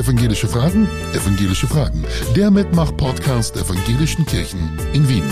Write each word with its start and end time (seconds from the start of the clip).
Evangelische 0.00 0.48
Fragen, 0.48 0.88
Evangelische 1.12 1.66
Fragen. 1.66 2.06
Der 2.34 2.50
Mitmach-Podcast 2.50 3.54
der 3.54 3.64
Evangelischen 3.64 4.24
Kirchen 4.24 4.70
in 4.94 5.06
Wien. 5.10 5.24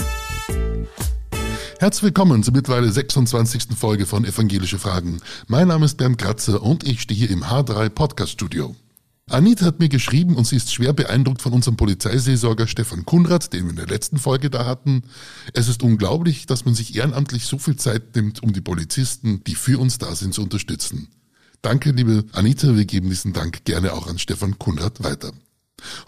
Herzlich 1.78 2.02
willkommen 2.02 2.42
zur 2.42 2.52
mittlerweile 2.52 2.92
26. 2.92 3.68
Folge 3.78 4.04
von 4.04 4.26
Evangelische 4.26 4.78
Fragen. 4.78 5.22
Mein 5.46 5.68
Name 5.68 5.86
ist 5.86 5.96
Bernd 5.96 6.18
Kratzer 6.18 6.62
und 6.62 6.86
ich 6.86 7.00
stehe 7.00 7.18
hier 7.18 7.30
im 7.30 7.44
H3 7.44 7.88
Podcast 7.88 8.32
Studio. 8.32 8.76
Anita 9.30 9.64
hat 9.64 9.78
mir 9.78 9.88
geschrieben 9.88 10.36
und 10.36 10.46
sie 10.46 10.56
ist 10.56 10.70
schwer 10.70 10.92
beeindruckt 10.92 11.40
von 11.40 11.54
unserem 11.54 11.78
Polizeiseelsorger 11.78 12.66
Stefan 12.66 13.06
Kunrad, 13.06 13.54
den 13.54 13.62
wir 13.64 13.70
in 13.70 13.76
der 13.76 13.86
letzten 13.86 14.18
Folge 14.18 14.50
da 14.50 14.66
hatten. 14.66 15.02
Es 15.54 15.68
ist 15.68 15.82
unglaublich, 15.82 16.44
dass 16.44 16.66
man 16.66 16.74
sich 16.74 16.94
ehrenamtlich 16.94 17.46
so 17.46 17.56
viel 17.56 17.76
Zeit 17.76 18.14
nimmt, 18.14 18.42
um 18.42 18.52
die 18.52 18.60
Polizisten, 18.60 19.42
die 19.44 19.54
für 19.54 19.78
uns 19.78 19.96
da 19.96 20.14
sind, 20.14 20.34
zu 20.34 20.42
unterstützen. 20.42 21.08
Danke, 21.62 21.90
liebe 21.90 22.24
Anita. 22.32 22.76
Wir 22.76 22.84
geben 22.84 23.08
diesen 23.10 23.32
Dank 23.32 23.64
gerne 23.64 23.92
auch 23.92 24.06
an 24.06 24.18
Stefan 24.18 24.58
Kunrad 24.58 25.02
weiter. 25.02 25.32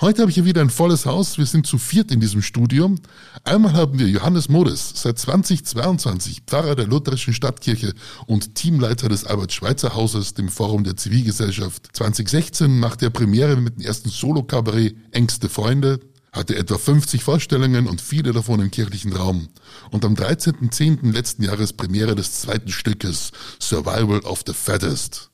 Heute 0.01 0.23
habe 0.23 0.31
ich 0.31 0.35
hier 0.35 0.45
wieder 0.45 0.61
ein 0.61 0.71
volles 0.71 1.07
Haus. 1.07 1.39
Wir 1.39 1.47
sind 1.47 1.67
zu 1.67 1.79
viert 1.79 2.11
in 2.11 2.21
diesem 2.21 2.43
Studium. 2.43 2.99
Einmal 3.45 3.73
haben 3.73 3.99
wir 3.99 4.09
Johannes 4.09 4.49
Modes, 4.49 4.93
seit 4.95 5.19
2022 5.19 6.43
Pfarrer 6.47 6.75
der 6.75 6.87
Lutherischen 6.87 7.35
Stadtkirche 7.35 7.95
und 8.27 8.55
Teamleiter 8.55 9.09
des 9.09 9.25
Albert-Schweitzer-Hauses, 9.25 10.35
dem 10.35 10.49
Forum 10.49 10.85
der 10.85 10.97
Zivilgesellschaft. 10.97 11.89
2016 11.93 12.79
machte 12.79 13.07
er 13.07 13.11
Premiere 13.11 13.57
mit 13.57 13.77
dem 13.77 13.85
ersten 13.85 14.09
Solo-Kabarett 14.09 14.97
Ängste 15.13 15.49
Freunde, 15.49 16.01
hatte 16.33 16.57
etwa 16.57 16.79
50 16.79 17.23
Vorstellungen 17.23 17.87
und 17.89 18.01
viele 18.01 18.33
davon 18.33 18.61
im 18.61 18.71
kirchlichen 18.71 19.13
Raum. 19.13 19.49
Und 19.91 20.05
am 20.05 20.15
13.10. 20.15 21.13
letzten 21.13 21.45
Jahres 21.45 21.73
Premiere 21.73 22.15
des 22.15 22.41
zweiten 22.41 22.71
Stückes 22.71 23.31
Survival 23.61 24.21
of 24.21 24.43
the 24.47 24.53
Fattest. 24.53 25.30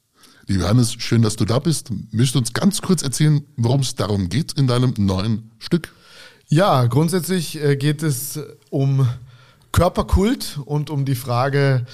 Lieber 0.49 0.69
Hannes, 0.69 0.93
schön, 0.93 1.23
dass 1.23 1.35
du 1.35 1.45
da 1.45 1.59
bist. 1.59 1.91
Möchtest 2.13 2.35
du 2.37 2.39
uns 2.39 2.53
ganz 2.53 2.81
kurz 2.81 3.03
erzählen, 3.03 3.45
worum 3.57 3.81
es 3.81 3.97
darum 3.97 4.29
geht 4.29 4.53
in 4.53 4.69
deinem 4.69 4.95
neuen 4.97 5.51
Stück? 5.59 5.93
Ja, 6.49 6.87
grundsätzlich 6.87 7.61
äh, 7.61 7.77
geht 7.77 8.05
es 8.05 8.39
um 8.71 9.09
Körperkult 9.73 10.61
und 10.65 10.89
um 10.91 11.05
die 11.05 11.17
Frage, 11.17 11.85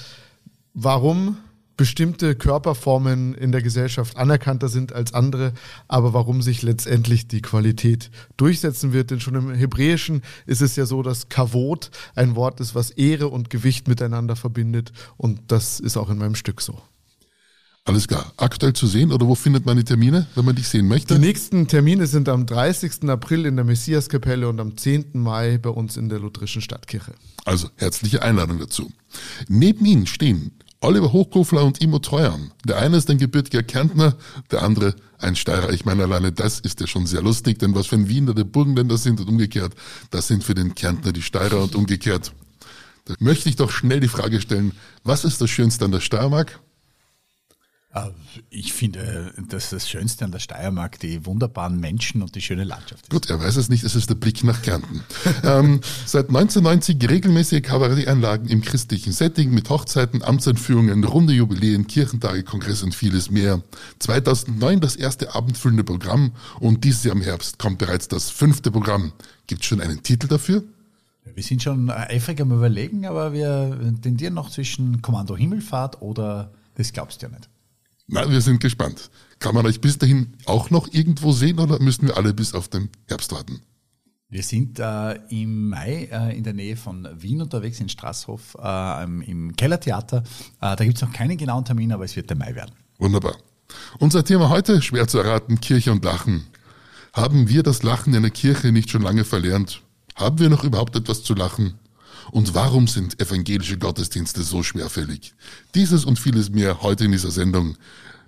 warum 0.75 1.37
bestimmte 1.77 2.35
Körperformen 2.35 3.33
in 3.33 3.51
der 3.51 3.63
Gesellschaft 3.63 4.17
anerkannter 4.17 4.69
sind 4.69 4.93
als 4.93 5.15
andere, 5.15 5.53
aber 5.87 6.13
warum 6.13 6.43
sich 6.43 6.61
letztendlich 6.61 7.27
die 7.27 7.41
Qualität 7.41 8.11
durchsetzen 8.37 8.93
wird. 8.93 9.09
Denn 9.09 9.19
schon 9.19 9.33
im 9.33 9.51
Hebräischen 9.51 10.21
ist 10.45 10.61
es 10.61 10.75
ja 10.75 10.85
so, 10.85 11.01
dass 11.01 11.29
Kavot 11.29 11.89
ein 12.13 12.35
Wort 12.35 12.59
ist, 12.59 12.75
was 12.75 12.91
Ehre 12.91 13.29
und 13.29 13.49
Gewicht 13.49 13.87
miteinander 13.87 14.35
verbindet. 14.35 14.93
Und 15.17 15.41
das 15.47 15.79
ist 15.79 15.97
auch 15.97 16.11
in 16.11 16.19
meinem 16.19 16.35
Stück 16.35 16.61
so. 16.61 16.79
Alles 17.85 18.07
klar. 18.07 18.31
Aktuell 18.37 18.71
zu 18.71 18.87
sehen 18.87 19.11
oder 19.11 19.27
wo 19.27 19.35
findet 19.35 19.65
man 19.65 19.75
die 19.75 19.83
Termine, 19.83 20.25
wenn 20.35 20.45
man 20.45 20.55
dich 20.55 20.69
sehen 20.69 20.87
möchte? 20.87 21.15
Die 21.15 21.19
nächsten 21.19 21.67
Termine 21.67 22.07
sind 22.07 22.29
am 22.29 22.45
30. 22.45 23.09
April 23.09 23.45
in 23.45 23.57
der 23.57 23.65
Messiaskapelle 23.65 24.47
und 24.47 24.61
am 24.61 24.77
10. 24.77 25.07
Mai 25.13 25.57
bei 25.57 25.69
uns 25.69 25.97
in 25.97 26.07
der 26.07 26.19
Lutherischen 26.19 26.61
Stadtkirche. 26.61 27.13
Also 27.43 27.69
herzliche 27.75 28.21
Einladung 28.21 28.59
dazu. 28.59 28.89
Neben 29.49 29.85
ihnen 29.85 30.07
stehen 30.07 30.51
Oliver 30.79 31.11
Hochkofler 31.11 31.65
und 31.65 31.81
Imo 31.81 31.99
Treuern. 31.99 32.51
Der 32.65 32.77
eine 32.77 32.95
ist 32.95 33.09
ein 33.09 33.17
gebürtiger 33.17 33.63
Kärntner, 33.63 34.15
der 34.51 34.63
andere 34.63 34.95
ein 35.17 35.35
Steirer. 35.35 35.71
Ich 35.73 35.83
meine, 35.83 36.03
alleine 36.03 36.31
das 36.31 36.61
ist 36.61 36.79
ja 36.79 36.87
schon 36.87 37.05
sehr 37.05 37.21
lustig, 37.21 37.59
denn 37.59 37.75
was 37.75 37.87
für 37.87 37.95
ein 37.95 38.07
Wiener 38.07 38.33
der 38.33 38.45
Burgenländer 38.45 38.97
sind 38.97 39.19
und 39.19 39.27
umgekehrt, 39.27 39.73
das 40.09 40.29
sind 40.29 40.45
für 40.45 40.53
den 40.53 40.73
Kärntner 40.73 41.11
die 41.11 41.21
Steirer 41.21 41.61
und 41.61 41.75
umgekehrt. 41.75 42.31
Da 43.05 43.15
möchte 43.19 43.49
ich 43.49 43.57
doch 43.57 43.71
schnell 43.71 43.99
die 43.99 44.07
Frage 44.07 44.39
stellen, 44.39 44.71
was 45.03 45.25
ist 45.25 45.41
das 45.41 45.49
Schönste 45.49 45.83
an 45.83 45.91
der 45.91 45.99
Steiermark? 45.99 46.61
Äh, 47.93 48.09
ich 48.49 48.73
finde, 48.73 49.33
dass 49.49 49.69
das 49.69 49.89
Schönste 49.89 50.25
an 50.25 50.31
der 50.31 50.39
Steiermark 50.39 50.99
die 50.99 51.25
wunderbaren 51.25 51.79
Menschen 51.79 52.21
und 52.21 52.35
die 52.35 52.41
schöne 52.41 52.63
Landschaft 52.63 53.03
ist. 53.03 53.09
Gut, 53.09 53.29
er 53.29 53.39
weiß 53.39 53.55
es 53.57 53.69
nicht, 53.69 53.83
es 53.83 53.95
ist 53.95 54.09
der 54.09 54.15
Blick 54.15 54.43
nach 54.43 54.61
Kärnten. 54.61 55.03
ähm, 55.43 55.81
seit 56.05 56.29
1990 56.29 57.09
regelmäßige 57.09 57.61
Kabaretteinlagen 57.61 58.47
im 58.47 58.61
christlichen 58.61 59.13
Setting 59.13 59.51
mit 59.51 59.69
Hochzeiten, 59.69 60.23
Amtseinführungen, 60.23 61.03
runde 61.03 61.33
Jubiläen, 61.33 61.87
Kirchentage, 61.87 62.43
Kongress 62.43 62.83
und 62.83 62.95
vieles 62.95 63.29
mehr. 63.29 63.61
2009 63.99 64.79
das 64.79 64.95
erste 64.95 65.35
abendfüllende 65.35 65.83
Programm 65.83 66.31
und 66.59 66.83
dieses 66.83 67.03
Jahr 67.03 67.15
im 67.15 67.21
Herbst 67.21 67.59
kommt 67.59 67.77
bereits 67.77 68.07
das 68.07 68.29
fünfte 68.29 68.71
Programm. 68.71 69.13
Gibt 69.47 69.61
es 69.61 69.67
schon 69.67 69.81
einen 69.81 70.01
Titel 70.03 70.27
dafür? 70.27 70.63
Wir 71.35 71.43
sind 71.43 71.63
schon 71.63 71.89
eifrig 71.89 72.41
am 72.41 72.51
Überlegen, 72.51 73.05
aber 73.05 73.33
wir 73.33 73.77
tendieren 74.01 74.33
noch 74.33 74.49
zwischen 74.49 75.01
Kommando 75.01 75.37
Himmelfahrt 75.37 76.01
oder 76.01 76.51
Das 76.75 76.91
glaubst 76.91 77.21
du 77.21 77.27
ja 77.27 77.31
nicht. 77.31 77.49
Na, 78.07 78.29
wir 78.29 78.41
sind 78.41 78.59
gespannt. 78.59 79.09
Kann 79.39 79.55
man 79.55 79.65
euch 79.65 79.81
bis 79.81 79.97
dahin 79.97 80.33
auch 80.45 80.69
noch 80.69 80.87
irgendwo 80.91 81.31
sehen 81.31 81.59
oder 81.59 81.81
müssen 81.81 82.07
wir 82.07 82.17
alle 82.17 82.33
bis 82.33 82.53
auf 82.53 82.67
den 82.67 82.89
Herbst 83.07 83.31
warten? 83.31 83.61
Wir 84.29 84.41
sind 84.41 84.79
äh, 84.79 85.13
im 85.29 85.69
Mai 85.69 86.09
äh, 86.11 86.35
in 86.35 86.43
der 86.43 86.53
Nähe 86.53 86.75
von 86.75 87.07
Wien 87.21 87.41
unterwegs, 87.41 87.79
in 87.79 87.87
Straßhof, 87.87 88.57
äh, 88.61 89.03
im 89.03 89.55
Kellertheater. 89.55 90.23
Äh, 90.59 90.75
da 90.75 90.83
gibt 90.83 90.95
es 90.95 91.01
noch 91.03 91.13
keinen 91.13 91.37
genauen 91.37 91.65
Termin, 91.65 91.91
aber 91.91 92.05
es 92.05 92.15
wird 92.15 92.29
der 92.29 92.37
Mai 92.37 92.55
werden. 92.55 92.71
Wunderbar. 92.97 93.35
Unser 93.99 94.25
Thema 94.25 94.49
heute, 94.49 94.81
schwer 94.81 95.07
zu 95.07 95.19
erraten, 95.19 95.61
Kirche 95.61 95.91
und 95.91 96.03
Lachen. 96.03 96.47
Haben 97.13 97.47
wir 97.47 97.61
das 97.61 97.83
Lachen 97.83 98.13
in 98.15 98.23
der 98.23 98.31
Kirche 98.31 98.71
nicht 98.71 98.89
schon 98.89 99.03
lange 99.03 99.23
verlernt? 99.23 99.81
Haben 100.15 100.39
wir 100.39 100.49
noch 100.49 100.63
überhaupt 100.63 100.95
etwas 100.95 101.23
zu 101.23 101.35
lachen? 101.35 101.75
Und 102.31 102.53
warum 102.53 102.87
sind 102.87 103.19
evangelische 103.19 103.77
Gottesdienste 103.77 104.43
so 104.43 104.63
schwerfällig? 104.63 105.33
Dieses 105.75 106.05
und 106.05 106.19
vieles 106.19 106.49
mehr 106.49 106.81
heute 106.81 107.05
in 107.05 107.11
dieser 107.11 107.31
Sendung. 107.31 107.77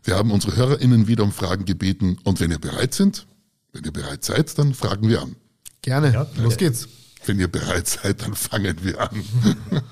Wir 0.03 0.15
haben 0.15 0.31
unsere 0.31 0.55
HörerInnen 0.55 1.07
wieder 1.07 1.23
um 1.23 1.31
Fragen 1.31 1.65
gebeten 1.65 2.17
und 2.23 2.39
wenn 2.39 2.51
ihr 2.51 2.59
bereit 2.59 2.93
sind, 2.93 3.25
wenn 3.73 3.83
ihr 3.83 3.91
bereit 3.91 4.23
seid, 4.23 4.57
dann 4.57 4.73
fragen 4.73 5.09
wir 5.09 5.21
an. 5.21 5.35
Gerne, 5.81 6.13
ja, 6.13 6.27
los 6.37 6.57
geht's. 6.57 6.87
Wenn 7.25 7.39
ihr 7.39 7.47
bereit 7.47 7.87
seid, 7.87 8.21
dann 8.21 8.35
fangen 8.35 8.77
wir 8.83 9.01
an. 9.01 9.09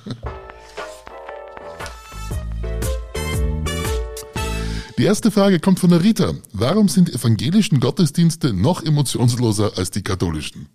Die 4.98 5.06
erste 5.06 5.32
Frage 5.32 5.60
kommt 5.60 5.80
von 5.80 5.90
der 5.90 6.04
Rita. 6.04 6.34
Warum 6.52 6.88
sind 6.88 7.14
evangelischen 7.14 7.80
Gottesdienste 7.80 8.54
noch 8.54 8.84
emotionsloser 8.84 9.72
als 9.76 9.90
die 9.90 10.04
katholischen? 10.04 10.70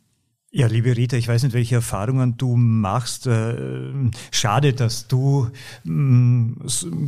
Ja, 0.51 0.67
liebe 0.67 0.97
Rita, 0.97 1.15
ich 1.19 1.29
weiß 1.29 1.43
nicht, 1.43 1.53
welche 1.53 1.75
Erfahrungen 1.75 2.39
du 2.39 2.57
machst. 2.57 3.27
Äh, 3.27 3.53
schade, 4.31 4.73
dass 4.73 5.07
du 5.07 5.51
mm, 5.85 6.53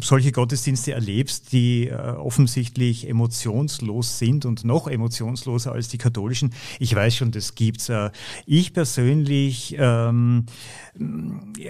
solche 0.03 0.31
Gottesdienste 0.31 0.93
erlebst, 0.93 1.51
die 1.51 1.89
äh, 1.89 1.95
offensichtlich 1.95 3.09
emotionslos 3.09 4.19
sind 4.19 4.45
und 4.45 4.65
noch 4.65 4.89
emotionsloser 4.89 5.73
als 5.73 5.89
die 5.89 5.97
katholischen. 5.97 6.53
Ich 6.81 6.95
weiß 6.95 7.17
schon, 7.17 7.31
das 7.31 7.55
gibt's. 7.55 7.89
Äh, 7.89 8.11
ich 8.45 8.75
persönlich 8.75 9.75
ähm, 9.79 10.45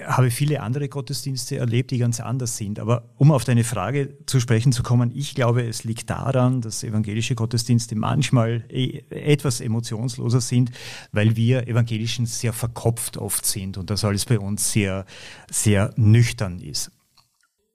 habe 0.06 0.30
viele 0.30 0.60
andere 0.60 0.88
Gottesdienste 0.88 1.56
erlebt, 1.56 1.90
die 1.90 1.98
ganz 1.98 2.20
anders 2.20 2.56
sind. 2.56 2.78
Aber 2.78 3.10
um 3.16 3.32
auf 3.32 3.44
deine 3.44 3.64
Frage 3.64 4.16
zu 4.26 4.40
sprechen 4.40 4.72
zu 4.72 4.82
kommen, 4.82 5.12
ich 5.14 5.34
glaube, 5.34 5.62
es 5.62 5.84
liegt 5.84 6.10
daran, 6.10 6.60
dass 6.60 6.82
evangelische 6.82 7.34
Gottesdienste 7.34 7.96
manchmal 7.96 8.64
etwas 9.10 9.60
emotionsloser 9.60 10.40
sind, 10.40 10.70
weil 11.12 11.36
wir 11.36 11.68
Evangelischen 11.68 12.26
sehr 12.26 12.52
verkopft 12.52 13.16
oft 13.16 13.46
sind 13.46 13.78
und 13.78 13.90
das 13.90 14.04
alles 14.04 14.24
bei 14.24 14.38
uns 14.38 14.72
sehr, 14.72 15.04
sehr 15.50 15.92
nüchtern 15.96 16.60
ist. 16.60 16.90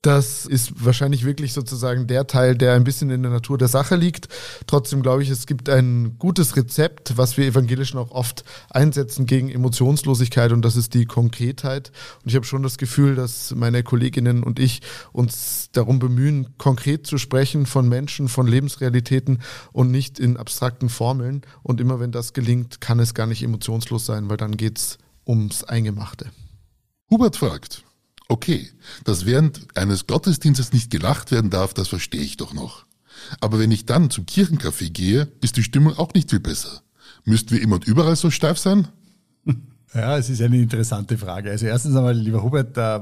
Das 0.01 0.45
ist 0.45 0.85
wahrscheinlich 0.85 1.25
wirklich 1.25 1.53
sozusagen 1.53 2.05
der 2.05 2.27
Teil, 2.27 2.55
der 2.55 2.73
ein 2.73 2.83
bisschen 2.83 3.09
in 3.09 3.23
der 3.23 3.31
Natur 3.31 3.57
der 3.57 3.67
Sache 3.67 3.95
liegt. 3.95 4.27
Trotzdem 4.67 5.01
glaube 5.01 5.23
ich, 5.23 5.31
es 5.31 5.47
gibt 5.47 5.67
ein 5.67 6.19
gutes 6.19 6.55
Rezept, 6.55 7.17
was 7.17 7.37
wir 7.37 7.47
Evangelischen 7.47 7.97
auch 7.97 8.11
oft 8.11 8.43
einsetzen 8.69 9.25
gegen 9.25 9.49
Emotionslosigkeit 9.49 10.51
und 10.51 10.61
das 10.63 10.75
ist 10.75 10.93
die 10.93 11.05
Konkretheit. 11.05 11.91
Und 12.21 12.29
ich 12.29 12.35
habe 12.35 12.45
schon 12.45 12.61
das 12.61 12.77
Gefühl, 12.77 13.15
dass 13.15 13.55
meine 13.55 13.81
Kolleginnen 13.81 14.43
und 14.43 14.59
ich 14.59 14.83
uns 15.11 15.69
darum 15.71 15.97
bemühen, 15.97 16.55
konkret 16.59 17.07
zu 17.07 17.17
sprechen 17.17 17.65
von 17.65 17.89
Menschen, 17.89 18.27
von 18.27 18.45
Lebensrealitäten 18.45 19.41
und 19.71 19.89
nicht 19.89 20.19
in 20.19 20.37
abstrakten 20.37 20.89
Formeln. 20.89 21.41
Und 21.63 21.81
immer 21.81 21.99
wenn 21.99 22.11
das 22.11 22.33
gelingt, 22.33 22.79
kann 22.79 22.99
es 22.99 23.15
gar 23.15 23.25
nicht 23.25 23.41
emotionslos 23.41 24.05
sein, 24.05 24.29
weil 24.29 24.37
dann 24.37 24.55
geht 24.55 24.77
es 24.77 24.97
ums 25.25 25.63
Eingemachte. 25.63 26.29
Hubert 27.09 27.37
fragt, 27.37 27.83
Okay, 28.27 28.69
dass 29.03 29.25
während 29.25 29.77
eines 29.77 30.07
Gottesdienstes 30.07 30.73
nicht 30.73 30.89
gelacht 30.89 31.31
werden 31.31 31.51
darf, 31.51 31.73
das 31.73 31.87
verstehe 31.87 32.21
ich 32.21 32.37
doch 32.37 32.53
noch. 32.53 32.85
Aber 33.39 33.59
wenn 33.59 33.71
ich 33.71 33.85
dann 33.85 34.09
zum 34.09 34.25
Kirchencafé 34.25 34.89
gehe, 34.89 35.31
ist 35.41 35.57
die 35.57 35.63
Stimmung 35.63 35.97
auch 35.97 36.13
nicht 36.13 36.31
viel 36.31 36.39
besser. 36.39 36.81
Müssten 37.23 37.51
wir 37.51 37.61
immer 37.61 37.75
und 37.75 37.87
überall 37.87 38.15
so 38.15 38.31
steif 38.31 38.57
sein? 38.57 38.87
Ja, 39.95 40.17
es 40.17 40.29
ist 40.29 40.41
eine 40.41 40.57
interessante 40.57 41.17
Frage. 41.17 41.51
Also 41.51 41.67
erstens 41.67 41.95
einmal, 41.95 42.13
lieber 42.13 42.43
Hubert, 42.43 42.77
äh, 42.77 42.99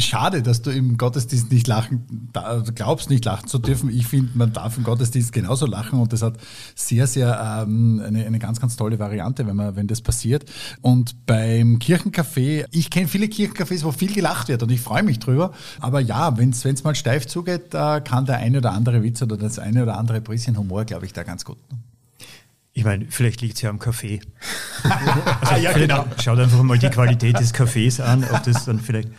schade, 0.00 0.42
dass 0.42 0.62
du 0.62 0.70
im 0.70 0.96
Gottesdienst 0.96 1.52
nicht 1.52 1.66
lachen, 1.66 2.30
da, 2.32 2.64
glaubst 2.74 3.10
nicht 3.10 3.26
lachen 3.26 3.46
zu 3.46 3.58
dürfen. 3.58 3.90
Ich 3.90 4.06
finde, 4.06 4.30
man 4.38 4.50
darf 4.54 4.78
im 4.78 4.84
Gottesdienst 4.84 5.34
genauso 5.34 5.66
lachen 5.66 6.00
und 6.00 6.14
das 6.14 6.22
hat 6.22 6.38
sehr, 6.74 7.06
sehr 7.06 7.62
ähm, 7.62 8.02
eine, 8.02 8.24
eine 8.24 8.38
ganz, 8.38 8.58
ganz 8.58 8.76
tolle 8.76 8.98
Variante, 8.98 9.46
wenn 9.46 9.54
man, 9.54 9.76
wenn 9.76 9.86
das 9.86 10.00
passiert. 10.00 10.46
Und 10.80 11.26
beim 11.26 11.78
Kirchencafé, 11.78 12.64
ich 12.70 12.88
kenne 12.88 13.08
viele 13.08 13.26
Kirchencafés, 13.26 13.84
wo 13.84 13.92
viel 13.92 14.14
gelacht 14.14 14.48
wird 14.48 14.62
und 14.62 14.72
ich 14.72 14.80
freue 14.80 15.02
mich 15.02 15.18
drüber. 15.18 15.52
Aber 15.78 16.00
ja, 16.00 16.38
wenn 16.38 16.50
es 16.50 16.84
mal 16.84 16.94
steif 16.94 17.26
zugeht, 17.26 17.74
da 17.74 18.00
kann 18.00 18.24
der 18.24 18.38
eine 18.38 18.58
oder 18.58 18.72
andere 18.72 19.02
Witz 19.02 19.20
oder 19.20 19.36
das 19.36 19.58
eine 19.58 19.82
oder 19.82 19.98
andere 19.98 20.22
Bisschen 20.22 20.56
Humor, 20.56 20.86
glaube 20.86 21.04
ich, 21.04 21.12
da 21.12 21.22
ganz 21.22 21.44
gut. 21.44 21.58
Ich 22.80 22.86
meine, 22.86 23.04
vielleicht 23.10 23.42
liegt 23.42 23.56
es 23.56 23.60
ja 23.60 23.68
am 23.68 23.78
Kaffee. 23.78 24.20
Also 25.42 25.62
ja, 25.62 25.72
genau. 25.72 26.06
Schaut 26.22 26.38
einfach 26.38 26.62
mal 26.62 26.78
die 26.78 26.88
Qualität 26.88 27.38
des 27.38 27.52
Kaffees 27.52 28.00
an, 28.00 28.24
ob 28.32 28.42
das 28.44 28.64
dann 28.64 28.80
vielleicht. 28.80 29.10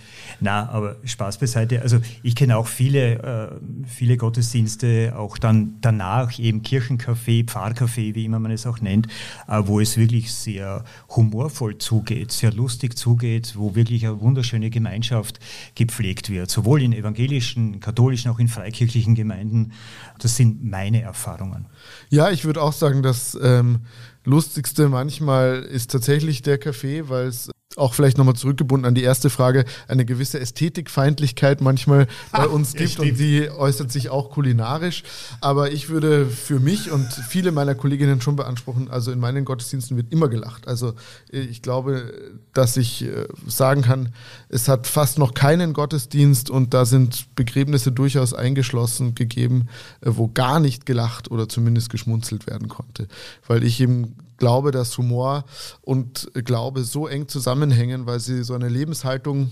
Na, 0.43 0.67
aber 0.69 0.95
Spaß 1.03 1.37
beiseite. 1.37 1.83
Also 1.83 1.99
ich 2.23 2.33
kenne 2.33 2.57
auch 2.57 2.65
viele, 2.65 3.19
äh, 3.19 3.85
viele 3.85 4.17
Gottesdienste, 4.17 5.13
auch 5.15 5.37
dann 5.37 5.75
danach 5.81 6.39
eben 6.39 6.63
Kirchencafé, 6.63 7.45
Pfarrcafé, 7.45 8.15
wie 8.15 8.25
immer 8.25 8.39
man 8.39 8.51
es 8.51 8.65
auch 8.65 8.81
nennt, 8.81 9.07
äh, 9.47 9.61
wo 9.63 9.79
es 9.79 9.97
wirklich 9.97 10.33
sehr 10.33 10.83
humorvoll 11.09 11.77
zugeht, 11.77 12.31
sehr 12.31 12.51
lustig 12.51 12.97
zugeht, 12.97 13.53
wo 13.55 13.75
wirklich 13.75 14.07
eine 14.07 14.19
wunderschöne 14.19 14.71
Gemeinschaft 14.71 15.39
gepflegt 15.75 16.31
wird, 16.31 16.49
sowohl 16.49 16.81
in 16.81 16.93
evangelischen, 16.93 17.79
katholischen, 17.79 18.31
auch 18.31 18.39
in 18.39 18.47
freikirchlichen 18.47 19.13
Gemeinden. 19.13 19.73
Das 20.17 20.37
sind 20.37 20.63
meine 20.63 21.03
Erfahrungen. 21.03 21.67
Ja, 22.09 22.31
ich 22.31 22.45
würde 22.45 22.63
auch 22.63 22.73
sagen, 22.73 23.03
das 23.03 23.37
ähm, 23.39 23.81
Lustigste 24.25 24.89
manchmal 24.89 25.61
ist 25.61 25.91
tatsächlich 25.91 26.41
der 26.41 26.57
Kaffee, 26.57 27.09
weil 27.09 27.27
es 27.27 27.51
auch 27.77 27.93
vielleicht 27.93 28.17
nochmal 28.17 28.35
zurückgebunden 28.35 28.85
an 28.85 28.95
die 28.95 29.03
erste 29.03 29.29
Frage, 29.29 29.65
eine 29.87 30.05
gewisse 30.05 30.39
Ästhetikfeindlichkeit 30.39 31.61
manchmal 31.61 32.07
bei 32.31 32.47
uns 32.47 32.73
gibt 32.73 32.95
ja, 32.95 33.01
und 33.01 33.19
die 33.19 33.49
äußert 33.49 33.91
sich 33.91 34.09
auch 34.09 34.29
kulinarisch. 34.29 35.03
Aber 35.39 35.71
ich 35.71 35.89
würde 35.89 36.25
für 36.25 36.59
mich 36.59 36.91
und 36.91 37.07
viele 37.29 37.51
meiner 37.51 37.75
Kolleginnen 37.75 38.21
schon 38.21 38.35
beanspruchen, 38.35 38.89
also 38.89 39.11
in 39.11 39.19
meinen 39.19 39.45
Gottesdiensten 39.45 39.95
wird 39.95 40.11
immer 40.11 40.27
gelacht. 40.27 40.67
Also 40.67 40.93
ich 41.29 41.61
glaube, 41.61 42.13
dass 42.53 42.75
ich 42.77 43.03
äh, 43.03 43.27
sagen 43.47 43.83
kann, 43.83 44.09
es 44.49 44.67
hat 44.67 44.87
fast 44.87 45.17
noch 45.17 45.33
keinen 45.33 45.73
Gottesdienst 45.73 46.49
und 46.49 46.73
da 46.73 46.85
sind 46.85 47.33
Begräbnisse 47.35 47.91
durchaus 47.91 48.33
eingeschlossen 48.33 49.15
gegeben, 49.15 49.67
äh, 50.01 50.09
wo 50.11 50.27
gar 50.27 50.59
nicht 50.59 50.85
gelacht 50.85 51.31
oder 51.31 51.47
zumindest 51.47 51.89
geschmunzelt 51.89 52.47
werden 52.47 52.67
konnte. 52.67 53.07
Weil 53.47 53.63
ich 53.63 53.79
eben 53.79 54.15
glaube, 54.41 54.71
dass 54.71 54.97
Humor 54.97 55.45
und 55.81 56.31
Glaube 56.33 56.83
so 56.83 57.07
eng 57.07 57.27
zusammenhängen, 57.27 58.07
weil 58.07 58.19
sie 58.19 58.43
so 58.43 58.55
eine 58.55 58.69
Lebenshaltung 58.69 59.51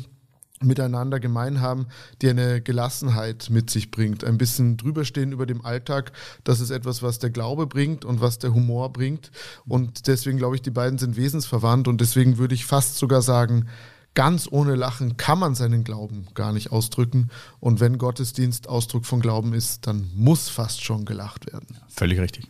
miteinander 0.61 1.19
gemein 1.19 1.61
haben, 1.61 1.85
die 2.23 2.29
eine 2.29 2.59
Gelassenheit 2.59 3.51
mit 3.51 3.69
sich 3.69 3.91
bringt. 3.91 4.23
Ein 4.23 4.39
bisschen 4.39 4.77
drüberstehen 4.77 5.31
über 5.31 5.45
dem 5.45 5.63
Alltag, 5.63 6.11
das 6.43 6.59
ist 6.59 6.71
etwas, 6.71 7.03
was 7.03 7.19
der 7.19 7.29
Glaube 7.29 7.67
bringt 7.67 8.03
und 8.03 8.19
was 8.19 8.39
der 8.39 8.51
Humor 8.51 8.91
bringt. 8.91 9.29
Und 9.67 10.07
deswegen 10.07 10.39
glaube 10.39 10.55
ich, 10.55 10.63
die 10.63 10.71
beiden 10.71 10.97
sind 10.97 11.17
wesensverwandt 11.17 11.87
und 11.87 12.01
deswegen 12.01 12.39
würde 12.39 12.55
ich 12.55 12.65
fast 12.65 12.97
sogar 12.97 13.21
sagen, 13.21 13.67
ganz 14.15 14.47
ohne 14.49 14.73
Lachen 14.73 15.17
kann 15.17 15.37
man 15.37 15.53
seinen 15.53 15.83
Glauben 15.83 16.25
gar 16.33 16.51
nicht 16.51 16.71
ausdrücken. 16.71 17.29
Und 17.59 17.79
wenn 17.79 17.99
Gottesdienst 17.99 18.67
Ausdruck 18.67 19.05
von 19.05 19.19
Glauben 19.19 19.53
ist, 19.53 19.85
dann 19.85 20.09
muss 20.15 20.49
fast 20.49 20.83
schon 20.83 21.05
gelacht 21.05 21.45
werden. 21.45 21.77
Völlig 21.89 22.19
richtig. 22.19 22.49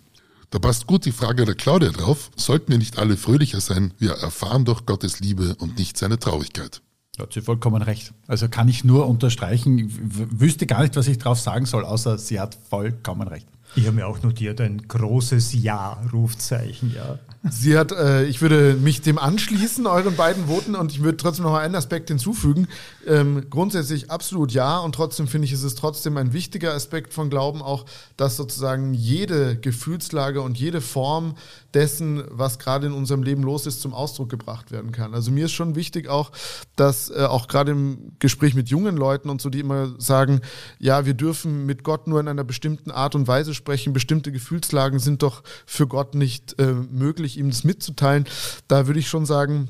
Da 0.52 0.58
passt 0.58 0.88
gut 0.88 1.06
die 1.06 1.12
Frage 1.12 1.46
der 1.46 1.54
Claudia 1.54 1.90
drauf. 1.90 2.32
Sollten 2.36 2.72
wir 2.72 2.80
nicht 2.80 2.98
alle 2.98 3.18
fröhlicher 3.18 3.62
sein? 3.62 3.94
Wir 4.00 4.14
erfahren 4.14 4.66
doch 4.66 4.88
Gottes 4.88 5.20
Liebe 5.20 5.56
und 5.60 5.78
nicht 5.78 5.96
seine 5.96 6.18
Traurigkeit. 6.18 6.82
Da 7.16 7.24
hat 7.24 7.34
sie 7.34 7.42
vollkommen 7.42 7.84
recht. 7.84 8.14
Also 8.28 8.50
kann 8.50 8.68
ich 8.68 8.84
nur 8.84 9.08
unterstreichen. 9.08 9.78
Ich 9.78 9.92
wüsste 10.40 10.66
gar 10.66 10.82
nicht, 10.82 10.96
was 10.96 11.08
ich 11.08 11.20
drauf 11.20 11.40
sagen 11.40 11.66
soll, 11.66 11.86
außer 11.86 12.18
sie 12.18 12.40
hat 12.40 12.58
vollkommen 12.70 13.28
recht. 13.28 13.48
Ich 13.76 13.86
habe 13.86 13.96
mir 13.96 14.08
auch 14.08 14.22
notiert, 14.24 14.62
ein 14.62 14.88
großes 14.88 15.54
Ja, 15.54 16.02
Rufzeichen, 16.12 16.94
ja. 16.96 17.20
Sie 17.50 17.78
hat, 17.78 17.94
äh, 17.94 18.26
ich 18.26 18.42
würde 18.42 18.74
mich 18.74 19.02
dem 19.02 19.18
anschließen, 19.18 19.88
euren 19.88 20.16
beiden 20.18 20.48
Voten, 20.48 20.76
und 20.76 20.92
ich 20.92 21.02
würde 21.02 21.16
trotzdem 21.16 21.46
noch 21.46 21.54
einen 21.56 21.76
Aspekt 21.76 22.10
hinzufügen. 22.10 22.68
Ähm, 23.08 23.46
grundsätzlich 23.50 24.12
absolut 24.12 24.52
ja, 24.52 24.78
und 24.80 24.94
trotzdem 24.94 25.28
finde 25.28 25.46
ich, 25.46 25.54
ist 25.54 25.64
es 25.64 25.76
trotzdem 25.76 26.18
ein 26.18 26.34
wichtiger 26.34 26.74
Aspekt 26.74 27.14
von 27.14 27.30
Glauben 27.30 27.62
auch, 27.62 27.86
dass 28.18 28.36
sozusagen 28.36 28.94
jede 28.94 29.56
Gefühlslage 29.56 30.42
und 30.42 30.58
jede 30.58 30.82
Form 30.82 31.36
dessen, 31.74 32.24
was 32.30 32.60
gerade 32.60 32.88
in 32.88 32.94
unserem 32.94 33.24
Leben 33.24 33.44
los 33.44 33.66
ist, 33.68 33.80
zum 33.80 33.94
Ausdruck 33.94 34.30
gebracht 34.30 34.72
werden 34.72 34.92
kann. 34.92 35.14
Also 35.14 35.32
mir 35.32 35.46
ist 35.46 35.54
schon 35.54 35.76
wichtig 35.76 36.10
auch, 36.10 36.32
dass 36.76 37.10
äh, 37.10 37.24
auch 37.24 37.48
gerade 37.48 37.72
im 37.72 38.12
Gespräch 38.20 38.54
mit 38.54 38.70
jungen 38.70 38.98
Leuten 38.98 39.30
und 39.30 39.40
so, 39.42 39.50
die 39.50 39.60
immer 39.60 39.94
sagen, 39.98 40.42
ja, 40.80 41.06
wir 41.06 41.14
dürfen 41.14 41.66
mit 41.66 41.84
Gott 41.84 42.08
nur 42.08 42.20
in 42.20 42.28
einer 42.28 42.44
bestimmten 42.44 42.92
Art 42.92 43.16
und 43.16 43.30
Weise 43.30 43.54
sprechen, 43.60 43.94
bestimmte 43.94 44.32
Gefühlslagen 44.32 45.00
sind 45.00 45.22
doch 45.22 45.44
für 45.66 45.86
Gott 45.86 46.16
nicht 46.16 46.58
äh, 46.60 46.74
möglich, 46.74 47.38
ihm 47.38 47.50
das 47.50 47.64
mitzuteilen. 47.64 48.26
Da 48.68 48.88
würde 48.88 49.00
ich 49.00 49.08
schon 49.08 49.26
sagen, 49.26 49.70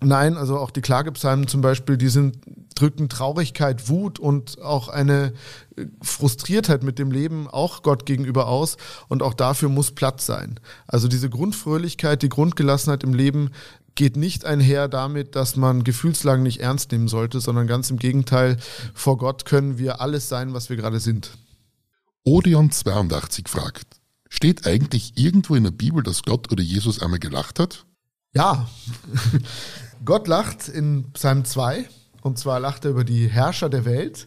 Nein, 0.00 0.36
also 0.36 0.58
auch 0.58 0.70
die 0.70 0.82
Klagepsalmen 0.82 1.48
zum 1.48 1.62
Beispiel, 1.62 1.96
die 1.96 2.10
sind, 2.10 2.36
drücken 2.74 3.08
Traurigkeit, 3.08 3.88
Wut 3.88 4.18
und 4.18 4.60
auch 4.60 4.88
eine 4.88 5.32
äh, 5.76 5.86
Frustriertheit 6.02 6.82
mit 6.82 6.98
dem 6.98 7.10
Leben 7.10 7.48
auch 7.48 7.82
Gott 7.82 8.04
gegenüber 8.04 8.46
aus. 8.46 8.76
Und 9.08 9.22
auch 9.22 9.32
dafür 9.32 9.70
muss 9.70 9.92
Platz 9.92 10.26
sein. 10.26 10.60
Also 10.86 11.08
diese 11.08 11.30
Grundfröhlichkeit, 11.30 12.20
die 12.20 12.28
Grundgelassenheit 12.28 13.04
im 13.04 13.14
Leben 13.14 13.52
geht 13.94 14.18
nicht 14.18 14.44
einher 14.44 14.88
damit, 14.88 15.34
dass 15.34 15.56
man 15.56 15.82
Gefühlslagen 15.82 16.42
nicht 16.42 16.60
ernst 16.60 16.92
nehmen 16.92 17.08
sollte, 17.08 17.40
sondern 17.40 17.66
ganz 17.66 17.90
im 17.90 17.98
Gegenteil, 17.98 18.58
vor 18.92 19.16
Gott 19.16 19.46
können 19.46 19.78
wir 19.78 20.02
alles 20.02 20.28
sein, 20.28 20.52
was 20.52 20.68
wir 20.68 20.76
gerade 20.76 21.00
sind. 21.00 21.30
Odeon82 22.26 23.48
fragt, 23.48 23.86
steht 24.28 24.66
eigentlich 24.66 25.12
irgendwo 25.16 25.54
in 25.54 25.64
der 25.64 25.70
Bibel, 25.70 26.02
dass 26.02 26.22
Gott 26.22 26.50
oder 26.50 26.62
Jesus 26.62 27.00
einmal 27.00 27.20
gelacht 27.20 27.60
hat? 27.60 27.86
Ja, 28.34 28.68
Gott 30.04 30.26
lacht 30.26 30.68
in 30.68 31.12
Psalm 31.12 31.44
2 31.44 31.88
und 32.22 32.38
zwar 32.38 32.58
lacht 32.58 32.84
er 32.84 32.90
über 32.90 33.04
die 33.04 33.28
Herrscher 33.28 33.68
der 33.68 33.84
Welt. 33.84 34.26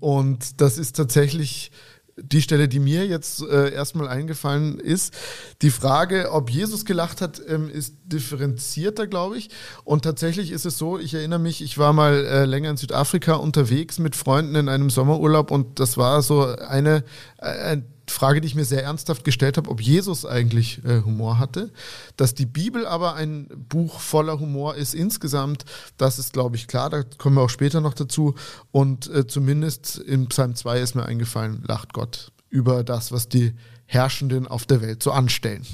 Und 0.00 0.60
das 0.60 0.78
ist 0.78 0.96
tatsächlich 0.96 1.70
die 2.16 2.40
Stelle, 2.40 2.68
die 2.68 2.80
mir 2.80 3.06
jetzt 3.06 3.42
äh, 3.42 3.72
erstmal 3.72 4.08
eingefallen 4.08 4.80
ist. 4.80 5.14
Die 5.62 5.70
Frage, 5.70 6.32
ob 6.32 6.50
Jesus 6.50 6.84
gelacht 6.84 7.20
hat, 7.20 7.42
ähm, 7.46 7.68
ist 7.68 7.96
differenzierter, 8.04 9.06
glaube 9.06 9.36
ich. 9.36 9.50
Und 9.84 10.02
tatsächlich 10.02 10.50
ist 10.50 10.64
es 10.64 10.78
so, 10.78 10.98
ich 10.98 11.12
erinnere 11.12 11.38
mich, 11.38 11.62
ich 11.62 11.76
war 11.76 11.92
mal 11.92 12.24
äh, 12.24 12.44
länger 12.46 12.70
in 12.70 12.76
Südafrika 12.78 13.34
unterwegs 13.34 13.98
mit 13.98 14.16
Freunden 14.16 14.54
in 14.54 14.68
einem 14.68 14.88
Sommerurlaub 14.88 15.50
und 15.50 15.78
das 15.78 15.98
war 15.98 16.22
so 16.22 16.46
eine, 16.46 17.04
äh, 17.38 17.78
Frage, 18.08 18.40
die 18.40 18.46
ich 18.46 18.54
mir 18.54 18.64
sehr 18.64 18.84
ernsthaft 18.84 19.24
gestellt 19.24 19.56
habe, 19.56 19.70
ob 19.70 19.80
Jesus 19.80 20.24
eigentlich 20.24 20.84
äh, 20.84 21.02
Humor 21.02 21.38
hatte. 21.38 21.72
Dass 22.16 22.34
die 22.34 22.46
Bibel 22.46 22.86
aber 22.86 23.14
ein 23.14 23.48
Buch 23.68 24.00
voller 24.00 24.38
Humor 24.40 24.74
ist 24.76 24.94
insgesamt, 24.94 25.64
das 25.96 26.18
ist, 26.18 26.32
glaube 26.32 26.56
ich, 26.56 26.66
klar. 26.66 26.90
Da 26.90 27.02
kommen 27.02 27.36
wir 27.36 27.42
auch 27.42 27.50
später 27.50 27.80
noch 27.80 27.94
dazu. 27.94 28.34
Und 28.72 29.08
äh, 29.08 29.26
zumindest 29.26 29.98
in 29.98 30.28
Psalm 30.28 30.54
2 30.54 30.80
ist 30.80 30.94
mir 30.94 31.06
eingefallen, 31.06 31.62
lacht 31.66 31.92
Gott 31.92 32.32
über 32.48 32.84
das, 32.84 33.12
was 33.12 33.28
die 33.28 33.54
Herrschenden 33.86 34.46
auf 34.46 34.66
der 34.66 34.80
Welt 34.80 35.02
so 35.02 35.12
anstellen. 35.12 35.66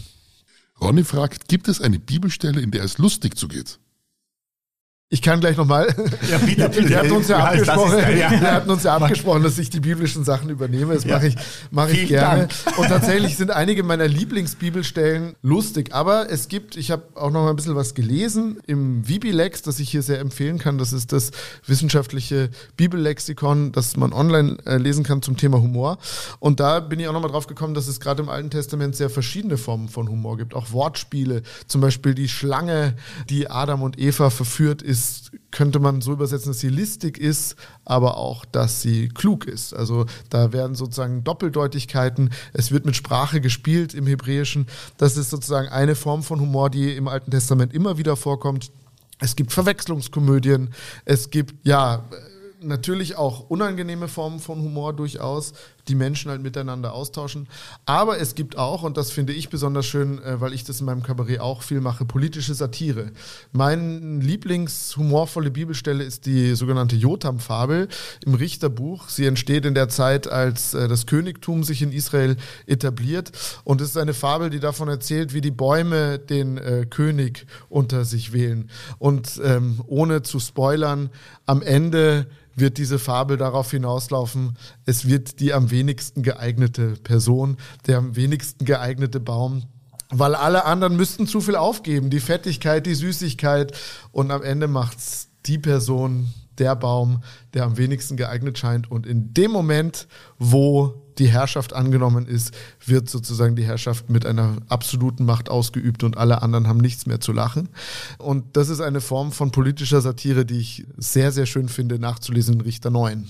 Ronny 0.81 1.05
fragt, 1.05 1.49
gibt 1.49 1.69
es 1.69 1.81
eine 1.81 1.99
Bibelstelle, 1.99 2.61
in 2.61 2.71
der 2.71 2.83
es 2.83 2.99
lustig 2.99 3.37
zugeht? 3.37 3.79
Ich 5.13 5.21
kann 5.21 5.41
gleich 5.41 5.59
nochmal. 5.59 5.95
Ja, 6.31 6.39
bitte, 6.39 6.71
bitte. 6.71 6.89
Wir 6.89 6.99
hatten 7.01 7.13
uns 7.13 7.29
ja 7.29 7.45
abgesprochen, 7.45 7.99
ja. 8.17 8.31
wir 8.31 8.51
hatten 8.51 8.71
uns 8.71 8.83
ja 8.83 8.97
abgesprochen, 8.97 9.43
dass 9.43 9.59
ich 9.59 9.69
die 9.69 9.81
biblischen 9.81 10.25
Sachen 10.25 10.49
übernehme. 10.49 10.95
Das 10.95 11.05
ja. 11.05 11.17
mache 11.17 11.27
ich, 11.27 11.37
mache 11.71 11.91
ich 11.91 12.09
gerne. 12.09 12.49
Dank. 12.49 12.79
Und 12.79 12.89
tatsächlich 12.89 13.37
sind 13.37 13.51
einige 13.51 13.83
meiner 13.83 14.09
Lieblingsbibelstellen 14.09 15.35
lustig. 15.43 15.93
Aber 15.93 16.31
es 16.31 16.49
gibt, 16.49 16.79
ich 16.79 16.91
habe 16.91 17.03
auch 17.15 17.31
noch 17.31 17.43
mal 17.43 17.51
ein 17.51 17.57
bisschen 17.57 17.77
was 17.77 17.93
gelesen 17.93 18.59
im 18.67 19.07
Vibilex, 19.07 19.61
das 19.61 19.81
ich 19.81 19.91
hier 19.91 20.01
sehr 20.01 20.19
empfehlen 20.19 20.59
kann. 20.59 20.79
Das 20.79 20.95
ist 20.95 21.13
das 21.13 21.31
wissenschaftliche 21.67 22.49
Bibellexikon, 22.79 23.73
das 23.73 23.99
man 23.99 24.15
online 24.15 24.57
äh, 24.65 24.79
lesen 24.79 25.05
kann 25.05 25.21
zum 25.21 25.37
Thema 25.37 25.61
Humor. 25.61 25.99
Und 26.39 26.59
da 26.59 26.81
bin 26.81 26.99
ich 26.99 27.07
auch 27.07 27.13
noch 27.13 27.21
mal 27.21 27.29
drauf 27.29 27.47
gekommen, 27.47 27.75
dass 27.75 27.87
es 27.87 28.01
gerade 28.01 28.23
im 28.23 28.31
Alten 28.31 28.49
Testament 28.49 28.97
sehr 28.97 29.11
verschiedene 29.11 29.59
Formen 29.59 29.91
von 29.91 30.09
Humor 30.09 30.39
gibt. 30.39 30.55
Auch 30.55 30.73
Wortspiele. 30.73 31.43
Zum 31.67 31.83
Beispiel 31.83 32.15
die 32.15 32.29
Schlange, 32.29 32.95
die 33.29 33.51
Adam 33.51 33.83
und 33.83 33.99
Eva 33.99 34.31
verführt, 34.31 34.81
ist 34.81 35.02
ist, 35.03 35.33
könnte 35.51 35.81
man 35.81 36.01
so 36.01 36.13
übersetzen, 36.13 36.53
dass 36.53 36.61
sie 36.61 36.69
listig 36.69 37.19
ist, 37.19 37.57
aber 37.85 38.17
auch, 38.17 38.45
dass 38.45 38.81
sie 38.81 39.09
klug 39.09 39.47
ist. 39.47 39.75
Also 39.75 40.07
da 40.31 40.53
werden 40.53 40.75
sozusagen 40.75 41.25
Doppeldeutigkeiten, 41.25 42.31
es 42.53 42.71
wird 42.71 42.87
mit 42.87 42.97
Sprache 42.97 43.41
gespielt 43.41 43.95
im 43.95 44.07
Hebräischen. 44.07 44.67
Das 44.97 45.17
ist 45.17 45.31
sozusagen 45.31 45.69
eine 45.69 45.95
Form 45.95 46.23
von 46.23 46.41
Humor, 46.41 46.71
die 46.71 46.97
im 46.97 47.09
Alten 47.09 47.31
Testament 47.31 47.75
immer 47.75 47.99
wieder 47.99 48.17
vorkommt. 48.17 48.71
Es 49.19 49.37
gibt 49.37 49.53
Verwechslungskomödien, 49.53 50.71
es 51.05 51.31
gibt 51.31 51.67
ja 51.67 52.05
natürlich 52.61 53.17
auch 53.17 53.51
unangenehme 53.51 54.09
Formen 54.09 54.41
von 54.41 54.61
Humor 54.61 54.93
durchaus, 54.93 55.53
die 55.89 55.95
Menschen 55.95 56.31
halt 56.31 56.43
miteinander 56.43 56.93
austauschen. 56.93 57.49
Aber 57.87 58.21
es 58.21 58.35
gibt 58.35 58.57
auch, 58.57 58.83
und 58.83 58.97
das 58.97 59.11
finde 59.11 59.33
ich 59.33 59.49
besonders 59.49 59.87
schön, 59.87 60.23
äh, 60.23 60.41
weil 60.41 60.53
ich 60.53 60.65
das 60.65 60.81
in 60.81 60.87
meinem 60.87 61.03
Kabarett 61.03 61.41
auch 61.41 61.63
viel 61.63 61.81
mache, 61.81 62.05
politische 62.05 62.55
Satire. 62.55 63.11
Mein 63.53 64.21
Lieblingshumorvolle 64.21 65.51
Bibelstelle 65.51 66.05
ist 66.05 66.27
die 66.27 66.55
sogenannte 66.55 66.97
Jotam-Fabel 66.97 67.89
im 68.25 68.35
Richterbuch. 68.35 69.09
Sie 69.09 69.27
entsteht 69.27 69.67
in 69.67 69.75
der 69.75 69.89
Zeit, 69.89 70.29
als 70.29 70.75
äh, 70.75 70.89
das 70.89 71.07
Königtum 71.07 71.65
sich 71.65 71.83
in 71.83 71.93
Israel 71.93 72.37
etabliert. 72.67 73.33
Und 73.65 73.81
es 73.81 73.91
ist 73.91 73.97
eine 73.97 74.15
Fabel, 74.15 74.51
die 74.51 74.61
davon 74.61 74.89
erzählt, 74.89 75.35
wie 75.35 75.41
die 75.41 75.51
Bäume 75.51 76.19
den 76.19 76.59
äh, 76.59 76.87
König 76.89 77.47
unter 77.69 78.05
sich 78.05 78.33
wählen. 78.33 78.71
Und 78.99 79.41
ähm, 79.45 79.81
ohne 79.87 80.23
zu 80.23 80.39
spoilern, 80.39 81.11
am 81.47 81.63
Ende 81.63 82.27
wird 82.55 82.79
diese 82.79 82.99
Fabel 82.99 83.37
darauf 83.37 83.71
hinauslaufen, 83.71 84.57
es 84.85 85.09
wird 85.09 85.41
die 85.41 85.53
am 85.53 85.71
wenigsten 85.73 86.23
geeignete 86.23 86.91
Person, 87.03 87.57
der 87.89 87.99
am 87.99 88.15
wenigsten 88.15 88.65
geeignete 88.65 89.19
Baum 89.19 89.65
weil 90.15 90.35
alle 90.35 90.67
anderen 90.67 90.95
müssten 90.95 91.27
zu 91.27 91.41
viel 91.41 91.57
aufgeben. 91.57 92.11
Die 92.11 92.21
Fettigkeit, 92.21 92.85
die 92.85 92.95
Süßigkeit. 92.95 93.73
Und 94.13 94.31
am 94.31 94.43
Ende 94.43 94.69
macht's 94.69 95.31
die 95.47 95.59
Person, 95.59 96.29
der 96.59 96.77
Baum, 96.77 97.23
der 97.55 97.65
am 97.65 97.79
wenigsten 97.79 98.17
geeignet 98.17 98.59
scheint. 98.59 98.91
Und 98.91 99.07
in 99.07 99.33
dem 99.33 99.51
Moment, 99.51 100.07
wo 100.39 101.03
die 101.19 101.29
Herrschaft 101.29 101.73
angenommen 101.73 102.27
ist, 102.27 102.55
wird 102.85 103.09
sozusagen 103.09 103.57
die 103.57 103.65
Herrschaft 103.65 104.11
mit 104.11 104.25
einer 104.25 104.57
absoluten 104.69 105.25
Macht 105.25 105.49
ausgeübt 105.49 106.05
und 106.05 106.17
alle 106.17 106.43
anderen 106.43 106.69
haben 106.69 106.79
nichts 106.79 107.07
mehr 107.07 107.21
zu 107.21 107.33
lachen. 107.33 107.69
Und 108.19 108.57
das 108.57 108.69
ist 108.69 108.81
eine 108.81 109.01
Form 109.01 109.33
von 109.33 109.51
politischer 109.51 110.01
Satire, 110.01 110.45
die 110.45 110.59
ich 110.59 110.87
sehr, 110.97 111.33
sehr 111.33 111.47
schön 111.47 111.69
finde, 111.69 111.99
nachzulesen 111.99 112.55
in 112.55 112.61
Richter 112.63 112.91
9. 112.91 113.27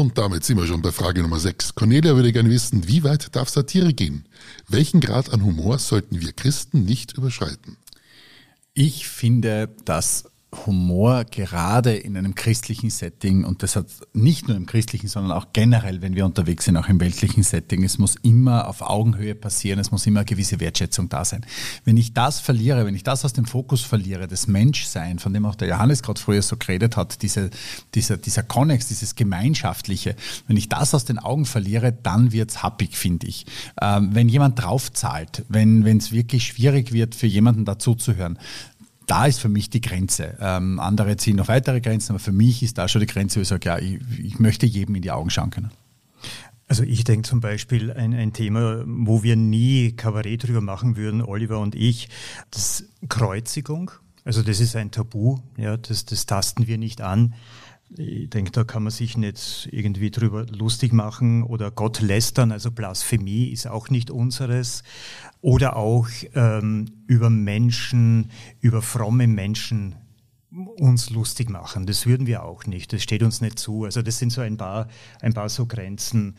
Und 0.00 0.16
damit 0.16 0.44
sind 0.44 0.56
wir 0.56 0.66
schon 0.66 0.80
bei 0.80 0.92
Frage 0.92 1.20
Nummer 1.20 1.38
6. 1.38 1.74
Cornelia 1.74 2.16
würde 2.16 2.32
gerne 2.32 2.48
wissen, 2.48 2.88
wie 2.88 3.04
weit 3.04 3.36
darf 3.36 3.50
Satire 3.50 3.92
gehen? 3.92 4.24
Welchen 4.66 5.02
Grad 5.02 5.30
an 5.30 5.44
Humor 5.44 5.78
sollten 5.78 6.22
wir 6.22 6.32
Christen 6.32 6.86
nicht 6.86 7.18
überschreiten? 7.18 7.76
Ich 8.72 9.06
finde, 9.06 9.68
dass 9.84 10.29
Humor 10.66 11.24
gerade 11.24 11.94
in 11.94 12.16
einem 12.16 12.34
christlichen 12.34 12.90
Setting 12.90 13.44
und 13.44 13.62
das 13.62 13.76
hat 13.76 13.86
nicht 14.12 14.48
nur 14.48 14.56
im 14.56 14.66
christlichen, 14.66 15.06
sondern 15.06 15.32
auch 15.32 15.48
generell, 15.52 16.02
wenn 16.02 16.16
wir 16.16 16.24
unterwegs 16.24 16.64
sind, 16.64 16.76
auch 16.76 16.88
im 16.88 16.98
weltlichen 16.98 17.44
Setting, 17.44 17.84
es 17.84 17.98
muss 17.98 18.16
immer 18.22 18.66
auf 18.66 18.82
Augenhöhe 18.82 19.36
passieren, 19.36 19.78
es 19.78 19.92
muss 19.92 20.06
immer 20.06 20.20
eine 20.20 20.26
gewisse 20.26 20.58
Wertschätzung 20.58 21.08
da 21.08 21.24
sein. 21.24 21.46
Wenn 21.84 21.96
ich 21.96 22.14
das 22.14 22.40
verliere, 22.40 22.84
wenn 22.84 22.96
ich 22.96 23.04
das 23.04 23.24
aus 23.24 23.32
dem 23.32 23.44
Fokus 23.44 23.82
verliere, 23.82 24.26
das 24.26 24.48
Menschsein, 24.48 25.20
von 25.20 25.32
dem 25.32 25.46
auch 25.46 25.54
der 25.54 25.68
Johannes 25.68 26.02
gerade 26.02 26.20
früher 26.20 26.42
so 26.42 26.56
geredet 26.56 26.96
hat, 26.96 27.22
diese, 27.22 27.50
dieser, 27.94 28.16
dieser 28.16 28.42
Konnex, 28.42 28.88
dieses 28.88 29.14
Gemeinschaftliche, 29.14 30.16
wenn 30.48 30.56
ich 30.56 30.68
das 30.68 30.94
aus 30.94 31.04
den 31.04 31.20
Augen 31.20 31.46
verliere, 31.46 31.92
dann 31.92 32.32
wird's 32.32 32.62
happig, 32.62 32.96
finde 32.96 33.28
ich. 33.28 33.46
Ähm, 33.80 34.10
wenn 34.14 34.28
jemand 34.28 34.60
draufzahlt, 34.60 35.44
wenn 35.48 35.86
es 35.96 36.10
wirklich 36.10 36.46
schwierig 36.46 36.92
wird, 36.92 37.14
für 37.14 37.28
jemanden 37.28 37.64
dazuzuhören, 37.64 38.36
da 39.10 39.26
ist 39.26 39.40
für 39.40 39.48
mich 39.48 39.70
die 39.70 39.80
Grenze. 39.80 40.36
Ähm, 40.40 40.78
andere 40.78 41.16
ziehen 41.16 41.36
noch 41.36 41.48
weitere 41.48 41.80
Grenzen, 41.80 42.12
aber 42.12 42.20
für 42.20 42.32
mich 42.32 42.62
ist 42.62 42.78
da 42.78 42.86
schon 42.86 43.00
die 43.00 43.06
Grenze, 43.06 43.36
wo 43.36 43.42
ich 43.42 43.48
sage, 43.48 43.68
ja, 43.68 43.78
ich, 43.78 43.98
ich 44.22 44.38
möchte 44.38 44.66
jedem 44.66 44.94
in 44.94 45.02
die 45.02 45.10
Augen 45.10 45.30
schauen 45.30 45.50
können. 45.50 45.72
Also 46.68 46.84
ich 46.84 47.02
denke 47.02 47.28
zum 47.28 47.40
Beispiel 47.40 47.90
ein, 47.90 48.14
ein 48.14 48.32
Thema, 48.32 48.84
wo 48.86 49.24
wir 49.24 49.34
nie 49.34 49.90
Kabarett 49.90 50.46
drüber 50.46 50.60
machen 50.60 50.96
würden, 50.96 51.22
Oliver 51.22 51.58
und 51.58 51.74
ich, 51.74 52.08
das 52.52 52.84
Kreuzigung. 53.08 53.90
Also 54.24 54.42
das 54.42 54.60
ist 54.60 54.76
ein 54.76 54.92
Tabu, 54.92 55.38
ja, 55.56 55.76
das, 55.76 56.04
das 56.04 56.26
tasten 56.26 56.68
wir 56.68 56.78
nicht 56.78 57.00
an. 57.00 57.34
Ich 57.96 58.30
denke, 58.30 58.52
da 58.52 58.62
kann 58.62 58.84
man 58.84 58.92
sich 58.92 59.16
nicht 59.16 59.68
irgendwie 59.72 60.12
drüber 60.12 60.46
lustig 60.46 60.92
machen 60.92 61.42
oder 61.42 61.72
Gott 61.72 62.00
lästern, 62.00 62.52
also 62.52 62.70
Blasphemie 62.70 63.48
ist 63.48 63.66
auch 63.66 63.90
nicht 63.90 64.10
unseres. 64.10 64.84
Oder 65.40 65.76
auch 65.76 66.08
ähm, 66.34 66.86
über 67.08 67.30
Menschen, 67.30 68.30
über 68.60 68.80
fromme 68.80 69.26
Menschen 69.26 69.96
uns 70.50 71.10
lustig 71.10 71.48
machen. 71.48 71.86
Das 71.86 72.06
würden 72.06 72.26
wir 72.26 72.44
auch 72.44 72.66
nicht. 72.66 72.92
Das 72.92 73.02
steht 73.02 73.22
uns 73.22 73.40
nicht 73.40 73.58
zu. 73.58 73.84
Also 73.84 74.02
das 74.02 74.18
sind 74.18 74.30
so 74.30 74.40
ein 74.40 74.56
paar, 74.56 74.88
ein 75.20 75.32
paar 75.32 75.48
so 75.48 75.66
Grenzen, 75.66 76.36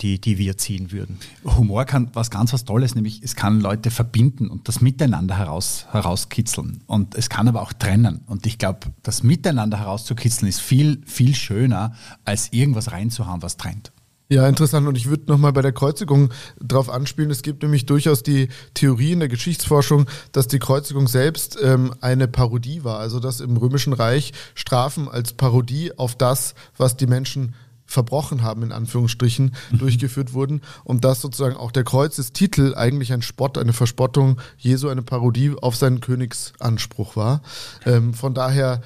die, 0.00 0.20
die 0.20 0.38
wir 0.38 0.56
ziehen 0.56 0.92
würden. 0.92 1.18
Humor 1.44 1.84
kann 1.84 2.10
was 2.12 2.30
ganz 2.30 2.52
was 2.52 2.64
Tolles, 2.64 2.94
nämlich 2.94 3.22
es 3.22 3.36
kann 3.36 3.60
Leute 3.60 3.90
verbinden 3.90 4.48
und 4.48 4.68
das 4.68 4.80
Miteinander 4.80 5.38
heraus, 5.38 5.86
herauskitzeln. 5.90 6.82
Und 6.86 7.14
es 7.14 7.28
kann 7.28 7.48
aber 7.48 7.62
auch 7.62 7.72
trennen. 7.72 8.22
Und 8.26 8.46
ich 8.46 8.58
glaube, 8.58 8.92
das 9.02 9.22
Miteinander 9.22 9.78
herauszukitzeln 9.78 10.48
ist 10.48 10.60
viel, 10.60 11.02
viel 11.06 11.34
schöner, 11.34 11.94
als 12.24 12.52
irgendwas 12.52 12.92
reinzuhauen, 12.92 13.42
was 13.42 13.56
trennt. 13.56 13.92
Ja, 14.30 14.48
interessant. 14.48 14.88
Und 14.88 14.96
ich 14.96 15.06
würde 15.06 15.24
nochmal 15.26 15.52
bei 15.52 15.60
der 15.60 15.72
Kreuzigung 15.72 16.32
drauf 16.58 16.88
anspielen. 16.88 17.30
Es 17.30 17.42
gibt 17.42 17.62
nämlich 17.62 17.84
durchaus 17.84 18.22
die 18.22 18.48
Theorie 18.72 19.12
in 19.12 19.20
der 19.20 19.28
Geschichtsforschung, 19.28 20.06
dass 20.32 20.48
die 20.48 20.58
Kreuzigung 20.58 21.08
selbst 21.08 21.58
ähm, 21.62 21.94
eine 22.00 22.26
Parodie 22.26 22.84
war. 22.84 22.98
Also 22.98 23.20
dass 23.20 23.40
im 23.40 23.56
Römischen 23.56 23.92
Reich 23.92 24.32
Strafen 24.54 25.08
als 25.08 25.34
Parodie 25.34 25.96
auf 25.98 26.16
das, 26.16 26.54
was 26.76 26.96
die 26.96 27.06
Menschen 27.06 27.54
verbrochen 27.86 28.42
haben, 28.42 28.62
in 28.62 28.72
Anführungsstrichen, 28.72 29.54
mhm. 29.70 29.78
durchgeführt 29.78 30.32
wurden. 30.32 30.62
Und 30.84 31.04
dass 31.04 31.20
sozusagen 31.20 31.56
auch 31.56 31.72
der 31.72 31.84
Kreuzestitel 31.84 32.74
eigentlich 32.74 33.12
ein 33.12 33.22
Spott, 33.22 33.58
eine 33.58 33.72
Verspottung 33.72 34.40
Jesu, 34.58 34.88
eine 34.88 35.02
Parodie 35.02 35.52
auf 35.60 35.76
seinen 35.76 36.00
Königsanspruch 36.00 37.16
war. 37.16 37.42
Ähm, 37.84 38.14
von 38.14 38.34
daher 38.34 38.80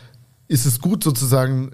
ist 0.49 0.67
es 0.67 0.81
gut 0.81 1.05
sozusagen 1.05 1.73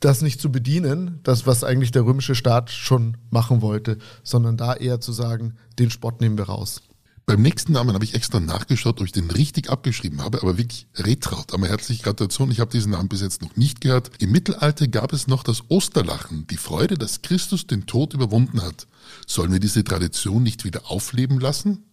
das 0.00 0.22
nicht 0.22 0.40
zu 0.40 0.52
bedienen, 0.52 1.18
das, 1.24 1.46
was 1.46 1.64
eigentlich 1.64 1.90
der 1.90 2.04
römische 2.04 2.36
Staat 2.36 2.70
schon 2.70 3.16
machen 3.30 3.62
wollte, 3.62 3.98
sondern 4.22 4.56
da 4.56 4.74
eher 4.74 5.00
zu 5.00 5.12
sagen, 5.12 5.56
den 5.78 5.90
Spott 5.90 6.20
nehmen 6.20 6.38
wir 6.38 6.44
raus. 6.44 6.82
Beim 7.28 7.42
nächsten 7.42 7.72
Namen 7.72 7.92
habe 7.92 8.04
ich 8.06 8.14
extra 8.14 8.40
nachgeschaut, 8.40 9.02
ob 9.02 9.06
ich 9.06 9.12
den 9.12 9.30
richtig 9.30 9.68
abgeschrieben 9.68 10.24
habe, 10.24 10.40
aber 10.40 10.56
wirklich 10.56 10.86
Retraut. 10.96 11.52
Aber 11.52 11.68
herzliche 11.68 12.02
Gratulation, 12.02 12.50
ich 12.50 12.58
habe 12.58 12.70
diesen 12.70 12.92
Namen 12.92 13.10
bis 13.10 13.20
jetzt 13.20 13.42
noch 13.42 13.54
nicht 13.54 13.82
gehört. 13.82 14.10
Im 14.18 14.32
Mittelalter 14.32 14.88
gab 14.88 15.12
es 15.12 15.26
noch 15.26 15.42
das 15.42 15.64
Osterlachen, 15.68 16.46
die 16.46 16.56
Freude, 16.56 16.96
dass 16.96 17.20
Christus 17.20 17.66
den 17.66 17.84
Tod 17.84 18.14
überwunden 18.14 18.62
hat. 18.62 18.86
Sollen 19.26 19.52
wir 19.52 19.60
diese 19.60 19.84
Tradition 19.84 20.42
nicht 20.42 20.64
wieder 20.64 20.90
aufleben 20.90 21.38
lassen? 21.38 21.84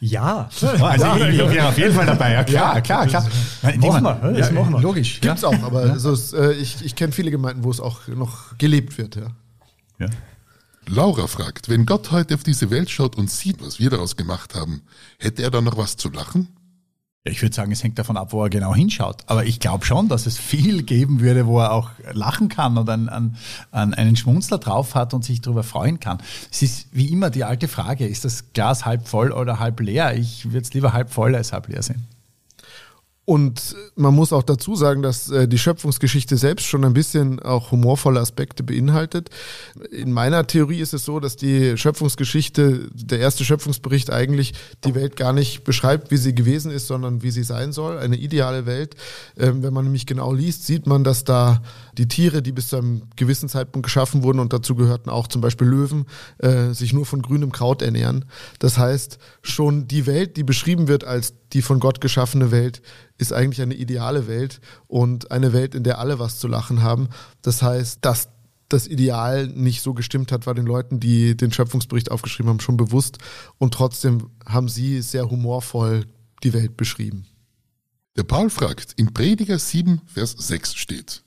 Ja, 0.00 0.50
also 0.60 0.80
ja, 0.80 1.28
ich 1.28 1.38
wäre 1.38 1.68
auf 1.68 1.78
jeden 1.78 1.94
Fall 1.94 2.06
dabei. 2.06 2.32
Ja, 2.32 2.42
klar, 2.42 2.74
ja, 2.74 2.80
klar, 2.80 3.06
klar. 3.06 3.30
Das 3.62 3.76
machen 3.76 4.04
wir. 4.04 4.32
Das 4.32 4.50
machen 4.50 4.72
wir. 4.72 4.80
Logisch. 4.80 5.20
Gibt's 5.20 5.44
auch, 5.44 5.62
aber 5.62 5.86
ja. 5.86 5.92
also, 5.92 6.36
äh, 6.36 6.54
ich, 6.54 6.84
ich 6.84 6.96
kenne 6.96 7.12
viele 7.12 7.30
Gemeinden, 7.30 7.62
wo 7.62 7.70
es 7.70 7.78
auch 7.78 8.08
noch 8.08 8.58
gelebt 8.58 8.98
wird. 8.98 9.14
Ja. 9.14 9.28
ja. 10.00 10.08
Laura 10.92 11.28
fragt, 11.28 11.68
wenn 11.68 11.86
Gott 11.86 12.10
heute 12.10 12.34
auf 12.34 12.42
diese 12.42 12.68
Welt 12.70 12.90
schaut 12.90 13.16
und 13.16 13.30
sieht, 13.30 13.62
was 13.62 13.78
wir 13.78 13.90
daraus 13.90 14.16
gemacht 14.16 14.56
haben, 14.56 14.82
hätte 15.20 15.44
er 15.44 15.50
da 15.52 15.60
noch 15.60 15.76
was 15.76 15.96
zu 15.96 16.10
lachen? 16.10 16.48
Ich 17.22 17.42
würde 17.42 17.54
sagen, 17.54 17.70
es 17.70 17.84
hängt 17.84 17.96
davon 17.96 18.16
ab, 18.16 18.32
wo 18.32 18.42
er 18.42 18.50
genau 18.50 18.74
hinschaut. 18.74 19.22
Aber 19.26 19.44
ich 19.44 19.60
glaube 19.60 19.84
schon, 19.84 20.08
dass 20.08 20.26
es 20.26 20.36
viel 20.36 20.82
geben 20.82 21.20
würde, 21.20 21.46
wo 21.46 21.60
er 21.60 21.72
auch 21.72 21.90
lachen 22.12 22.48
kann 22.48 22.76
und 22.76 22.88
an, 22.90 23.36
an 23.70 23.94
einen 23.94 24.16
Schmunzler 24.16 24.58
drauf 24.58 24.96
hat 24.96 25.14
und 25.14 25.24
sich 25.24 25.40
darüber 25.40 25.62
freuen 25.62 26.00
kann. 26.00 26.18
Es 26.50 26.62
ist 26.62 26.88
wie 26.90 27.06
immer 27.06 27.30
die 27.30 27.44
alte 27.44 27.68
Frage, 27.68 28.08
ist 28.08 28.24
das 28.24 28.52
Glas 28.52 28.84
halb 28.84 29.06
voll 29.06 29.30
oder 29.30 29.60
halb 29.60 29.78
leer? 29.78 30.16
Ich 30.16 30.46
würde 30.46 30.62
es 30.62 30.74
lieber 30.74 30.92
halb 30.92 31.12
voll 31.12 31.36
als 31.36 31.52
halb 31.52 31.68
leer 31.68 31.84
sehen. 31.84 32.04
Und 33.30 33.76
man 33.94 34.12
muss 34.12 34.32
auch 34.32 34.42
dazu 34.42 34.74
sagen, 34.74 35.02
dass 35.02 35.30
äh, 35.30 35.46
die 35.46 35.56
Schöpfungsgeschichte 35.56 36.36
selbst 36.36 36.66
schon 36.66 36.84
ein 36.84 36.94
bisschen 36.94 37.38
auch 37.38 37.70
humorvolle 37.70 38.18
Aspekte 38.18 38.64
beinhaltet. 38.64 39.30
In 39.92 40.10
meiner 40.10 40.48
Theorie 40.48 40.80
ist 40.80 40.94
es 40.94 41.04
so, 41.04 41.20
dass 41.20 41.36
die 41.36 41.76
Schöpfungsgeschichte, 41.76 42.88
der 42.92 43.20
erste 43.20 43.44
Schöpfungsbericht 43.44 44.10
eigentlich 44.10 44.54
die 44.82 44.96
Welt 44.96 45.14
gar 45.14 45.32
nicht 45.32 45.62
beschreibt, 45.62 46.10
wie 46.10 46.16
sie 46.16 46.34
gewesen 46.34 46.72
ist, 46.72 46.88
sondern 46.88 47.22
wie 47.22 47.30
sie 47.30 47.44
sein 47.44 47.70
soll. 47.70 47.98
Eine 47.98 48.16
ideale 48.16 48.66
Welt. 48.66 48.96
Ähm, 49.38 49.62
wenn 49.62 49.74
man 49.74 49.84
nämlich 49.84 50.06
genau 50.06 50.32
liest, 50.32 50.66
sieht 50.66 50.88
man, 50.88 51.04
dass 51.04 51.22
da 51.22 51.62
die 51.96 52.08
Tiere, 52.08 52.42
die 52.42 52.50
bis 52.50 52.70
zu 52.70 52.78
einem 52.78 53.02
gewissen 53.14 53.48
Zeitpunkt 53.48 53.86
geschaffen 53.86 54.24
wurden 54.24 54.40
und 54.40 54.52
dazu 54.52 54.74
gehörten 54.74 55.08
auch 55.08 55.28
zum 55.28 55.40
Beispiel 55.40 55.68
Löwen, 55.68 56.06
äh, 56.38 56.72
sich 56.72 56.92
nur 56.92 57.06
von 57.06 57.22
grünem 57.22 57.52
Kraut 57.52 57.80
ernähren. 57.80 58.24
Das 58.58 58.76
heißt, 58.76 59.18
schon 59.40 59.86
die 59.86 60.06
Welt, 60.06 60.36
die 60.36 60.42
beschrieben 60.42 60.88
wird 60.88 61.04
als 61.04 61.34
die 61.52 61.62
von 61.62 61.80
Gott 61.80 62.00
geschaffene 62.00 62.50
Welt, 62.50 62.82
ist 63.18 63.32
eigentlich 63.32 63.62
eine 63.62 63.74
ideale 63.74 64.26
Welt 64.26 64.60
und 64.86 65.30
eine 65.30 65.52
Welt, 65.52 65.74
in 65.74 65.84
der 65.84 65.98
alle 65.98 66.18
was 66.18 66.38
zu 66.38 66.48
lachen 66.48 66.82
haben. 66.82 67.08
Das 67.42 67.62
heißt, 67.62 67.98
dass 68.04 68.28
das 68.68 68.86
Ideal 68.86 69.48
nicht 69.48 69.82
so 69.82 69.94
gestimmt 69.94 70.32
hat, 70.32 70.46
war 70.46 70.54
den 70.54 70.66
Leuten, 70.66 71.00
die 71.00 71.36
den 71.36 71.52
Schöpfungsbericht 71.52 72.10
aufgeschrieben 72.10 72.50
haben, 72.50 72.60
schon 72.60 72.76
bewusst. 72.76 73.18
Und 73.58 73.74
trotzdem 73.74 74.30
haben 74.46 74.68
sie 74.68 75.02
sehr 75.02 75.28
humorvoll 75.28 76.06
die 76.42 76.52
Welt 76.52 76.76
beschrieben. 76.76 77.26
Der 78.16 78.22
Paul 78.22 78.50
fragt, 78.50 78.92
in 78.96 79.12
Prediger 79.12 79.58
7, 79.58 80.02
Vers 80.06 80.34
6 80.38 80.74
steht, 80.74 81.22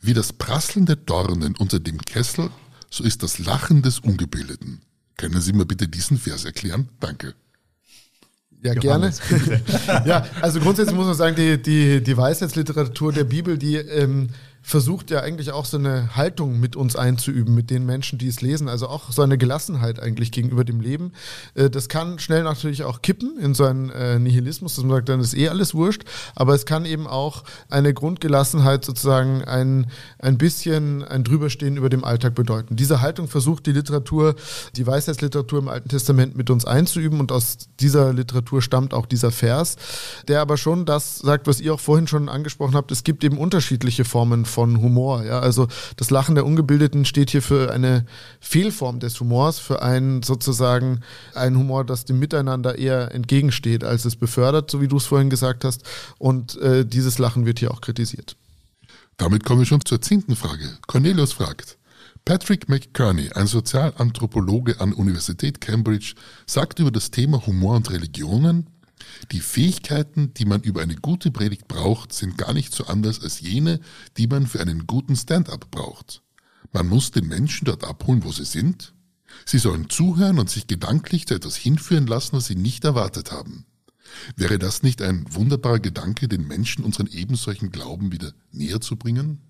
wie 0.00 0.14
das 0.14 0.32
Prasseln 0.32 0.86
der 0.86 0.96
Dornen 0.96 1.56
unter 1.56 1.80
dem 1.80 1.98
Kessel, 1.98 2.50
so 2.90 3.02
ist 3.04 3.22
das 3.22 3.38
Lachen 3.38 3.82
des 3.82 4.00
Ungebildeten. 4.00 4.80
Können 5.16 5.40
Sie 5.40 5.52
mir 5.52 5.66
bitte 5.66 5.88
diesen 5.88 6.18
Vers 6.18 6.44
erklären? 6.44 6.88
Danke. 7.00 7.34
Ja, 8.64 8.72
Johannes, 8.72 9.20
gerne. 9.20 9.62
ja, 10.06 10.26
also 10.40 10.58
grundsätzlich 10.58 10.96
muss 10.96 11.06
man 11.06 11.14
sagen, 11.14 11.36
die, 11.36 11.60
die, 11.60 12.02
die 12.02 12.16
Weisheitsliteratur 12.16 13.12
der 13.12 13.24
Bibel, 13.24 13.58
die 13.58 13.76
ähm, 13.76 14.30
versucht 14.66 15.10
ja 15.10 15.20
eigentlich 15.20 15.52
auch 15.52 15.66
so 15.66 15.76
eine 15.76 16.16
Haltung 16.16 16.58
mit 16.58 16.74
uns 16.74 16.96
einzuüben, 16.96 17.54
mit 17.54 17.68
den 17.68 17.84
Menschen, 17.84 18.18
die 18.18 18.28
es 18.28 18.40
lesen. 18.40 18.66
Also 18.66 18.88
auch 18.88 19.12
so 19.12 19.20
eine 19.20 19.36
Gelassenheit 19.36 20.00
eigentlich 20.00 20.32
gegenüber 20.32 20.64
dem 20.64 20.80
Leben. 20.80 21.12
Äh, 21.54 21.68
das 21.68 21.90
kann 21.90 22.18
schnell 22.18 22.42
natürlich 22.44 22.82
auch 22.82 23.02
kippen 23.02 23.38
in 23.38 23.52
so 23.52 23.64
einen 23.64 23.90
äh, 23.90 24.18
Nihilismus, 24.18 24.74
dass 24.74 24.84
man 24.84 24.96
sagt, 24.96 25.10
dann 25.10 25.20
ist 25.20 25.34
eh 25.34 25.50
alles 25.50 25.74
wurscht. 25.74 26.04
Aber 26.34 26.54
es 26.54 26.64
kann 26.64 26.86
eben 26.86 27.06
auch 27.06 27.44
eine 27.68 27.92
Grundgelassenheit 27.92 28.86
sozusagen 28.86 29.44
ein, 29.44 29.90
ein 30.18 30.38
bisschen 30.38 31.04
ein 31.04 31.24
Drüberstehen 31.24 31.76
über 31.76 31.90
dem 31.90 32.02
Alltag 32.02 32.34
bedeuten. 32.34 32.74
Diese 32.74 33.02
Haltung 33.02 33.28
versucht 33.28 33.66
die 33.66 33.72
Literatur, 33.72 34.34
die 34.76 34.86
Weisheitsliteratur 34.86 35.58
im 35.58 35.68
Alten 35.68 35.90
Testament 35.90 36.36
mit 36.38 36.48
uns 36.48 36.64
einzuüben 36.64 37.20
und 37.20 37.32
aus 37.32 37.58
dieser 37.80 38.14
Literatur 38.14 38.62
stammt 38.62 38.94
auch 38.94 39.04
dieser 39.04 39.30
Vers, 39.30 39.76
der 40.26 40.40
aber 40.40 40.56
schon 40.56 40.86
das 40.86 41.18
sagt, 41.18 41.46
was 41.46 41.60
ihr 41.60 41.74
auch 41.74 41.80
vorhin 41.80 42.06
schon 42.06 42.30
angesprochen 42.30 42.74
habt. 42.74 42.90
Es 42.92 43.04
gibt 43.04 43.24
eben 43.24 43.36
unterschiedliche 43.36 44.06
Formen 44.06 44.46
von 44.54 44.80
Humor. 44.80 45.24
Ja, 45.24 45.40
also 45.40 45.68
das 45.96 46.10
Lachen 46.10 46.34
der 46.34 46.46
Ungebildeten 46.46 47.04
steht 47.04 47.30
hier 47.30 47.42
für 47.42 47.72
eine 47.72 48.06
Fehlform 48.40 49.00
des 49.00 49.18
Humors, 49.20 49.58
für 49.58 49.82
einen 49.82 50.22
sozusagen 50.22 51.00
ein 51.34 51.58
Humor, 51.58 51.84
das 51.84 52.04
dem 52.04 52.18
Miteinander 52.18 52.78
eher 52.78 53.12
entgegensteht, 53.12 53.84
als 53.84 54.04
es 54.04 54.16
befördert, 54.16 54.70
so 54.70 54.80
wie 54.80 54.88
du 54.88 54.96
es 54.96 55.06
vorhin 55.06 55.28
gesagt 55.28 55.64
hast. 55.64 55.82
Und 56.18 56.56
äh, 56.62 56.86
dieses 56.86 57.18
Lachen 57.18 57.44
wird 57.44 57.58
hier 57.58 57.72
auch 57.72 57.80
kritisiert. 57.80 58.36
Damit 59.16 59.44
kommen 59.44 59.60
wir 59.60 59.66
schon 59.66 59.84
zur 59.84 60.00
zehnten 60.00 60.36
Frage. 60.36 60.78
Cornelius 60.86 61.32
fragt, 61.32 61.76
Patrick 62.24 62.68
McCurney, 62.68 63.30
ein 63.34 63.46
Sozialanthropologe 63.46 64.80
an 64.80 64.92
Universität 64.92 65.60
Cambridge, 65.60 66.14
sagt 66.46 66.78
über 66.78 66.90
das 66.90 67.10
Thema 67.10 67.46
Humor 67.46 67.76
und 67.76 67.90
Religionen, 67.90 68.70
die 69.32 69.40
Fähigkeiten, 69.40 70.34
die 70.34 70.44
man 70.44 70.62
über 70.62 70.82
eine 70.82 70.96
gute 70.96 71.30
Predigt 71.30 71.68
braucht, 71.68 72.12
sind 72.12 72.38
gar 72.38 72.52
nicht 72.52 72.72
so 72.72 72.86
anders 72.86 73.22
als 73.22 73.40
jene, 73.40 73.80
die 74.16 74.26
man 74.26 74.46
für 74.46 74.60
einen 74.60 74.86
guten 74.86 75.16
Stand-up 75.16 75.70
braucht. 75.70 76.22
Man 76.72 76.88
muss 76.88 77.10
den 77.10 77.28
Menschen 77.28 77.66
dort 77.66 77.84
abholen, 77.84 78.24
wo 78.24 78.32
sie 78.32 78.44
sind. 78.44 78.94
Sie 79.46 79.58
sollen 79.58 79.90
zuhören 79.90 80.38
und 80.38 80.50
sich 80.50 80.66
gedanklich 80.66 81.26
zu 81.26 81.34
etwas 81.34 81.56
hinführen 81.56 82.06
lassen, 82.06 82.36
was 82.36 82.46
sie 82.46 82.56
nicht 82.56 82.84
erwartet 82.84 83.32
haben. 83.32 83.66
Wäre 84.36 84.58
das 84.58 84.82
nicht 84.82 85.02
ein 85.02 85.24
wunderbarer 85.32 85.80
Gedanke, 85.80 86.28
den 86.28 86.46
Menschen 86.46 86.84
unseren 86.84 87.08
ebensolchen 87.08 87.70
Glauben 87.70 88.12
wieder 88.12 88.32
näher 88.52 88.80
zu 88.80 88.96
bringen? 88.96 89.40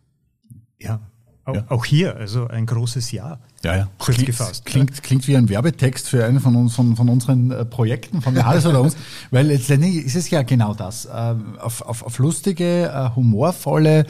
Ja, 0.79 1.11
auch, 1.45 1.55
ja. 1.55 1.65
auch 1.69 1.85
hier, 1.85 2.17
also 2.17 2.47
ein 2.49 2.67
großes 2.67 3.13
Ja. 3.13 3.39
Ja, 3.63 3.77
ja. 3.77 3.89
Kurz 3.99 4.17
klingt, 4.17 4.27
gefasst. 4.27 4.65
Klingt, 4.67 5.03
klingt 5.03 5.27
wie 5.27 5.37
ein 5.37 5.49
Werbetext 5.49 6.09
für 6.09 6.25
einen 6.25 6.41
von, 6.41 6.55
uns, 6.55 6.75
von, 6.75 6.97
von 6.97 7.09
unseren 7.09 7.51
äh, 7.51 7.65
Projekten, 7.65 8.21
von 8.21 8.37
Jahres 8.37 8.67
oder 8.67 8.81
uns, 8.81 8.97
weil 9.31 9.47
letztendlich 9.47 10.05
ist 10.05 10.17
es 10.17 10.31
ja 10.31 10.43
genau 10.43 10.75
das. 10.75 11.09
Ähm, 11.13 11.59
auf, 11.59 11.83
auf, 11.83 12.03
auf 12.03 12.19
lustige, 12.19 12.89
äh, 12.89 13.17
humorvolle, 13.17 14.07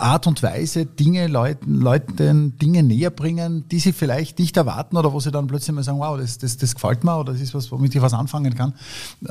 Art 0.00 0.26
und 0.26 0.42
Weise 0.42 0.86
Dinge 0.86 1.26
Leuten, 1.26 1.74
Leuten 1.74 2.56
Dinge 2.58 2.82
näher 2.82 3.10
bringen, 3.10 3.68
die 3.68 3.78
sie 3.78 3.92
vielleicht 3.92 4.38
nicht 4.38 4.56
erwarten 4.56 4.96
oder 4.96 5.12
wo 5.12 5.20
sie 5.20 5.30
dann 5.30 5.46
plötzlich 5.46 5.74
mal 5.74 5.82
sagen, 5.82 5.98
wow, 5.98 6.18
das, 6.18 6.38
das, 6.38 6.56
das 6.56 6.74
gefällt 6.74 7.04
mir 7.04 7.18
oder 7.18 7.32
das 7.32 7.40
ist 7.40 7.54
was, 7.54 7.70
womit 7.70 7.94
ich 7.94 8.02
was 8.02 8.14
anfangen 8.14 8.54
kann. 8.54 8.74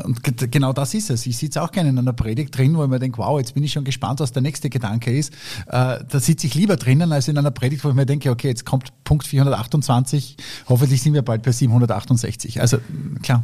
Und 0.04 0.52
genau 0.52 0.74
das 0.74 0.94
ist 0.94 1.10
es. 1.10 1.26
Ich 1.26 1.38
sitze 1.38 1.62
auch 1.62 1.72
gerne 1.72 1.90
in 1.90 1.98
einer 1.98 2.14
Predigt 2.14 2.58
drin, 2.58 2.76
wo 2.76 2.84
ich 2.84 2.90
mir 2.90 3.00
denke, 3.00 3.18
wow, 3.18 3.40
jetzt 3.40 3.54
bin 3.54 3.64
ich 3.64 3.72
schon 3.72 3.84
gespannt, 3.84 4.20
was 4.20 4.32
der 4.32 4.42
nächste 4.42 4.70
Gedanke 4.70 5.16
ist. 5.16 5.34
Äh, 5.68 6.00
da 6.08 6.20
sitze 6.20 6.48
ich 6.48 6.56
lieber 6.56 6.76
drinnen 6.76 7.12
als 7.12 7.28
in 7.28 7.38
einer 7.38 7.52
Predigt, 7.52 7.84
wo 7.84 7.90
ich 7.90 7.96
mir 7.96 8.06
denke, 8.06 8.30
okay, 8.30 8.48
jetzt 8.48 8.66
kommt 8.66 8.92
Punkt 9.04 9.26
428, 9.26 10.38
hoffentlich 10.68 11.02
sind 11.02 11.14
wir 11.14 11.22
bald 11.22 11.44
bei 11.44 11.52
768. 11.52 12.62
Also 12.62 12.78
klar, 13.22 13.44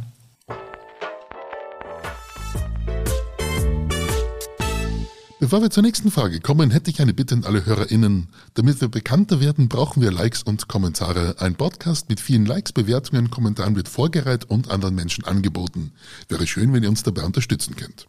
Bevor 5.46 5.62
wir 5.62 5.70
zur 5.70 5.84
nächsten 5.84 6.10
Frage 6.10 6.40
kommen, 6.40 6.72
hätte 6.72 6.90
ich 6.90 7.00
eine 7.00 7.14
Bitte 7.14 7.36
an 7.36 7.44
alle 7.44 7.64
HörerInnen. 7.64 8.26
Damit 8.54 8.80
wir 8.80 8.88
bekannter 8.88 9.38
werden, 9.38 9.68
brauchen 9.68 10.02
wir 10.02 10.10
Likes 10.10 10.42
und 10.42 10.66
Kommentare. 10.66 11.36
Ein 11.38 11.54
Podcast 11.54 12.08
mit 12.08 12.18
vielen 12.18 12.46
Likes, 12.46 12.72
Bewertungen, 12.72 13.30
Kommentaren 13.30 13.76
wird 13.76 13.88
vorgereiht 13.88 14.46
und 14.46 14.72
anderen 14.72 14.96
Menschen 14.96 15.24
angeboten. 15.24 15.92
Wäre 16.28 16.48
schön, 16.48 16.72
wenn 16.72 16.82
ihr 16.82 16.88
uns 16.88 17.04
dabei 17.04 17.22
unterstützen 17.22 17.76
könnt. 17.76 18.08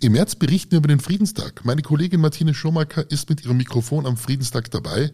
Im 0.00 0.12
März 0.12 0.36
berichten 0.36 0.70
wir 0.70 0.78
über 0.78 0.88
den 0.88 1.00
Friedenstag. 1.00 1.66
Meine 1.66 1.82
Kollegin 1.82 2.22
Martine 2.22 2.54
Schomacker 2.54 3.10
ist 3.10 3.28
mit 3.28 3.44
ihrem 3.44 3.58
Mikrofon 3.58 4.06
am 4.06 4.16
Friedenstag 4.16 4.70
dabei 4.70 5.12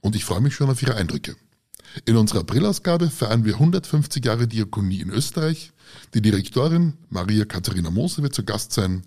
und 0.00 0.16
ich 0.16 0.24
freue 0.24 0.40
mich 0.40 0.56
schon 0.56 0.68
auf 0.68 0.82
ihre 0.82 0.96
Eindrücke. 0.96 1.36
In 2.06 2.16
unserer 2.16 2.40
Aprilausgabe 2.40 3.08
feiern 3.08 3.44
wir 3.44 3.54
150 3.54 4.24
Jahre 4.24 4.48
Diakonie 4.48 5.00
in 5.00 5.10
Österreich. 5.10 5.70
Die 6.12 6.22
Direktorin 6.22 6.94
Maria 7.08 7.44
Katharina 7.44 7.92
Moser 7.92 8.24
wird 8.24 8.34
zu 8.34 8.42
Gast 8.44 8.72
sein. 8.72 9.04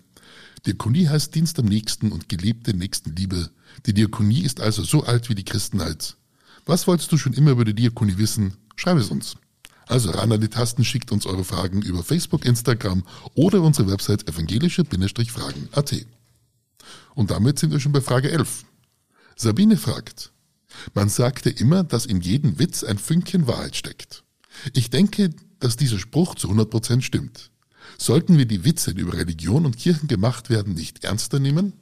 Diakonie 0.68 1.08
heißt 1.08 1.34
Dienst 1.34 1.58
am 1.58 1.64
Nächsten 1.64 2.12
und 2.12 2.28
gelebte 2.28 2.76
Nächstenliebe. 2.76 3.48
Die 3.86 3.94
Diakonie 3.94 4.42
ist 4.42 4.60
also 4.60 4.82
so 4.82 5.02
alt 5.02 5.30
wie 5.30 5.34
die 5.34 5.44
Christenheit. 5.44 6.18
Was 6.66 6.86
wolltest 6.86 7.10
du 7.10 7.16
schon 7.16 7.32
immer 7.32 7.52
über 7.52 7.64
die 7.64 7.72
Diakonie 7.72 8.18
wissen? 8.18 8.52
Schreib 8.76 8.98
es 8.98 9.08
uns. 9.08 9.36
Also 9.86 10.10
ran 10.10 10.30
an 10.30 10.42
die 10.42 10.48
Tasten, 10.48 10.84
schickt 10.84 11.10
uns 11.10 11.24
eure 11.24 11.44
Fragen 11.44 11.80
über 11.80 12.04
Facebook, 12.04 12.44
Instagram 12.44 13.02
oder 13.34 13.62
unsere 13.62 13.90
Website 13.90 14.28
evangelische-fragen.at. 14.28 16.06
Und 17.14 17.30
damit 17.30 17.58
sind 17.58 17.72
wir 17.72 17.80
schon 17.80 17.92
bei 17.92 18.02
Frage 18.02 18.30
11. 18.30 18.66
Sabine 19.36 19.78
fragt, 19.78 20.32
man 20.92 21.08
sagte 21.08 21.48
immer, 21.48 21.82
dass 21.82 22.04
in 22.04 22.20
jedem 22.20 22.58
Witz 22.58 22.84
ein 22.84 22.98
Fünkchen 22.98 23.46
Wahrheit 23.46 23.74
steckt. 23.74 24.22
Ich 24.74 24.90
denke, 24.90 25.30
dass 25.60 25.78
dieser 25.78 25.98
Spruch 25.98 26.34
zu 26.34 26.50
100% 26.50 27.00
stimmt. 27.00 27.50
Sollten 28.00 28.38
wir 28.38 28.46
die 28.46 28.64
Witze, 28.64 28.94
die 28.94 29.02
über 29.02 29.14
Religion 29.14 29.66
und 29.66 29.76
Kirchen 29.76 30.08
gemacht 30.08 30.50
werden, 30.50 30.74
nicht 30.74 31.04
ernster 31.04 31.40
nehmen? 31.40 31.72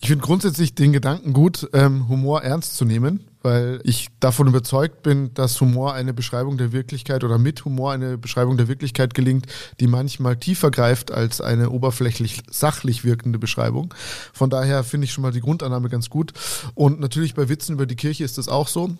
Ich 0.00 0.08
finde 0.08 0.24
grundsätzlich 0.24 0.74
den 0.74 0.92
Gedanken 0.92 1.32
gut, 1.32 1.68
ähm, 1.72 2.08
Humor 2.08 2.42
ernst 2.42 2.76
zu 2.76 2.84
nehmen, 2.84 3.26
weil 3.42 3.80
ich 3.82 4.08
davon 4.20 4.46
überzeugt 4.46 5.02
bin, 5.02 5.34
dass 5.34 5.60
Humor 5.60 5.92
eine 5.92 6.14
Beschreibung 6.14 6.56
der 6.56 6.70
Wirklichkeit 6.70 7.24
oder 7.24 7.36
mit 7.36 7.64
Humor 7.64 7.92
eine 7.92 8.16
Beschreibung 8.16 8.56
der 8.56 8.68
Wirklichkeit 8.68 9.12
gelingt, 9.12 9.46
die 9.80 9.88
manchmal 9.88 10.36
tiefer 10.36 10.70
greift 10.70 11.10
als 11.10 11.40
eine 11.40 11.70
oberflächlich 11.70 12.42
sachlich 12.48 13.04
wirkende 13.04 13.40
Beschreibung. 13.40 13.92
Von 14.32 14.50
daher 14.50 14.84
finde 14.84 15.06
ich 15.06 15.12
schon 15.12 15.22
mal 15.22 15.32
die 15.32 15.40
Grundannahme 15.40 15.88
ganz 15.88 16.08
gut. 16.08 16.32
Und 16.74 17.00
natürlich 17.00 17.34
bei 17.34 17.48
Witzen 17.48 17.72
über 17.72 17.86
die 17.86 17.96
Kirche 17.96 18.22
ist 18.22 18.38
das 18.38 18.48
auch 18.48 18.68
so. 18.68 18.96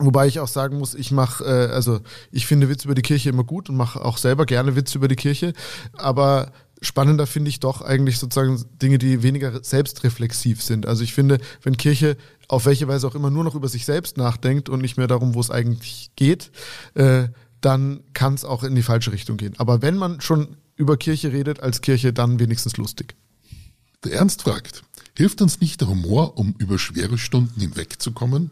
Wobei 0.00 0.26
ich 0.26 0.40
auch 0.40 0.48
sagen 0.48 0.78
muss, 0.78 0.94
ich 0.94 1.10
mache, 1.10 1.44
äh, 1.44 1.72
also 1.72 2.00
ich 2.32 2.46
finde 2.46 2.68
Witz 2.70 2.84
über 2.86 2.94
die 2.94 3.02
Kirche 3.02 3.28
immer 3.28 3.44
gut 3.44 3.68
und 3.68 3.76
mache 3.76 4.02
auch 4.02 4.16
selber 4.16 4.46
gerne 4.46 4.74
Witz 4.74 4.94
über 4.94 5.08
die 5.08 5.16
Kirche. 5.16 5.52
Aber 5.92 6.52
spannender 6.80 7.26
finde 7.26 7.50
ich 7.50 7.60
doch 7.60 7.82
eigentlich 7.82 8.18
sozusagen 8.18 8.64
Dinge, 8.80 8.96
die 8.96 9.22
weniger 9.22 9.62
selbstreflexiv 9.62 10.62
sind. 10.62 10.86
Also 10.86 11.04
ich 11.04 11.12
finde, 11.12 11.38
wenn 11.62 11.76
Kirche 11.76 12.16
auf 12.48 12.64
welche 12.64 12.88
Weise 12.88 13.06
auch 13.06 13.14
immer 13.14 13.30
nur 13.30 13.44
noch 13.44 13.54
über 13.54 13.68
sich 13.68 13.84
selbst 13.84 14.16
nachdenkt 14.16 14.70
und 14.70 14.80
nicht 14.80 14.96
mehr 14.96 15.06
darum, 15.06 15.34
wo 15.34 15.40
es 15.40 15.50
eigentlich 15.50 16.10
geht, 16.16 16.50
äh, 16.94 17.28
dann 17.60 18.00
kann 18.14 18.34
es 18.34 18.46
auch 18.46 18.64
in 18.64 18.74
die 18.74 18.82
falsche 18.82 19.12
Richtung 19.12 19.36
gehen. 19.36 19.54
Aber 19.58 19.82
wenn 19.82 19.96
man 19.96 20.22
schon 20.22 20.56
über 20.76 20.96
Kirche 20.96 21.30
redet 21.30 21.60
als 21.60 21.82
Kirche, 21.82 22.14
dann 22.14 22.40
wenigstens 22.40 22.78
lustig. 22.78 23.16
Der 24.02 24.14
Ernst 24.14 24.42
fragt, 24.42 24.82
hilft 25.14 25.42
uns 25.42 25.60
nicht 25.60 25.82
der 25.82 25.88
Humor, 25.88 26.38
um 26.38 26.54
über 26.56 26.78
schwere 26.78 27.18
Stunden 27.18 27.60
hinwegzukommen? 27.60 28.50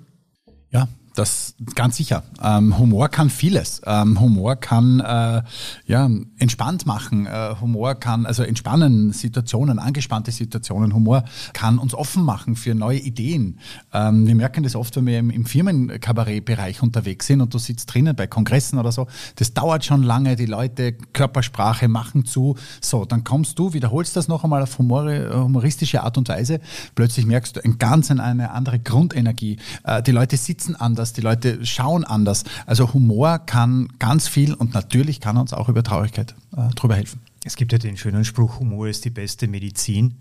Ja, 0.71 0.89
das 1.19 1.55
ganz 1.75 1.97
sicher. 1.97 2.23
Ähm, 2.43 2.79
Humor 2.79 3.09
kann 3.09 3.31
vieles. 3.31 3.83
Ähm, 3.85 4.21
Humor 4.21 4.57
kann 4.57 5.01
äh, 5.01 5.43
ja 5.87 6.11
entspannt 6.39 6.87
machen. 6.87 7.27
Äh, 7.27 7.57
Humor 7.61 7.97
kann 7.97 8.25
also 8.25 8.45
entspannen 8.45 9.13
Situationen, 9.13 9.79
angespannte 9.79 10.31
Situationen. 10.31 10.95
Humor 10.95 11.25
kann 11.53 11.79
uns 11.79 11.95
offen 11.95 12.23
machen 12.23 12.55
für 12.55 12.75
neue 12.75 12.99
Ideen. 12.99 13.59
Ähm, 13.93 14.27
wir 14.27 14.35
merken 14.35 14.63
das 14.63 14.77
oft, 14.77 14.95
wenn 14.97 15.07
wir 15.07 15.19
im, 15.19 15.31
im 15.31 15.45
Firmenkabarettbereich 15.45 16.83
unterwegs 16.83 17.27
sind 17.27 17.41
und 17.41 17.53
du 17.53 17.59
sitzt 17.59 17.93
drinnen 17.93 18.15
bei 18.15 18.27
Kongressen 18.27 18.79
oder 18.79 18.93
so. 18.93 19.09
Das 19.37 19.53
dauert 19.55 19.85
schon 19.85 20.03
lange. 20.03 20.37
Die 20.37 20.47
Leute 20.47 20.93
Körpersprache 20.93 21.89
machen 21.89 22.25
zu. 22.25 22.57
So, 22.81 23.05
dann 23.05 23.25
kommst 23.25 23.59
du, 23.59 23.73
wiederholst 23.73 24.17
das 24.17 24.29
noch 24.29 24.45
einmal 24.45 24.63
auf 24.63 24.79
humor, 24.79 25.11
humoristische 25.33 26.03
Art 26.05 26.17
und 26.17 26.29
Weise. 26.29 26.61
Plötzlich 26.95 27.27
merkst 27.27 27.57
du 27.57 27.65
ein 27.65 27.79
ganz 27.79 28.11
eine 28.11 28.53
andere 28.53 28.79
Grundenergie. 28.79 29.59
Äh, 29.85 30.03
die 30.03 30.13
Leute 30.13 30.37
sitzen 30.37 30.77
anders 30.77 31.08
anders, 31.09 31.13
die 31.13 31.21
Leute 31.21 31.67
schauen 31.67 32.05
anders. 32.05 32.45
Also 32.67 32.93
Humor 32.93 33.39
kann 33.39 33.89
ganz 33.99 34.29
viel 34.29 34.55
und 34.55 34.75
natürlich 34.75 35.21
kann 35.21 35.37
uns 35.37 35.53
auch 35.53 35.69
über 35.69 35.83
Traurigkeit 35.83 36.35
äh, 36.57 36.75
drüber 36.75 36.97
helfen. 36.97 37.21
Es 37.45 37.57
gibt 37.57 37.73
ja 37.73 37.79
den 37.79 37.97
schönen 37.97 38.25
Spruch, 38.25 38.61
Humor 38.61 38.89
ist 38.89 39.05
die 39.05 39.11
beste 39.11 39.49
Medizin. 39.49 40.15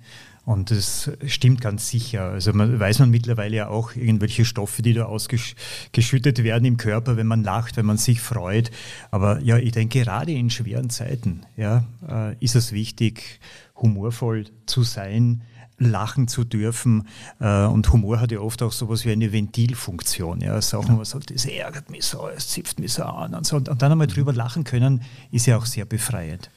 Und 0.46 0.72
das 0.72 1.12
stimmt 1.26 1.60
ganz 1.60 1.90
sicher. 1.90 2.22
Also 2.22 2.54
man, 2.54 2.80
weiß 2.80 3.00
man 3.00 3.10
mittlerweile 3.10 3.58
ja 3.58 3.68
auch 3.68 3.96
irgendwelche 3.96 4.46
Stoffe, 4.46 4.82
die 4.82 4.94
da 4.94 5.04
ausgeschüttet 5.04 6.42
werden 6.42 6.64
im 6.64 6.78
Körper, 6.78 7.18
wenn 7.18 7.28
man 7.28 7.44
lacht, 7.44 7.76
wenn 7.76 7.86
man 7.86 7.98
sich 7.98 8.22
freut. 8.22 8.72
Aber 9.12 9.42
ja, 9.42 9.58
ich 9.58 9.74
denke, 9.74 10.00
gerade 10.00 10.32
in 10.32 10.50
schweren 10.50 10.90
Zeiten 10.90 11.42
ja, 11.58 11.84
äh, 12.08 12.34
ist 12.40 12.56
es 12.56 12.72
wichtig, 12.72 13.42
humorvoll 13.76 14.46
zu 14.66 14.84
sein, 14.84 15.42
lachen 15.78 16.28
zu 16.28 16.44
dürfen. 16.44 17.08
Äh, 17.40 17.66
und 17.66 17.92
Humor 17.92 18.20
hat 18.20 18.32
ja 18.32 18.40
oft 18.40 18.62
auch 18.64 18.72
sowas 18.72 19.06
wie 19.06 19.12
eine 19.12 19.32
Ventilfunktion. 19.32 20.42
Ja, 20.42 20.62
Sachen, 20.62 20.90
wo 20.94 20.98
man 20.98 21.06
sagt, 21.06 21.34
das 21.34 21.46
ärgert 21.46 21.90
mich 21.90 22.06
so, 22.06 22.28
es 22.28 22.50
zipft 22.50 22.80
mich 22.80 22.94
so 22.94 23.04
an 23.04 23.34
und 23.34 23.46
so. 23.46 23.58
Und 23.58 23.68
dann 23.68 23.92
einmal 23.92 24.08
drüber 24.08 24.34
lachen 24.34 24.64
können, 24.64 25.02
ist 25.32 25.46
ja 25.46 25.58
auch 25.58 25.66
sehr 25.66 25.86
befreiend. 25.86 26.50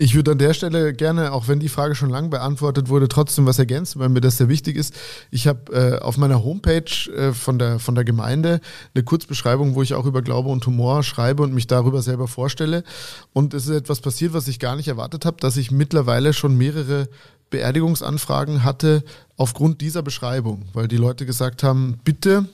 Ich 0.00 0.14
würde 0.14 0.30
an 0.30 0.38
der 0.38 0.54
Stelle 0.54 0.94
gerne, 0.94 1.32
auch 1.32 1.48
wenn 1.48 1.58
die 1.58 1.68
Frage 1.68 1.96
schon 1.96 2.08
lang 2.08 2.30
beantwortet 2.30 2.88
wurde, 2.88 3.08
trotzdem 3.08 3.46
was 3.46 3.58
ergänzen, 3.58 3.98
weil 3.98 4.08
mir 4.08 4.20
das 4.20 4.36
sehr 4.36 4.48
wichtig 4.48 4.76
ist. 4.76 4.94
Ich 5.32 5.48
habe 5.48 5.72
äh, 5.72 5.98
auf 5.98 6.16
meiner 6.18 6.44
Homepage 6.44 7.10
äh, 7.16 7.32
von, 7.32 7.58
der, 7.58 7.80
von 7.80 7.96
der 7.96 8.04
Gemeinde 8.04 8.60
eine 8.94 9.02
Kurzbeschreibung, 9.02 9.74
wo 9.74 9.82
ich 9.82 9.94
auch 9.94 10.06
über 10.06 10.22
Glaube 10.22 10.50
und 10.50 10.64
Humor 10.64 11.02
schreibe 11.02 11.42
und 11.42 11.52
mich 11.52 11.66
darüber 11.66 12.00
selber 12.00 12.28
vorstelle. 12.28 12.84
Und 13.32 13.54
es 13.54 13.66
ist 13.66 13.74
etwas 13.74 14.00
passiert, 14.00 14.34
was 14.34 14.46
ich 14.46 14.60
gar 14.60 14.76
nicht 14.76 14.86
erwartet 14.86 15.24
habe, 15.24 15.38
dass 15.40 15.56
ich 15.56 15.72
mittlerweile 15.72 16.32
schon 16.32 16.56
mehrere 16.56 17.08
Beerdigungsanfragen 17.50 18.64
hatte 18.64 19.04
aufgrund 19.36 19.80
dieser 19.80 20.02
Beschreibung, 20.02 20.66
weil 20.72 20.88
die 20.88 20.96
Leute 20.96 21.26
gesagt 21.26 21.62
haben, 21.62 21.98
bitte, 22.04 22.46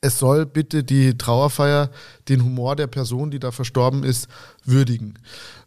es 0.00 0.18
soll 0.18 0.46
bitte 0.46 0.84
die 0.84 1.18
Trauerfeier 1.18 1.90
den 2.28 2.44
Humor 2.44 2.76
der 2.76 2.86
Person, 2.86 3.30
die 3.30 3.40
da 3.40 3.50
verstorben 3.50 4.04
ist, 4.04 4.28
würdigen. 4.64 5.18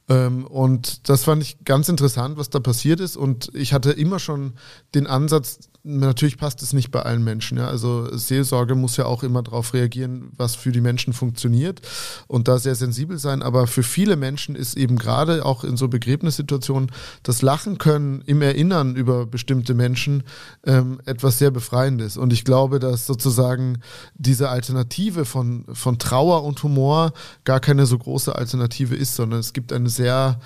Ähm, 0.08 0.46
und 0.46 1.10
das 1.10 1.24
fand 1.24 1.44
ich 1.44 1.64
ganz 1.66 1.90
interessant, 1.90 2.38
was 2.38 2.50
da 2.50 2.60
passiert 2.60 3.00
ist. 3.00 3.18
Und 3.18 3.50
ich 3.54 3.74
hatte 3.74 3.92
immer 3.92 4.20
schon 4.20 4.54
den 4.96 5.08
Ansatz, 5.08 5.60
natürlich 5.84 6.38
passt 6.38 6.62
es 6.62 6.74
nicht 6.74 6.91
bei 6.91 7.02
allen 7.02 7.24
Menschen. 7.24 7.58
Ja. 7.58 7.67
Also 7.67 8.15
Seelsorge 8.15 8.76
muss 8.76 8.98
ja 8.98 9.06
auch 9.06 9.24
immer 9.24 9.41
darauf 9.41 9.74
reagieren, 9.74 10.32
was 10.38 10.56
für 10.56 10.72
die 10.72 10.82
Menschen 10.82 11.13
funktioniert 11.13 11.82
und 12.28 12.48
da 12.48 12.60
sehr 12.60 12.76
sensibel 12.76 13.17
sein. 13.17 13.41
Aber 13.41 13.67
für 13.67 13.84
viele 13.84 14.15
Menschen 14.15 14.56
ist 14.56 14.78
eben 14.78 14.98
gerade 14.98 15.46
auch 15.46 15.63
in 15.63 15.78
so 15.78 15.88
Begräbnissituationen 15.88 16.91
das 17.24 17.41
Lachen 17.41 17.78
können 17.78 18.22
im 18.26 18.41
Erinnern 18.41 18.96
über 18.96 19.26
bestimmte 19.26 19.74
Menschen 19.74 20.24
ähm, 20.65 21.02
etwas 21.06 21.39
sehr 21.39 21.52
Befreiendes. 21.52 22.17
Und 22.17 22.32
ich 22.34 22.46
glaube, 22.46 22.80
dass 22.80 23.08
sozusagen 23.08 23.80
diese 24.15 24.50
Alternative 24.50 25.26
von, 25.26 25.65
von 25.74 25.98
Trauer 25.98 26.44
und 26.44 26.62
Humor 26.63 27.13
gar 27.44 27.60
keine 27.60 27.86
so 27.86 27.98
große 27.98 28.36
Alternative 28.36 28.96
ist, 28.96 29.15
sondern 29.15 29.39
es 29.39 29.54
gibt 29.54 29.74
eine 29.74 29.89
sehr 29.89 30.39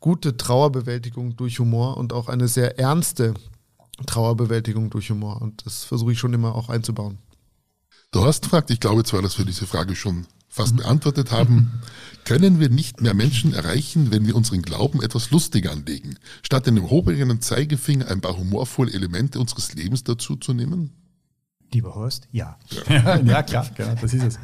gute 0.00 0.36
Trauerbewältigung 0.36 1.36
durch 1.36 1.60
Humor 1.60 1.96
und 1.96 2.12
auch 2.12 2.28
eine 2.28 2.48
sehr 2.48 2.78
ernste 2.78 3.34
Trauerbewältigung 4.06 4.90
durch 4.90 5.10
Humor. 5.10 5.40
Und 5.42 5.66
das 5.66 5.84
versuche 5.84 6.12
ich 6.12 6.18
schon 6.18 6.32
immer 6.32 6.54
auch 6.54 6.68
einzubauen. 6.68 7.18
Du 8.10 8.24
hast 8.24 8.42
gefragt, 8.42 8.70
ich 8.70 8.80
glaube 8.80 9.04
zwar, 9.04 9.22
dass 9.22 9.38
wir 9.38 9.44
diese 9.44 9.66
Frage 9.66 9.96
schon 9.96 10.26
fast 10.48 10.76
beantwortet 10.76 11.32
haben. 11.32 11.82
Können 12.24 12.60
wir 12.60 12.68
nicht 12.68 13.00
mehr 13.00 13.14
Menschen 13.14 13.54
erreichen, 13.54 14.12
wenn 14.12 14.26
wir 14.26 14.36
unseren 14.36 14.62
Glauben 14.62 15.02
etwas 15.02 15.30
lustiger 15.30 15.72
anlegen, 15.72 16.16
statt 16.42 16.66
in 16.68 16.76
dem 16.76 16.88
hobeligen 16.88 17.40
Zeigefinger 17.40 18.08
ein 18.08 18.20
paar 18.20 18.36
humorvolle 18.36 18.92
Elemente 18.92 19.40
unseres 19.40 19.74
Lebens 19.74 20.04
dazu 20.04 20.36
zu 20.36 20.52
nehmen? 20.52 20.92
Lieber 21.72 21.94
Horst, 21.94 22.28
ja. 22.30 22.58
Ja, 22.88 23.16
ja 23.24 23.42
klar, 23.42 23.66
genau, 23.74 23.94
das 24.00 24.12
ist 24.12 24.22
es. 24.22 24.38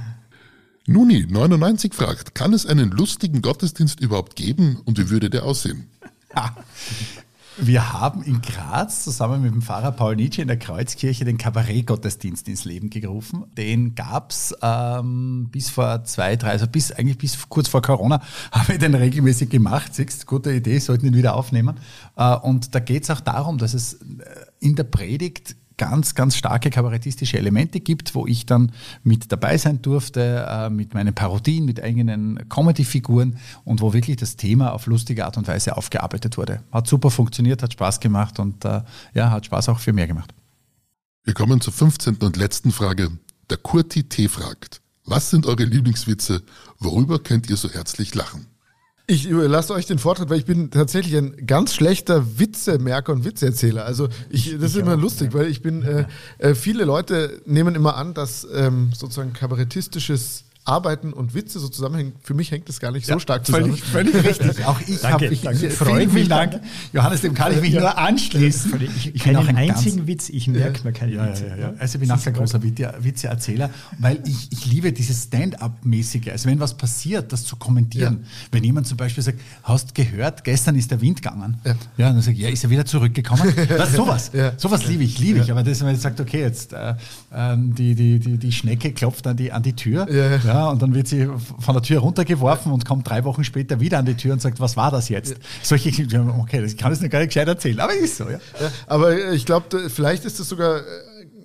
Nuni, 0.86 1.26
99 1.28 1.92
fragt, 1.92 2.34
kann 2.34 2.54
es 2.54 2.64
einen 2.64 2.90
lustigen 2.90 3.42
Gottesdienst 3.42 4.00
überhaupt 4.00 4.34
geben 4.34 4.80
und 4.86 4.98
wie 4.98 5.10
würde 5.10 5.28
der 5.28 5.44
aussehen? 5.44 5.90
Wir 7.60 7.92
haben 7.92 8.22
in 8.22 8.40
Graz 8.40 9.02
zusammen 9.02 9.42
mit 9.42 9.52
dem 9.52 9.62
Pfarrer 9.62 9.90
Paul 9.90 10.14
Nietzsche 10.14 10.40
in 10.40 10.46
der 10.46 10.58
Kreuzkirche 10.58 11.24
den 11.24 11.38
Kabarettgottesdienst 11.38 12.46
ins 12.46 12.64
Leben 12.64 12.88
gerufen. 12.88 13.46
Den 13.56 13.96
gab's 13.96 14.54
ähm, 14.62 15.48
bis 15.50 15.68
vor 15.68 16.04
zwei, 16.04 16.36
drei, 16.36 16.50
also 16.50 16.68
bis 16.68 16.92
eigentlich 16.92 17.18
bis 17.18 17.48
kurz 17.48 17.66
vor 17.66 17.82
Corona 17.82 18.22
haben 18.52 18.68
wir 18.68 18.78
den 18.78 18.94
regelmäßig 18.94 19.50
gemacht. 19.50 19.92
Siehst, 19.92 20.26
gute 20.26 20.52
Idee, 20.52 20.78
sollten 20.78 21.06
ihn 21.06 21.16
wieder 21.16 21.34
aufnehmen. 21.34 21.80
Äh, 22.16 22.36
und 22.36 22.76
da 22.76 22.78
geht's 22.78 23.10
auch 23.10 23.20
darum, 23.20 23.58
dass 23.58 23.74
es 23.74 23.94
äh, 23.94 23.98
in 24.60 24.76
der 24.76 24.84
Predigt 24.84 25.56
ganz, 25.78 26.14
ganz 26.14 26.36
starke 26.36 26.68
kabarettistische 26.68 27.38
Elemente 27.38 27.80
gibt, 27.80 28.14
wo 28.14 28.26
ich 28.26 28.44
dann 28.44 28.72
mit 29.02 29.32
dabei 29.32 29.56
sein 29.56 29.80
durfte, 29.80 30.46
äh, 30.46 30.68
mit 30.68 30.92
meinen 30.92 31.14
Parodien, 31.14 31.64
mit 31.64 31.82
eigenen 31.82 32.46
Comedy-Figuren 32.50 33.38
und 33.64 33.80
wo 33.80 33.94
wirklich 33.94 34.16
das 34.16 34.36
Thema 34.36 34.72
auf 34.72 34.86
lustige 34.86 35.24
Art 35.24 35.38
und 35.38 35.48
Weise 35.48 35.76
aufgearbeitet 35.76 36.36
wurde. 36.36 36.62
Hat 36.70 36.86
super 36.86 37.10
funktioniert, 37.10 37.62
hat 37.62 37.72
Spaß 37.72 38.00
gemacht 38.00 38.38
und 38.38 38.64
äh, 38.66 38.82
ja, 39.14 39.30
hat 39.30 39.46
Spaß 39.46 39.70
auch 39.70 39.78
für 39.78 39.94
mehr 39.94 40.06
gemacht. 40.06 40.34
Wir 41.24 41.34
kommen 41.34 41.60
zur 41.60 41.72
15. 41.72 42.16
und 42.16 42.36
letzten 42.36 42.72
Frage. 42.72 43.10
Der 43.48 43.56
Kurti 43.56 44.04
T 44.04 44.28
fragt, 44.28 44.82
was 45.04 45.30
sind 45.30 45.46
eure 45.46 45.64
Lieblingswitze? 45.64 46.42
Worüber 46.78 47.18
könnt 47.18 47.48
ihr 47.48 47.56
so 47.56 47.70
herzlich 47.70 48.14
lachen? 48.14 48.46
Ich 49.10 49.26
überlasse 49.26 49.72
euch 49.72 49.86
den 49.86 49.98
Vortritt, 49.98 50.28
weil 50.28 50.38
ich 50.38 50.44
bin 50.44 50.70
tatsächlich 50.70 51.16
ein 51.16 51.46
ganz 51.46 51.72
schlechter 51.72 52.38
Witzemerker 52.38 53.14
und 53.14 53.24
Witzeerzähler. 53.24 53.86
Also 53.86 54.10
ich, 54.28 54.52
das 54.60 54.72
ist 54.72 54.76
immer 54.76 54.96
auch, 54.96 55.00
lustig, 55.00 55.32
ja. 55.32 55.38
weil 55.38 55.46
ich 55.46 55.62
bin, 55.62 55.82
äh, 55.82 56.04
äh, 56.36 56.54
viele 56.54 56.84
Leute 56.84 57.40
nehmen 57.46 57.74
immer 57.74 57.96
an, 57.96 58.12
dass 58.12 58.46
ähm, 58.52 58.90
sozusagen 58.94 59.32
kabarettistisches 59.32 60.44
Arbeiten 60.68 61.12
und 61.12 61.34
Witze 61.34 61.58
so 61.58 61.68
zusammenhängen. 61.68 62.12
Für 62.22 62.34
mich 62.34 62.50
hängt 62.50 62.68
das 62.68 62.78
gar 62.78 62.92
nicht 62.92 63.08
ja, 63.08 63.14
so 63.14 63.20
stark 63.20 63.46
zusammen. 63.46 63.76
Völlig, 63.76 64.12
völlig 64.14 64.28
richtig. 64.28 64.64
Auch 64.66 64.80
ich 64.86 65.02
habe 65.02 65.26
ich, 65.26 65.40
danke. 65.40 65.70
Vielen, 65.70 66.28
Dank. 66.28 66.52
Dank. 66.52 66.64
Johannes, 66.92 67.22
dem 67.22 67.34
kann 67.34 67.52
ich 67.52 67.60
mich 67.60 67.72
ja. 67.72 67.80
nur 67.80 67.98
anschließen. 67.98 68.80
Ich, 68.80 68.96
ich, 68.96 69.14
ich 69.16 69.24
bin 69.24 69.36
auch 69.36 69.46
einen 69.46 69.56
einzigen 69.56 70.06
Witz, 70.06 70.28
ich 70.28 70.46
merke 70.48 70.84
mir 70.84 70.92
keine 70.92 71.12
ja, 71.12 71.26
ja, 71.26 71.72
Also 71.78 71.96
ich 71.96 72.00
bin 72.00 72.10
auch 72.12 72.24
ein 72.24 72.32
großer 72.32 72.62
Witzeerzähler, 72.62 73.70
weil 73.98 74.20
ich, 74.26 74.52
ich 74.52 74.66
liebe 74.66 74.92
dieses 74.92 75.24
Stand-up-mäßige. 75.24 76.28
Also 76.30 76.48
wenn 76.48 76.60
was 76.60 76.74
passiert, 76.74 77.32
das 77.32 77.44
zu 77.44 77.56
kommentieren. 77.56 78.24
Wenn 78.52 78.64
jemand 78.64 78.86
zum 78.86 78.96
Beispiel 78.96 79.22
sagt, 79.22 79.40
hast 79.62 79.94
gehört, 79.94 80.44
gestern 80.44 80.76
ist 80.76 80.90
der 80.90 81.00
Wind 81.00 81.22
gegangen. 81.22 81.58
Ja, 81.64 81.74
ja 81.96 82.12
dann 82.12 82.20
sage 82.20 82.36
ich, 82.36 82.42
ja, 82.42 82.48
ist 82.50 82.64
er 82.64 82.70
wieder 82.70 82.84
zurückgekommen? 82.84 83.52
das, 83.68 83.92
sowas. 83.92 84.30
Sowas 84.56 84.86
liebe 84.86 85.04
ich, 85.04 85.18
liebe 85.18 85.38
ich. 85.40 85.50
Aber 85.50 85.62
das, 85.62 85.80
wenn 85.80 85.86
man 85.86 85.94
jetzt 85.94 86.02
sagt, 86.02 86.20
okay, 86.20 86.40
jetzt 86.40 86.72
äh, 86.72 86.94
ähm, 87.32 87.74
die, 87.74 87.94
die, 87.94 88.18
die, 88.18 88.36
die 88.36 88.52
Schnecke 88.52 88.92
klopft 88.92 89.26
an 89.26 89.36
die, 89.36 89.50
an 89.50 89.62
die 89.62 89.72
Tür 89.72 90.06
ja. 90.10 90.38
Und 90.66 90.82
dann 90.82 90.94
wird 90.94 91.08
sie 91.08 91.28
von 91.58 91.74
der 91.74 91.82
Tür 91.82 92.00
runtergeworfen 92.00 92.72
und 92.72 92.84
kommt 92.84 93.08
drei 93.08 93.24
Wochen 93.24 93.44
später 93.44 93.80
wieder 93.80 93.98
an 93.98 94.06
die 94.06 94.14
Tür 94.14 94.32
und 94.32 94.42
sagt, 94.42 94.60
was 94.60 94.76
war 94.76 94.90
das 94.90 95.08
jetzt? 95.08 95.36
Solche, 95.62 95.90
okay, 96.38 96.60
das 96.60 96.76
kann 96.76 96.92
ich 96.92 97.00
nicht 97.00 97.10
gar 97.10 97.20
nicht 97.20 97.28
gescheit 97.28 97.48
erzählen, 97.48 97.80
aber 97.80 97.94
ist 97.94 98.16
so, 98.16 98.24
ja. 98.24 98.38
ja 98.60 98.70
aber 98.86 99.32
ich 99.32 99.46
glaube, 99.46 99.88
vielleicht 99.88 100.24
ist 100.24 100.40
das 100.40 100.48
sogar 100.48 100.78
äh, 100.78 100.82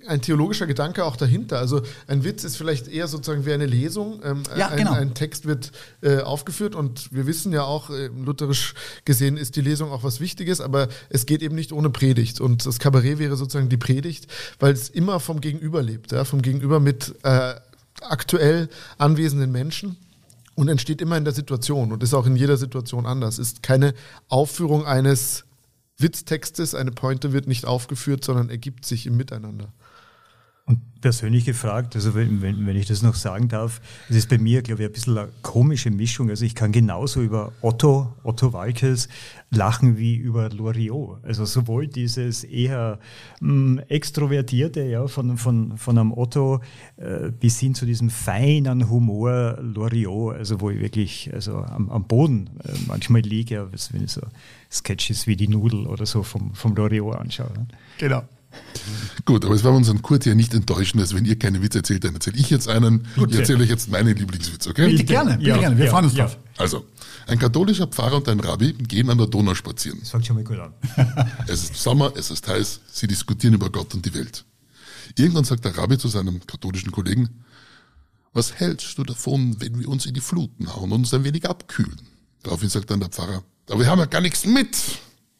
ein 0.07 0.21
theologischer 0.21 0.67
Gedanke 0.67 1.05
auch 1.05 1.15
dahinter. 1.15 1.59
Also 1.59 1.81
ein 2.07 2.23
Witz 2.23 2.43
ist 2.43 2.57
vielleicht 2.57 2.87
eher 2.87 3.07
sozusagen 3.07 3.45
wie 3.45 3.53
eine 3.53 3.65
Lesung. 3.65 4.21
Ähm, 4.23 4.43
ja, 4.57 4.69
ein, 4.69 4.77
genau. 4.77 4.93
ein, 4.93 5.13
Text 5.13 5.45
wird 5.45 5.71
äh, 6.01 6.19
aufgeführt 6.19 6.75
und 6.75 7.13
wir 7.13 7.25
wissen 7.27 7.53
ja 7.53 7.63
auch, 7.63 7.89
äh, 7.89 8.07
lutherisch 8.07 8.73
gesehen 9.05 9.37
ist 9.37 9.55
die 9.55 9.61
Lesung 9.61 9.91
auch 9.91 10.03
was 10.03 10.19
Wichtiges, 10.19 10.61
aber 10.61 10.87
es 11.09 11.25
geht 11.25 11.41
eben 11.41 11.55
nicht 11.55 11.71
ohne 11.71 11.89
Predigt. 11.89 12.41
Und 12.41 12.65
das 12.65 12.79
Kabarett 12.79 13.19
wäre 13.19 13.35
sozusagen 13.35 13.69
die 13.69 13.77
Predigt, 13.77 14.27
weil 14.59 14.73
es 14.73 14.89
immer 14.89 15.19
vom 15.19 15.41
Gegenüber 15.41 15.81
lebt, 15.81 16.11
ja, 16.11 16.25
vom 16.25 16.41
Gegenüber 16.41 16.79
mit 16.79 17.15
äh, 17.23 17.55
aktuell 18.03 18.69
anwesenden 18.97 19.51
Menschen 19.51 19.97
und 20.55 20.67
entsteht 20.67 21.01
immer 21.01 21.17
in 21.17 21.25
der 21.25 21.33
Situation 21.33 21.91
und 21.91 22.03
ist 22.03 22.13
auch 22.13 22.25
in 22.25 22.35
jeder 22.35 22.57
Situation 22.57 23.05
anders. 23.05 23.39
Ist 23.39 23.63
keine 23.63 23.93
Aufführung 24.29 24.85
eines 24.85 25.45
Witztextes, 25.97 26.75
eine 26.75 26.91
Pointe 26.91 27.33
wird 27.33 27.47
nicht 27.47 27.65
aufgeführt, 27.65 28.23
sondern 28.23 28.49
ergibt 28.49 28.85
sich 28.85 29.05
im 29.05 29.17
Miteinander. 29.17 29.73
Und 30.65 31.01
persönlich 31.01 31.43
gefragt, 31.43 31.93
also 31.95 32.15
wenn, 32.15 32.41
wenn, 32.41 32.65
wenn 32.65 32.77
ich 32.77 32.85
das 32.85 33.01
noch 33.01 33.15
sagen 33.15 33.49
darf, 33.49 33.81
es 34.09 34.15
ist 34.15 34.29
bei 34.29 34.37
mir, 34.37 34.61
glaube 34.61 34.83
ich, 34.83 34.87
ein 34.87 34.93
bisschen 34.93 35.17
eine 35.17 35.27
komische 35.41 35.91
Mischung. 35.91 36.29
Also 36.29 36.45
ich 36.45 36.55
kann 36.55 36.71
genauso 36.71 37.21
über 37.21 37.51
Otto, 37.61 38.13
Otto 38.23 38.53
Walkes 38.53 39.09
lachen 39.49 39.97
wie 39.97 40.15
über 40.15 40.49
Loriot. 40.49 41.21
Also 41.25 41.43
sowohl 41.43 41.87
dieses 41.87 42.45
eher 42.45 42.99
mh, 43.41 43.53
mm, 43.53 43.79
extrovertierte 43.89 44.83
ja, 44.83 45.05
von, 45.07 45.37
von, 45.37 45.77
von 45.77 45.97
einem 45.97 46.13
Otto 46.13 46.61
äh, 46.95 47.29
bis 47.31 47.59
hin 47.59 47.75
zu 47.75 47.85
diesem 47.85 48.09
feinen 48.09 48.89
Humor 48.89 49.57
Loriot, 49.61 50.37
also 50.37 50.61
wo 50.61 50.69
ich 50.69 50.79
wirklich 50.79 51.29
also 51.33 51.57
am, 51.57 51.89
am 51.89 52.07
Boden 52.07 52.49
äh, 52.63 52.71
manchmal 52.87 53.21
liege, 53.21 53.67
wenn 53.91 54.05
ich 54.05 54.11
so 54.11 54.21
Sketches 54.71 55.27
wie 55.27 55.35
die 55.35 55.49
Nudel 55.49 55.85
oder 55.87 56.05
so 56.05 56.23
vom, 56.23 56.53
vom 56.53 56.73
Loriot 56.73 57.17
anschaue. 57.17 57.51
Genau. 57.97 58.23
Gut, 59.25 59.45
aber 59.45 59.55
es 59.55 59.63
war 59.63 59.71
unseren 59.71 60.01
Kurt 60.01 60.25
ja 60.25 60.35
nicht 60.35 60.53
enttäuschen, 60.53 60.99
dass 60.99 61.15
wenn 61.15 61.25
ihr 61.25 61.37
keine 61.39 61.61
Witze 61.61 61.79
erzählt, 61.79 62.03
dann 62.03 62.13
erzähle 62.13 62.37
ich 62.37 62.49
jetzt 62.49 62.67
einen. 62.67 63.07
Gut, 63.15 63.31
ich 63.31 63.39
erzähle 63.39 63.63
euch 63.63 63.69
jetzt 63.69 63.89
meine 63.89 64.11
Lieblingswitze, 64.13 64.69
okay? 64.69 64.89
Bitte 64.91 65.05
gerne, 65.05 65.37
bitte 65.37 65.49
ja, 65.49 65.57
gerne, 65.57 65.77
wir 65.77 65.85
ja, 65.85 65.91
freuen 65.91 66.05
uns 66.05 66.15
ja. 66.15 66.25
drauf. 66.25 66.37
Also, 66.57 66.85
ein 67.27 67.39
katholischer 67.39 67.87
Pfarrer 67.87 68.17
und 68.17 68.27
ein 68.27 68.39
Rabbi 68.39 68.73
gehen 68.73 69.09
an 69.09 69.17
der 69.17 69.27
Donau 69.27 69.55
spazieren. 69.55 69.99
Das 69.99 70.09
fängt 70.09 70.25
schon 70.25 70.35
mal 70.35 70.43
gut 70.43 70.59
an. 70.59 70.73
es 71.47 71.63
ist 71.63 71.75
Sommer, 71.75 72.11
es 72.15 72.31
ist 72.31 72.47
heiß, 72.47 72.81
sie 72.91 73.07
diskutieren 73.07 73.53
über 73.53 73.69
Gott 73.69 73.93
und 73.93 74.05
die 74.05 74.13
Welt. 74.13 74.43
Irgendwann 75.17 75.45
sagt 75.45 75.63
der 75.63 75.77
Rabbi 75.77 75.97
zu 75.97 76.07
seinem 76.07 76.45
katholischen 76.45 76.91
Kollegen, 76.91 77.29
was 78.33 78.55
hältst 78.55 78.97
du 78.97 79.03
davon, 79.03 79.57
wenn 79.59 79.79
wir 79.79 79.87
uns 79.87 80.05
in 80.05 80.13
die 80.13 80.21
Fluten 80.21 80.73
hauen 80.75 80.91
und 80.91 81.01
uns 81.01 81.13
ein 81.13 81.23
wenig 81.23 81.47
abkühlen? 81.47 82.01
Daraufhin 82.41 82.69
sagt 82.69 82.89
dann 82.89 82.99
der 82.99 83.09
Pfarrer, 83.09 83.43
aber 83.69 83.79
wir 83.79 83.87
haben 83.87 83.99
ja 83.99 84.05
gar 84.05 84.21
nichts 84.21 84.45
mit. 84.45 84.75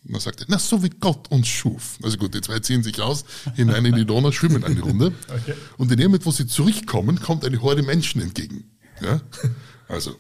Und 0.06 0.14
dann 0.14 0.22
sagt 0.22 0.42
er, 0.42 0.48
na, 0.50 0.60
so 0.60 0.84
wie 0.84 0.90
Gott 0.90 1.32
uns 1.32 1.48
schuf. 1.48 1.98
Also 2.04 2.18
gut, 2.18 2.34
die 2.34 2.42
zwei 2.42 2.60
ziehen 2.60 2.84
sich 2.84 3.00
aus, 3.00 3.24
hinein 3.56 3.86
in 3.86 3.96
die 3.96 4.06
Donau, 4.06 4.32
schwimmen 4.32 4.64
eine 4.64 4.82
Runde. 4.82 5.14
Okay. 5.30 5.56
Und 5.78 5.92
in 5.92 5.98
dem 5.98 6.08
Moment, 6.08 6.26
wo 6.26 6.32
sie 6.32 6.46
zurückkommen, 6.46 7.22
kommt 7.22 7.46
eine 7.46 7.62
Horde 7.62 7.84
Menschen 7.84 8.22
entgegen. 8.22 8.70
Ja? 9.02 9.22
Also, 9.88 10.16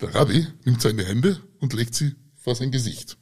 der 0.00 0.14
Rabbi 0.14 0.46
nimmt 0.64 0.82
seine 0.82 1.04
Hände 1.04 1.40
und 1.60 1.72
legt 1.72 1.94
sie 1.94 2.14
vor 2.36 2.54
sein 2.54 2.70
Gesicht. 2.70 3.16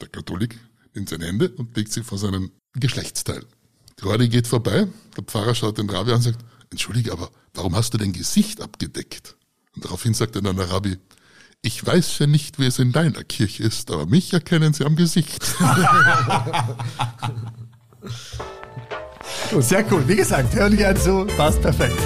Der 0.00 0.08
Katholik 0.08 0.58
nimmt 0.94 1.08
seine 1.08 1.26
Hände 1.26 1.50
und 1.50 1.76
legt 1.76 1.92
sie 1.92 2.02
vor 2.02 2.18
seinen 2.18 2.50
Geschlechtsteil. 2.74 3.44
Die 4.00 4.04
Horde 4.04 4.28
geht 4.28 4.48
vorbei, 4.48 4.88
der 5.16 5.24
Pfarrer 5.24 5.54
schaut 5.54 5.78
den 5.78 5.88
Rabbi 5.88 6.10
an 6.10 6.16
und 6.16 6.22
sagt, 6.22 6.44
entschuldige, 6.70 7.12
aber 7.12 7.30
warum 7.54 7.76
hast 7.76 7.94
du 7.94 7.98
dein 7.98 8.12
Gesicht 8.12 8.60
abgedeckt? 8.60 9.36
Und 9.76 9.84
daraufhin 9.84 10.14
sagt 10.14 10.34
dann 10.36 10.44
der 10.44 10.70
Rabbi, 10.70 10.98
ich 11.64 11.84
weiß 11.84 12.18
ja 12.18 12.26
nicht, 12.26 12.58
wie 12.58 12.66
es 12.66 12.78
in 12.78 12.92
deiner 12.92 13.24
Kirche 13.24 13.62
ist, 13.62 13.90
aber 13.90 14.04
mich 14.04 14.34
erkennen 14.34 14.74
sie 14.74 14.84
am 14.84 14.96
Gesicht. 14.96 15.42
Sehr 19.60 19.90
cool. 19.90 20.06
Wie 20.06 20.16
gesagt, 20.16 20.54
hören 20.54 20.76
gerne 20.76 21.00
zu, 21.00 21.24
passt 21.36 21.62
perfekt. 21.62 21.98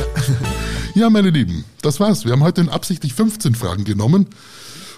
Ja, 0.94 1.10
meine 1.10 1.30
Lieben, 1.30 1.64
das 1.82 1.98
war's. 1.98 2.24
Wir 2.24 2.30
haben 2.32 2.44
heute 2.44 2.60
in 2.60 2.68
absichtlich 2.68 3.14
15 3.14 3.56
Fragen 3.56 3.82
genommen. 3.82 4.26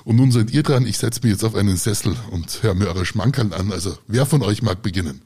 Und 0.04 0.16
nun 0.16 0.30
seid 0.30 0.50
ihr 0.50 0.62
dran. 0.62 0.86
Ich 0.86 0.98
setze 0.98 1.20
mich 1.22 1.32
jetzt 1.32 1.44
auf 1.44 1.54
einen 1.54 1.78
Sessel 1.78 2.14
und 2.30 2.62
höre 2.62 2.74
mir 2.74 2.88
eure 2.88 3.06
Schmankerl 3.06 3.54
an. 3.54 3.72
Also, 3.72 3.96
wer 4.08 4.26
von 4.26 4.42
euch 4.42 4.62
mag 4.62 4.82
beginnen? 4.82 5.22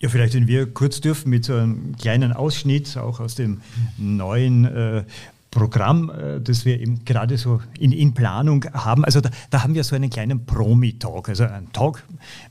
Ja, 0.00 0.10
vielleicht, 0.10 0.34
wenn 0.34 0.48
wir 0.48 0.70
kurz 0.70 1.00
dürfen 1.00 1.30
mit 1.30 1.46
so 1.46 1.54
einem 1.54 1.96
kleinen 1.96 2.34
Ausschnitt 2.34 2.96
auch 2.98 3.20
aus 3.20 3.36
dem 3.36 3.62
neuen 3.96 4.64
äh, 4.66 5.04
Programm, 5.54 6.10
äh, 6.10 6.40
das 6.40 6.66
wir 6.66 6.80
eben 6.80 7.04
gerade 7.04 7.38
so 7.38 7.60
in, 7.78 7.92
in 7.92 8.12
Planung 8.12 8.64
haben. 8.74 9.04
Also 9.04 9.20
da, 9.20 9.30
da 9.50 9.62
haben 9.62 9.74
wir 9.74 9.84
so 9.84 9.96
einen 9.96 10.10
kleinen 10.10 10.44
Promi-Talk, 10.44 11.28
also 11.28 11.44
einen 11.44 11.72
Talk 11.72 12.02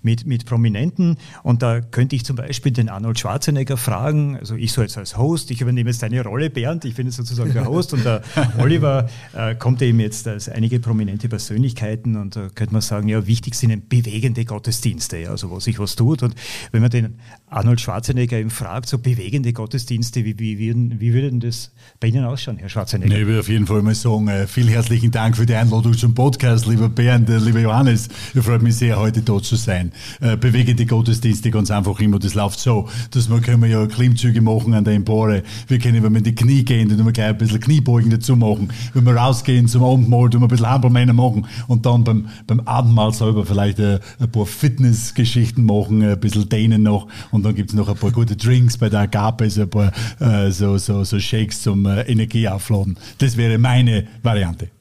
mit, 0.01 0.25
mit 0.25 0.45
Prominenten. 0.45 1.17
Und 1.43 1.61
da 1.61 1.81
könnte 1.81 2.15
ich 2.15 2.25
zum 2.25 2.37
Beispiel 2.37 2.71
den 2.71 2.89
Arnold 2.89 3.19
Schwarzenegger 3.19 3.77
fragen, 3.77 4.37
also 4.37 4.55
ich 4.55 4.71
so 4.71 4.81
jetzt 4.81 4.97
als 4.97 5.17
Host, 5.17 5.51
ich 5.51 5.61
übernehme 5.61 5.89
jetzt 5.89 6.01
deine 6.01 6.23
Rolle, 6.23 6.49
Bernd, 6.49 6.85
ich 6.85 6.95
bin 6.95 7.05
jetzt 7.07 7.17
sozusagen 7.17 7.53
der 7.53 7.67
Host 7.67 7.93
und 7.93 8.05
der 8.05 8.23
Oliver 8.57 9.09
äh, 9.33 9.53
kommt 9.55 9.81
eben 9.81 9.99
jetzt 9.99 10.27
als 10.27 10.47
einige 10.47 10.79
prominente 10.79 11.27
Persönlichkeiten 11.27 12.15
und 12.15 12.35
da 12.35 12.47
könnte 12.55 12.73
man 12.73 12.81
sagen, 12.81 13.09
ja, 13.09 13.27
wichtig 13.27 13.55
sind 13.55 13.89
bewegende 13.89 14.45
Gottesdienste, 14.45 15.17
ja, 15.17 15.29
also 15.31 15.49
wo 15.49 15.59
sich 15.59 15.77
was 15.77 15.95
tut. 15.95 16.23
Und 16.23 16.35
wenn 16.71 16.81
man 16.81 16.89
den 16.89 17.19
Arnold 17.47 17.81
Schwarzenegger 17.81 18.37
eben 18.37 18.49
fragt, 18.49 18.87
so 18.87 18.97
bewegende 18.97 19.51
Gottesdienste, 19.51 20.23
wie, 20.23 20.39
wie, 20.39 20.57
wie, 20.57 20.99
wie 20.99 21.13
würde 21.13 21.29
denn 21.29 21.41
das 21.41 21.71
bei 21.99 22.07
Ihnen 22.07 22.23
ausschauen, 22.23 22.57
Herr 22.57 22.69
Schwarzenegger? 22.69 22.92
Nee, 22.99 23.21
ich 23.21 23.27
will 23.27 23.39
auf 23.39 23.49
jeden 23.49 23.65
Fall 23.65 23.81
mal 23.81 23.95
sagen, 23.95 24.27
äh, 24.27 24.45
vielen 24.45 24.67
herzlichen 24.67 25.09
Dank 25.09 25.35
für 25.35 25.45
die 25.45 25.55
Einladung 25.55 25.97
zum 25.97 26.13
Podcast, 26.13 26.67
lieber 26.67 26.89
Bernd, 26.89 27.29
äh, 27.29 27.37
lieber 27.37 27.59
Johannes. 27.59 28.07
Ich 28.33 28.41
freue 28.41 28.59
mich 28.59 28.75
sehr, 28.75 28.99
heute 28.99 29.21
da 29.21 29.41
zu 29.41 29.55
sein. 29.55 29.91
Äh, 30.21 30.37
bewegende 30.37 30.85
Gottesdienste 30.85 31.49
ganz 31.49 31.71
einfach 31.71 31.99
immer. 31.99 32.19
Das 32.19 32.35
läuft 32.35 32.59
so, 32.59 32.87
dass 33.11 33.29
wir 33.29 33.41
können 33.41 33.69
ja 33.69 33.85
Klimmzüge 33.87 34.41
machen 34.41 34.73
an 34.73 34.83
der 34.83 34.93
Empore. 34.93 35.43
Wir 35.67 35.79
können, 35.79 36.03
wenn 36.03 36.11
wir 36.11 36.19
in 36.19 36.23
die 36.23 36.35
Knie 36.35 36.63
gehen, 36.63 36.89
dann 36.89 37.03
wir 37.03 37.11
gleich 37.11 37.29
ein 37.29 37.37
bisschen 37.37 37.59
Kniebeugen 37.59 38.11
dazu 38.11 38.35
machen. 38.35 38.69
Wenn 38.93 39.05
wir 39.05 39.15
rausgehen 39.15 39.67
zum 39.67 39.83
Abendmahl, 39.83 40.29
tun 40.29 40.41
wir 40.41 40.45
ein 40.45 40.49
bisschen 40.49 40.69
Hampelmänner 40.69 41.13
machen 41.13 41.47
und 41.67 41.85
dann 41.85 42.03
beim, 42.03 42.27
beim 42.45 42.59
Abendmahl 42.61 43.13
selber 43.13 43.45
vielleicht 43.45 43.79
ein, 43.79 43.99
ein 44.19 44.31
paar 44.31 44.45
Fitnessgeschichten 44.45 45.65
machen, 45.65 46.03
ein 46.03 46.19
bisschen 46.19 46.47
dehnen 46.47 46.83
noch 46.83 47.07
und 47.31 47.43
dann 47.43 47.55
gibt's 47.55 47.73
noch 47.73 47.89
ein 47.89 47.95
paar 47.95 48.11
gute 48.11 48.35
Drinks 48.35 48.77
bei 48.77 48.89
der 48.89 49.01
Agape, 49.01 49.49
so 49.49 49.63
ein 49.63 49.69
paar 49.69 49.91
äh, 50.19 50.51
so, 50.51 50.77
so, 50.77 51.03
so 51.03 51.19
Shakes 51.19 51.63
zum 51.63 51.85
äh, 51.85 52.01
Energie 52.01 52.47
haben. 52.83 52.97
Das 53.17 53.37
wäre 53.37 53.57
meine 53.57 54.07
Variante. 54.21 54.69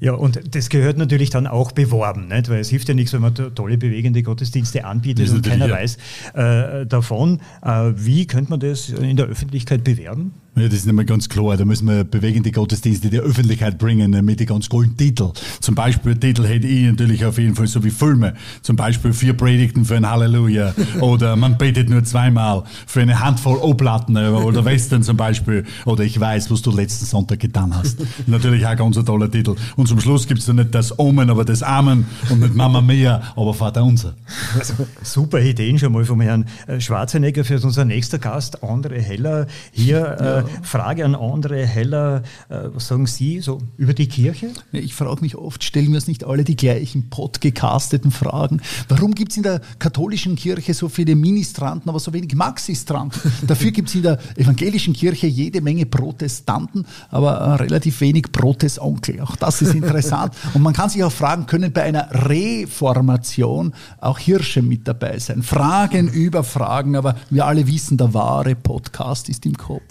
Ja, 0.00 0.14
und 0.14 0.40
das 0.56 0.70
gehört 0.70 0.98
natürlich 0.98 1.30
dann 1.30 1.46
auch 1.46 1.70
beworben, 1.70 2.26
nicht? 2.26 2.48
weil 2.48 2.58
es 2.58 2.68
hilft 2.68 2.88
ja 2.88 2.94
nichts, 2.94 3.12
wenn 3.12 3.20
man 3.20 3.34
tolle 3.34 3.78
bewegende 3.78 4.24
Gottesdienste 4.24 4.84
anbietet 4.84 5.30
und 5.30 5.46
keiner 5.46 5.68
ja. 5.68 5.74
weiß 5.76 5.98
äh, 6.34 6.86
davon. 6.86 7.40
Äh, 7.62 7.92
wie 7.94 8.26
könnte 8.26 8.50
man 8.50 8.58
das 8.58 8.88
in 8.88 9.16
der 9.16 9.26
Öffentlichkeit 9.26 9.84
bewerben? 9.84 10.32
Ja, 10.58 10.66
das 10.66 10.78
ist 10.78 10.86
nicht 10.86 10.94
mehr 10.94 11.04
ganz 11.04 11.28
klar. 11.28 11.56
Da 11.56 11.64
müssen 11.64 11.86
wir 11.86 12.04
bewegende 12.04 12.50
Gottesdienste 12.50 13.10
der 13.10 13.22
Öffentlichkeit 13.22 13.78
bringen 13.78 14.10
mit 14.24 14.40
den 14.40 14.46
ganz 14.46 14.68
coolen 14.68 14.96
Titeln. 14.96 15.30
Zum 15.60 15.74
Beispiel 15.74 16.16
Titel 16.16 16.44
hätte 16.44 16.66
ich 16.66 16.86
natürlich 16.86 17.24
auf 17.24 17.38
jeden 17.38 17.54
Fall 17.54 17.66
so 17.66 17.84
wie 17.84 17.90
Filme. 17.90 18.34
Zum 18.62 18.76
Beispiel 18.76 19.12
vier 19.12 19.34
Predigten 19.34 19.84
für 19.84 19.96
ein 19.96 20.08
Halleluja 20.08 20.74
oder 21.00 21.36
man 21.36 21.58
betet 21.58 21.88
nur 21.90 22.02
zweimal 22.04 22.64
für 22.86 23.02
eine 23.02 23.20
Handvoll 23.20 23.58
Oblatten 23.58 24.16
oder 24.16 24.64
Western 24.64 25.02
zum 25.02 25.16
Beispiel 25.16 25.64
oder 25.84 26.04
ich 26.04 26.18
weiß, 26.18 26.50
was 26.50 26.62
du 26.62 26.70
letzten 26.70 27.06
Sonntag 27.06 27.40
getan 27.40 27.74
hast. 27.74 27.98
natürlich 28.26 28.66
auch 28.66 28.76
ganz 28.76 28.96
ein 28.96 29.06
toller 29.06 29.30
Titel. 29.30 29.54
Und 29.76 29.86
zum 29.86 30.00
Schluss 30.00 30.26
gibt 30.26 30.40
es 30.40 30.46
dann 30.46 30.56
nicht 30.56 30.74
das 30.74 30.98
Omen, 30.98 31.30
aber 31.30 31.44
das 31.44 31.62
Amen 31.62 32.06
und 32.30 32.40
nicht 32.40 32.54
Mama 32.54 32.80
Mia, 32.80 33.22
aber 33.36 33.54
Vater 33.54 33.84
Unser. 33.84 34.14
Also, 34.58 34.74
super 35.02 35.40
Ideen 35.40 35.78
schon 35.78 35.92
mal 35.92 36.04
vom 36.04 36.20
Herrn 36.20 36.46
äh, 36.66 36.80
Schwarzenegger 36.80 37.44
für 37.44 37.60
unser 37.60 37.84
nächster 37.84 38.18
Gast, 38.18 38.62
André 38.62 39.00
Heller. 39.00 39.46
Hier 39.72 39.98
ja. 39.98 40.38
äh, 40.40 40.44
Frage 40.62 41.04
an 41.04 41.14
André 41.14 41.64
Heller, 41.64 42.22
äh, 42.48 42.68
was 42.72 42.88
sagen 42.88 43.06
Sie 43.06 43.40
so 43.40 43.58
über 43.76 43.94
die 43.94 44.08
Kirche? 44.08 44.50
Ich 44.72 44.94
frage 44.94 45.20
mich 45.20 45.36
oft, 45.36 45.64
stellen 45.64 45.88
wir 45.88 45.96
uns 45.96 46.06
nicht 46.06 46.24
alle 46.24 46.44
die 46.44 46.56
gleichen 46.56 47.10
podgecasteten 47.10 48.10
Fragen? 48.10 48.60
Warum 48.88 49.14
gibt 49.14 49.32
es 49.32 49.36
in 49.36 49.42
der 49.42 49.60
katholischen 49.78 50.36
Kirche 50.36 50.74
so 50.74 50.88
viele 50.88 51.16
Ministranten, 51.16 51.88
aber 51.88 52.00
so 52.00 52.12
wenig 52.12 52.34
Maxistranten? 52.34 53.20
Dafür 53.46 53.70
gibt 53.70 53.88
es 53.88 53.94
in 53.94 54.02
der 54.02 54.18
evangelischen 54.36 54.94
Kirche 54.94 55.26
jede 55.26 55.60
Menge 55.60 55.86
Protestanten, 55.86 56.86
aber 57.10 57.38
äh, 57.38 57.54
relativ 57.54 58.00
wenig 58.00 58.32
Protesonkel. 58.32 59.20
Auch 59.20 59.36
das 59.36 59.62
ist 59.62 59.74
interessant. 59.74 60.34
Und 60.54 60.62
man 60.62 60.72
kann 60.72 60.90
sich 60.90 61.02
auch 61.04 61.12
fragen, 61.12 61.46
können 61.46 61.72
bei 61.72 61.82
einer 61.82 62.08
Reformation 62.10 63.72
auch 64.00 64.18
Hirsche 64.18 64.62
mit 64.62 64.86
dabei 64.86 65.18
sein? 65.18 65.42
Fragen 65.42 66.08
über 66.08 66.44
Fragen, 66.44 66.96
aber 66.96 67.16
wir 67.30 67.46
alle 67.46 67.66
wissen, 67.66 67.96
der 67.96 68.14
wahre 68.14 68.54
Podcast 68.54 69.28
ist 69.28 69.46
im 69.46 69.56
Kopf. 69.56 69.82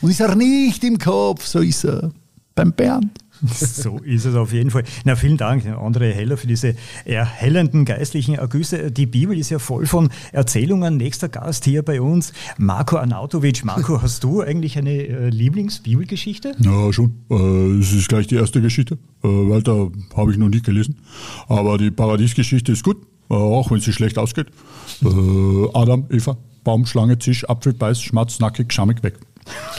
Und 0.00 0.05
ist 0.06 0.20
er 0.20 0.34
nicht 0.34 0.82
im 0.84 0.98
Kopf, 0.98 1.44
so 1.46 1.60
ist 1.60 1.84
er 1.84 2.12
beim 2.54 2.72
Bernd. 2.72 3.10
So 3.56 3.98
ist 3.98 4.24
es 4.24 4.34
auf 4.34 4.52
jeden 4.52 4.70
Fall. 4.70 4.84
Na, 5.04 5.16
vielen 5.16 5.36
Dank, 5.36 5.64
André 5.66 6.12
Heller, 6.12 6.36
für 6.36 6.46
diese 6.46 6.74
erhellenden 7.04 7.84
geistlichen 7.84 8.34
Ergüsse. 8.34 8.90
Die 8.90 9.06
Bibel 9.06 9.38
ist 9.38 9.50
ja 9.50 9.58
voll 9.58 9.86
von 9.86 10.08
Erzählungen. 10.32 10.96
Nächster 10.96 11.28
Gast 11.28 11.64
hier 11.64 11.82
bei 11.82 12.00
uns, 12.00 12.32
Marco 12.58 12.96
Arnautovic. 12.96 13.64
Marco, 13.64 14.00
hast 14.02 14.24
du 14.24 14.40
eigentlich 14.40 14.78
eine 14.78 14.90
äh, 14.90 15.28
Lieblingsbibelgeschichte? 15.28 16.56
Ja, 16.60 16.92
schon. 16.92 17.12
Äh, 17.30 17.80
es 17.80 17.92
ist 17.92 18.08
gleich 18.08 18.26
die 18.26 18.36
erste 18.36 18.60
Geschichte. 18.60 18.98
Äh, 19.22 19.28
weiter 19.28 19.90
habe 20.16 20.32
ich 20.32 20.38
noch 20.38 20.48
nicht 20.48 20.64
gelesen. 20.64 20.96
Aber 21.48 21.78
die 21.78 21.90
Paradiesgeschichte 21.90 22.72
ist 22.72 22.84
gut, 22.84 22.96
äh, 23.30 23.34
auch 23.34 23.70
wenn 23.70 23.80
sie 23.80 23.92
schlecht 23.92 24.18
ausgeht. 24.18 24.46
Äh, 25.04 25.08
Adam, 25.74 26.06
Eva, 26.10 26.36
Baum, 26.64 26.86
Schlange, 26.86 27.18
Zisch, 27.18 27.48
Apfel, 27.48 27.74
Beiß, 27.74 28.00
Schmatz, 28.00 28.40
nackig, 28.40 28.72
schamig, 28.72 29.02
weg. 29.02 29.18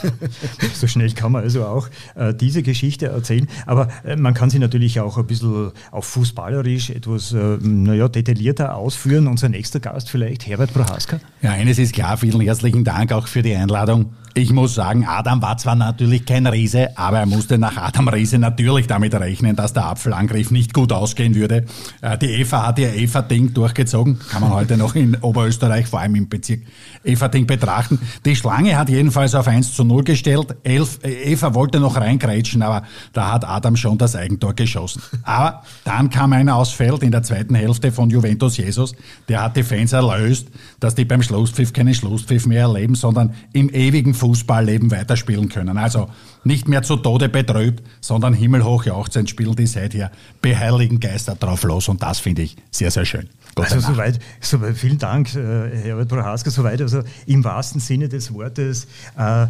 so 0.74 0.88
schnell 0.88 1.12
kann 1.12 1.32
man 1.32 1.44
also 1.44 1.66
auch 1.66 1.90
äh, 2.16 2.34
diese 2.34 2.64
Geschichte 2.64 3.08
erzählen. 3.08 3.48
Aber 3.66 3.90
äh, 4.04 4.16
man 4.16 4.34
kann 4.34 4.50
sie 4.50 4.60
natürlich 4.60 5.00
auch 5.00 5.18
ein 5.18 5.28
bisschen 5.28 5.72
auf 5.92 6.06
fußballerisch 6.06 6.90
etwas 6.90 7.34
äh, 7.34 7.58
naja, 7.62 8.08
detaillierter 8.08 8.76
ausführen. 8.76 9.28
Unser 9.28 9.50
nächster 9.50 9.80
Gast 9.80 10.10
vielleicht, 10.10 10.48
Herbert 10.48 10.74
Prohaska. 10.74 11.20
Ja, 11.42 11.52
eines 11.52 11.80
ist 11.80 11.94
klar. 11.94 12.18
Vielen 12.18 12.42
herzlichen 12.42 12.84
Dank 12.84 13.12
auch 13.12 13.28
für 13.28 13.42
die 13.42 13.56
Einladung. 13.56 14.14
Ich 14.38 14.54
muss 14.54 14.76
sagen, 14.76 15.04
Adam 15.08 15.42
war 15.42 15.58
zwar 15.58 15.74
natürlich 15.74 16.24
kein 16.24 16.46
Riese, 16.46 16.96
aber 16.96 17.18
er 17.18 17.26
musste 17.26 17.58
nach 17.58 17.76
Adam 17.76 18.08
Riese 18.08 18.38
natürlich 18.38 18.86
damit 18.86 19.16
rechnen, 19.16 19.56
dass 19.56 19.74
der 19.74 19.86
Apfelangriff 19.86 20.52
nicht 20.52 20.76
gut 20.76 20.92
ausgehen 20.92 21.34
würde. 21.34 21.66
Äh, 22.02 22.20
die 22.20 22.28
Eva 22.28 22.68
hat 22.68 22.78
ihr 22.78 22.94
Eva-Ding 22.94 23.56
durchgezogen, 23.56 24.20
kann 24.30 24.42
man 24.42 24.52
heute 24.52 24.78
noch 24.78 24.94
in 24.94 25.16
Oberösterreich, 25.16 25.88
vor 25.88 26.02
allem 26.02 26.14
im 26.14 26.30
Bezirk 26.30 26.62
Eva-Ding 27.04 27.48
betrachten. 27.48 27.98
Die 28.26 28.36
Schlange 28.36 28.78
hat 28.78 28.90
jedenfalls 28.90 29.34
auf 29.34 29.48
1 29.48 29.74
zu 29.74 29.84
0 29.84 30.04
gestellt. 30.04 30.56
Elf, 30.62 31.00
äh, 31.02 31.32
Eva 31.32 31.56
wollte 31.56 31.80
noch 31.80 31.96
reingrätschen, 31.96 32.62
aber 32.62 32.84
da 33.14 33.32
hat 33.32 33.44
Adam 33.44 33.76
schon 33.76 33.98
das 33.98 34.16
Eigentor 34.16 34.54
geschossen. 34.54 35.02
Aber 35.24 35.64
dann 35.84 36.12
kam 36.12 36.32
einer 36.34 36.58
aus 36.58 36.70
Feld 36.70 37.02
in 37.02 37.10
der 37.10 37.24
zweiten 37.24 37.56
Hälfte 37.56 37.92
von 37.92 38.12
Juventus 38.12 38.58
Jesus, 38.58 38.94
der 39.30 39.42
hat 39.42 39.58
die 39.58 39.64
Fans 39.64 39.94
erlöst, 39.94 40.50
dass 40.80 40.94
die 40.94 41.06
beim 41.06 41.24
Schlusspfiff 41.24 41.74
keinen 41.74 41.96
Schlusspfiff 41.96 42.46
mehr 42.46 42.62
erleben, 42.62 42.94
sondern 42.94 43.34
im 43.52 43.72
ewigen 43.72 44.14
Fußball 44.14 44.27
Fußballleben 44.28 44.92
weiterspielen 44.92 45.48
können. 45.48 45.78
Also 45.78 46.10
nicht 46.44 46.68
mehr 46.68 46.84
zu 46.84 46.98
Tode 46.98 47.30
betrübt, 47.30 47.82
sondern 48.02 48.34
himmelhoch 48.34 48.84
jauchzend 48.84 49.30
spielen 49.30 49.56
die 49.56 49.68
seither 49.68 50.12
beheiligen 50.42 51.00
Geister 51.00 51.36
drauf 51.36 51.64
los 51.64 51.88
und 51.88 52.04
das 52.04 52.20
finde 52.20 52.42
ich 52.42 52.58
sehr, 52.70 52.92
sehr 52.92 53.06
schön. 53.06 53.30
Gott 53.56 53.72
also 53.72 53.94
soweit, 53.94 54.20
soweit, 54.42 54.78
vielen 54.78 54.98
Dank, 54.98 55.34
äh, 55.34 55.70
Herbert 55.84 56.10
Prohaska, 56.10 56.52
soweit, 56.52 56.82
also 56.82 57.04
im 57.26 57.46
wahrsten 57.46 57.80
Sinne 57.80 58.10
des 58.10 58.34
Wortes, 58.34 58.88
äh, 59.18 59.48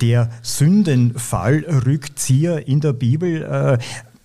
der 0.00 0.30
Sündenfallrückzieher 0.40 2.66
in 2.66 2.80
der 2.80 2.94
Bibel. 2.94 3.42
Äh, 3.42 3.76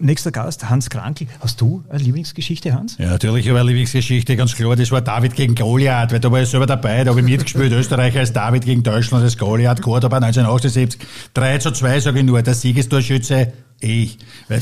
Nächster 0.01 0.31
Gast, 0.31 0.69
Hans 0.69 0.89
Krankel. 0.89 1.27
Hast 1.41 1.59
du 1.59 1.83
eine 1.89 1.99
Lieblingsgeschichte, 1.99 2.73
Hans? 2.73 2.97
Ja, 2.97 3.09
natürlich 3.09 3.49
habe 3.49 3.57
ich 3.57 3.61
eine 3.61 3.67
Lieblingsgeschichte, 3.67 4.37
ganz 4.37 4.55
klar. 4.55 4.77
Das 4.77 4.91
war 4.91 5.01
David 5.01 5.35
gegen 5.35 5.55
Goliath, 5.55 6.13
weil 6.13 6.21
da 6.21 6.31
war 6.31 6.41
ich 6.41 6.47
selber 6.47 6.65
dabei, 6.65 7.03
da 7.03 7.11
habe 7.11 7.19
ich 7.19 7.25
mitgespielt. 7.25 7.73
Österreich 7.73 8.17
als 8.17 8.31
David 8.31 8.63
gegen 8.63 8.81
Deutschland 8.81 9.25
als 9.25 9.37
Goliath, 9.37 9.81
Cordoba 9.81 10.15
1978. 10.17 11.01
3 11.33 11.57
zu 11.57 11.71
2 11.71 11.99
sage 11.99 12.19
ich 12.19 12.25
nur, 12.25 12.41
der 12.41 12.53
Siegestorschütze 12.53 13.51
ich. 13.81 14.17
Weil 14.47 14.59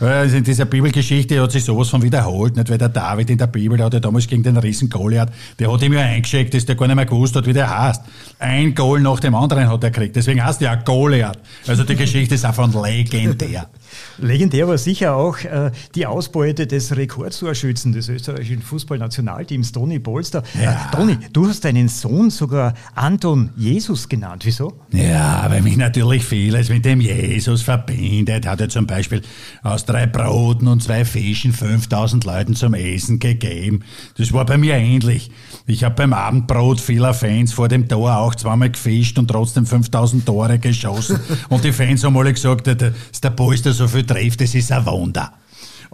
der, 0.00 0.24
in 0.24 0.44
dieser 0.44 0.64
Bibelgeschichte 0.64 1.40
hat 1.40 1.52
sich 1.52 1.64
sowas 1.64 1.88
von 1.88 2.02
wiederholt, 2.02 2.56
nicht? 2.56 2.70
Weil 2.70 2.78
der 2.78 2.88
David 2.88 3.30
in 3.30 3.38
der 3.38 3.46
Bibel, 3.46 3.76
der 3.76 3.86
hat 3.86 3.94
ja 3.94 4.00
damals 4.00 4.26
gegen 4.26 4.42
den 4.42 4.56
Riesen 4.56 4.88
Goliath, 4.88 5.30
der 5.58 5.72
hat 5.72 5.82
ihm 5.82 5.92
ja 5.92 6.00
eingeschickt, 6.00 6.54
dass 6.54 6.64
der 6.64 6.76
gar 6.76 6.86
nicht 6.86 6.96
mehr 6.96 7.06
gewusst 7.06 7.36
hat, 7.36 7.46
wie 7.46 7.52
der 7.52 7.78
heißt. 7.78 8.02
Ein 8.38 8.74
Goal 8.74 9.00
nach 9.00 9.20
dem 9.20 9.34
anderen 9.34 9.68
hat 9.68 9.84
er 9.84 9.90
gekriegt. 9.90 10.16
Deswegen 10.16 10.44
heißt 10.44 10.62
er 10.62 10.72
ja 10.72 10.74
Goliath. 10.76 11.38
Also 11.66 11.84
die 11.84 11.96
Geschichte 11.96 12.34
ist 12.34 12.44
einfach 12.44 12.68
legendär. 12.84 13.68
Legendär 14.18 14.68
war 14.68 14.78
sicher 14.78 15.14
auch 15.14 15.38
äh, 15.40 15.70
die 15.94 16.06
Ausbeute 16.06 16.66
des 16.66 16.96
Rekordtorschützen 16.96 17.92
des 17.92 18.08
österreichischen 18.08 18.62
Fußballnationalteams, 18.62 19.72
Toni 19.72 19.98
Polster. 19.98 20.42
Ja. 20.60 20.72
Äh, 20.72 20.96
Toni, 20.96 21.18
du 21.32 21.48
hast 21.48 21.64
deinen 21.64 21.88
Sohn 21.88 22.30
sogar 22.30 22.74
Anton 22.94 23.50
Jesus 23.56 24.08
genannt. 24.08 24.42
Wieso? 24.44 24.74
Ja, 24.92 25.46
weil 25.48 25.62
mich 25.62 25.76
natürlich 25.76 26.24
vieles 26.24 26.68
mit 26.68 26.84
dem 26.84 27.00
Jesus 27.00 27.62
verbindet 27.62 28.46
ja 28.60 28.68
zum 28.68 28.86
Beispiel 28.86 29.22
aus 29.62 29.84
drei 29.84 30.06
Broten 30.06 30.68
und 30.68 30.82
zwei 30.82 31.04
Fischen 31.04 31.52
5000 31.52 32.24
Leuten 32.24 32.54
zum 32.54 32.74
Essen 32.74 33.18
gegeben. 33.18 33.80
Das 34.16 34.32
war 34.32 34.44
bei 34.44 34.58
mir 34.58 34.74
ähnlich. 34.74 35.30
Ich 35.66 35.84
habe 35.84 35.94
beim 35.94 36.12
Abendbrot 36.12 36.80
vieler 36.80 37.14
Fans 37.14 37.52
vor 37.52 37.68
dem 37.68 37.88
Tor 37.88 38.16
auch 38.16 38.34
zweimal 38.34 38.70
gefischt 38.70 39.18
und 39.18 39.28
trotzdem 39.28 39.66
5000 39.66 40.26
Tore 40.26 40.58
geschossen. 40.58 41.20
und 41.48 41.64
die 41.64 41.72
Fans 41.72 42.04
haben 42.04 42.16
alle 42.16 42.32
gesagt, 42.32 42.66
dass 42.66 43.20
der 43.20 43.30
Polster 43.30 43.72
so 43.72 43.88
viel 43.88 44.04
trifft, 44.04 44.40
das 44.40 44.54
ist 44.54 44.72
ein 44.72 44.84
Wunder. 44.86 45.32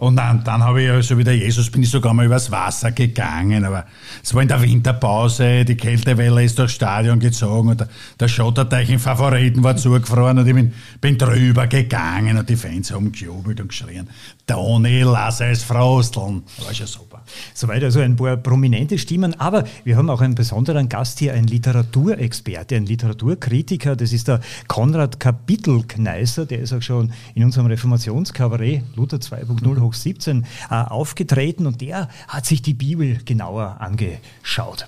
Und 0.01 0.15
dann, 0.15 0.43
dann 0.43 0.63
habe 0.63 0.81
ich 0.81 0.87
ja 0.87 0.99
so 0.99 1.15
wie 1.19 1.23
der 1.23 1.37
Jesus, 1.37 1.69
bin 1.69 1.83
ich 1.83 1.91
sogar 1.91 2.11
mal 2.15 2.25
übers 2.25 2.49
Wasser 2.49 2.91
gegangen. 2.91 3.63
Aber 3.63 3.85
es 4.23 4.33
war 4.33 4.41
in 4.41 4.47
der 4.47 4.59
Winterpause, 4.59 5.63
die 5.63 5.77
Kältewelle 5.77 6.43
ist 6.43 6.57
durchs 6.57 6.73
Stadion 6.73 7.19
gezogen 7.19 7.69
und 7.69 7.81
der, 7.81 7.87
der 8.19 8.27
Schotterteichen 8.27 8.97
Favoriten 8.97 9.63
war 9.63 9.77
zugefroren 9.77 10.39
und 10.39 10.47
ich 10.47 10.55
bin, 10.55 10.73
bin 10.99 11.19
drüber 11.19 11.67
gegangen 11.67 12.35
und 12.35 12.49
die 12.49 12.55
Fans 12.55 12.91
haben 12.91 13.11
gejubelt 13.11 13.61
und 13.61 13.67
geschrien. 13.67 14.09
Toni, 14.47 15.03
lass 15.03 15.39
es 15.39 15.63
frosteln. 15.63 16.41
War 16.65 16.73
schon 16.73 16.87
super. 16.87 17.10
Soweit 17.53 17.83
also 17.83 17.99
ein 17.99 18.15
paar 18.15 18.37
prominente 18.37 18.97
Stimmen, 18.97 19.39
aber 19.39 19.65
wir 19.83 19.97
haben 19.97 20.09
auch 20.09 20.21
einen 20.21 20.35
besonderen 20.35 20.89
Gast 20.89 21.19
hier, 21.19 21.33
ein 21.33 21.45
Literaturexperte, 21.45 22.75
ein 22.75 22.85
Literaturkritiker, 22.85 23.95
das 23.95 24.13
ist 24.13 24.27
der 24.27 24.41
Konrad 24.67 25.19
Kapitelkneißer, 25.19 26.45
der 26.45 26.59
ist 26.59 26.73
auch 26.73 26.81
schon 26.81 27.11
in 27.35 27.43
unserem 27.43 27.67
Reformationskabarett 27.67 28.83
Luther 28.95 29.17
2.0 29.17 29.79
hoch 29.79 29.93
17 29.93 30.45
äh, 30.69 30.73
aufgetreten. 30.73 31.67
Und 31.67 31.81
der 31.81 32.09
hat 32.27 32.45
sich 32.45 32.61
die 32.61 32.73
Bibel 32.73 33.19
genauer 33.23 33.77
angeschaut. 33.79 34.87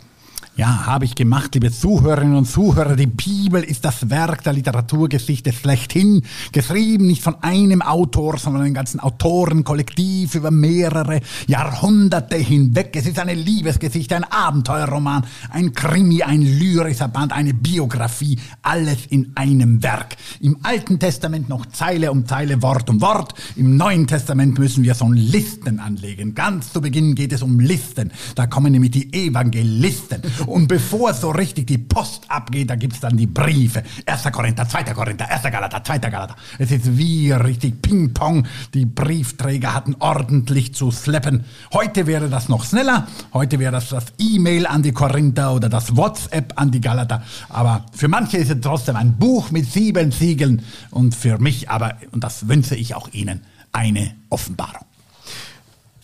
Ja, 0.56 0.86
habe 0.86 1.06
ich 1.06 1.16
gemacht, 1.16 1.56
liebe 1.56 1.72
Zuhörerinnen 1.72 2.36
und 2.36 2.46
Zuhörer. 2.46 2.96
Die 2.96 3.08
Bibel 3.08 3.64
ist 3.64 3.84
das 3.84 4.12
Werk 4.12 4.44
der 4.44 4.54
Literaturgeschichte 4.54 5.52
schlechthin, 5.52 6.22
geschrieben 6.52 7.08
nicht 7.08 7.24
von 7.24 7.42
einem 7.42 7.82
Autor, 7.82 8.38
sondern 8.38 8.62
einem 8.62 8.76
ganzen 8.76 9.00
Autorenkollektiv 9.00 10.36
über 10.36 10.52
mehrere 10.52 11.22
Jahrhunderte 11.48 12.36
hinweg. 12.36 12.92
Es 12.96 13.08
ist 13.08 13.18
eine 13.18 13.34
Liebesgeschichte, 13.34 14.16
ein 14.16 14.26
Abenteuerroman, 14.26 15.26
ein 15.50 15.74
Krimi, 15.74 16.22
ein 16.22 16.44
lyrischer 16.44 17.08
Band, 17.08 17.34
eine 17.34 17.56
Biografie, 17.56 18.38
alles 18.62 19.08
in 19.08 19.32
einem 19.34 19.82
Werk. 19.82 20.18
Im 20.40 20.58
Alten 20.62 21.00
Testament 21.00 21.50
noch 21.50 21.66
Zeile 21.66 22.12
um 22.12 22.28
Zeile, 22.28 22.62
Wort 22.62 22.92
um 22.92 23.02
Wort. 23.02 23.34
Im 23.56 23.76
Neuen 23.76 24.06
Testament 24.06 24.60
müssen 24.60 24.84
wir 24.84 24.94
so 24.94 25.10
Listen 25.12 25.80
anlegen. 25.80 26.36
Ganz 26.36 26.72
zu 26.72 26.80
Beginn 26.80 27.16
geht 27.16 27.34
es 27.34 27.42
um 27.42 27.60
Listen. 27.60 28.12
Da 28.36 28.46
kommen 28.46 28.72
nämlich 28.72 28.92
die 28.92 29.12
Evangelisten. 29.12 30.22
Und 30.46 30.68
bevor 30.68 31.14
so 31.14 31.32
richtig 31.32 31.68
die 31.68 31.78
Post 31.78 32.26
abgeht, 32.28 32.70
da 32.70 32.76
gibt's 32.76 33.00
dann 33.00 33.18
die 33.18 33.28
Briefe. 33.28 33.84
Erster 34.06 34.32
Korinther, 34.32 34.68
zweiter 34.68 34.94
Korinther, 34.94 35.30
erster 35.30 35.52
Galater, 35.52 35.84
zweiter 35.84 36.10
Galater. 36.10 36.36
Es 36.60 36.72
ist 36.72 36.98
wie 36.98 37.32
richtig 37.32 37.82
Ping-Pong. 37.82 38.46
Die 38.74 38.86
Briefträger 38.86 39.74
hatten 39.74 39.96
ordentlich 40.00 40.74
zu 40.74 40.92
slappen. 40.92 41.46
Heute 41.74 42.08
wäre 42.08 42.30
das 42.30 42.50
noch 42.50 42.66
schneller. 42.66 43.08
Heute 43.34 43.60
wäre 43.60 43.72
das 43.72 43.90
das 43.90 44.06
E-Mail 44.18 44.68
an 44.68 44.84
die 44.84 44.92
Korinther 44.92 45.54
oder 45.54 45.70
das 45.70 45.96
WhatsApp 45.96 46.54
an 46.56 46.72
die 46.72 46.82
Galater. 46.82 47.24
Aber 47.50 47.86
für 47.94 48.08
manche 48.08 48.38
ist 48.38 48.52
es 48.52 48.62
trotzdem 48.62 48.96
ein 48.96 49.18
Buch 49.18 49.52
mit 49.52 49.72
sieben 49.72 50.12
Siegeln. 50.12 50.64
Und 50.92 51.16
für 51.16 51.38
mich 51.38 51.70
aber, 51.70 51.96
und 52.12 52.24
das 52.24 52.48
wünsche 52.48 52.76
ich 52.76 52.96
auch 52.96 53.10
Ihnen, 53.14 53.42
eine 53.72 54.14
Offenbarung. 54.30 54.86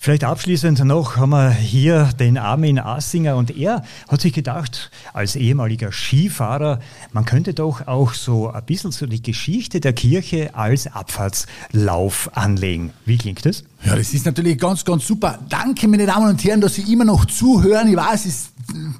Vielleicht 0.01 0.23
abschließend 0.23 0.85
noch 0.85 1.17
haben 1.17 1.31
wir 1.31 1.51
hier 1.51 2.11
den 2.17 2.37
Armin 2.37 2.79
Assinger 2.79 3.35
und 3.35 3.51
er 3.57 3.83
hat 4.07 4.21
sich 4.21 4.31
gedacht, 4.31 4.91
als 5.11 5.35
ehemaliger 5.35 5.91
Skifahrer, 5.91 6.79
man 7.11 7.25
könnte 7.25 7.53
doch 7.53 7.85
auch 7.85 8.13
so 8.13 8.49
ein 8.49 8.63
bisschen 8.63 8.93
so 8.93 9.07
die 9.07 9.21
Geschichte 9.21 9.81
der 9.81 9.91
Kirche 9.91 10.55
als 10.55 10.87
Abfahrtslauf 10.87 12.29
anlegen. 12.33 12.93
Wie 13.03 13.17
klingt 13.17 13.45
das? 13.45 13.65
Ja, 13.83 13.97
das 13.97 14.13
ist 14.13 14.25
natürlich 14.25 14.57
ganz, 14.57 14.85
ganz 14.85 15.05
super. 15.05 15.37
Danke, 15.49 15.89
meine 15.89 16.05
Damen 16.05 16.29
und 16.29 16.41
Herren, 16.45 16.61
dass 16.61 16.75
Sie 16.75 16.93
immer 16.93 17.03
noch 17.03 17.25
zuhören. 17.25 17.89
Ich 17.89 17.97
weiß, 17.97 18.25
es 18.25 18.51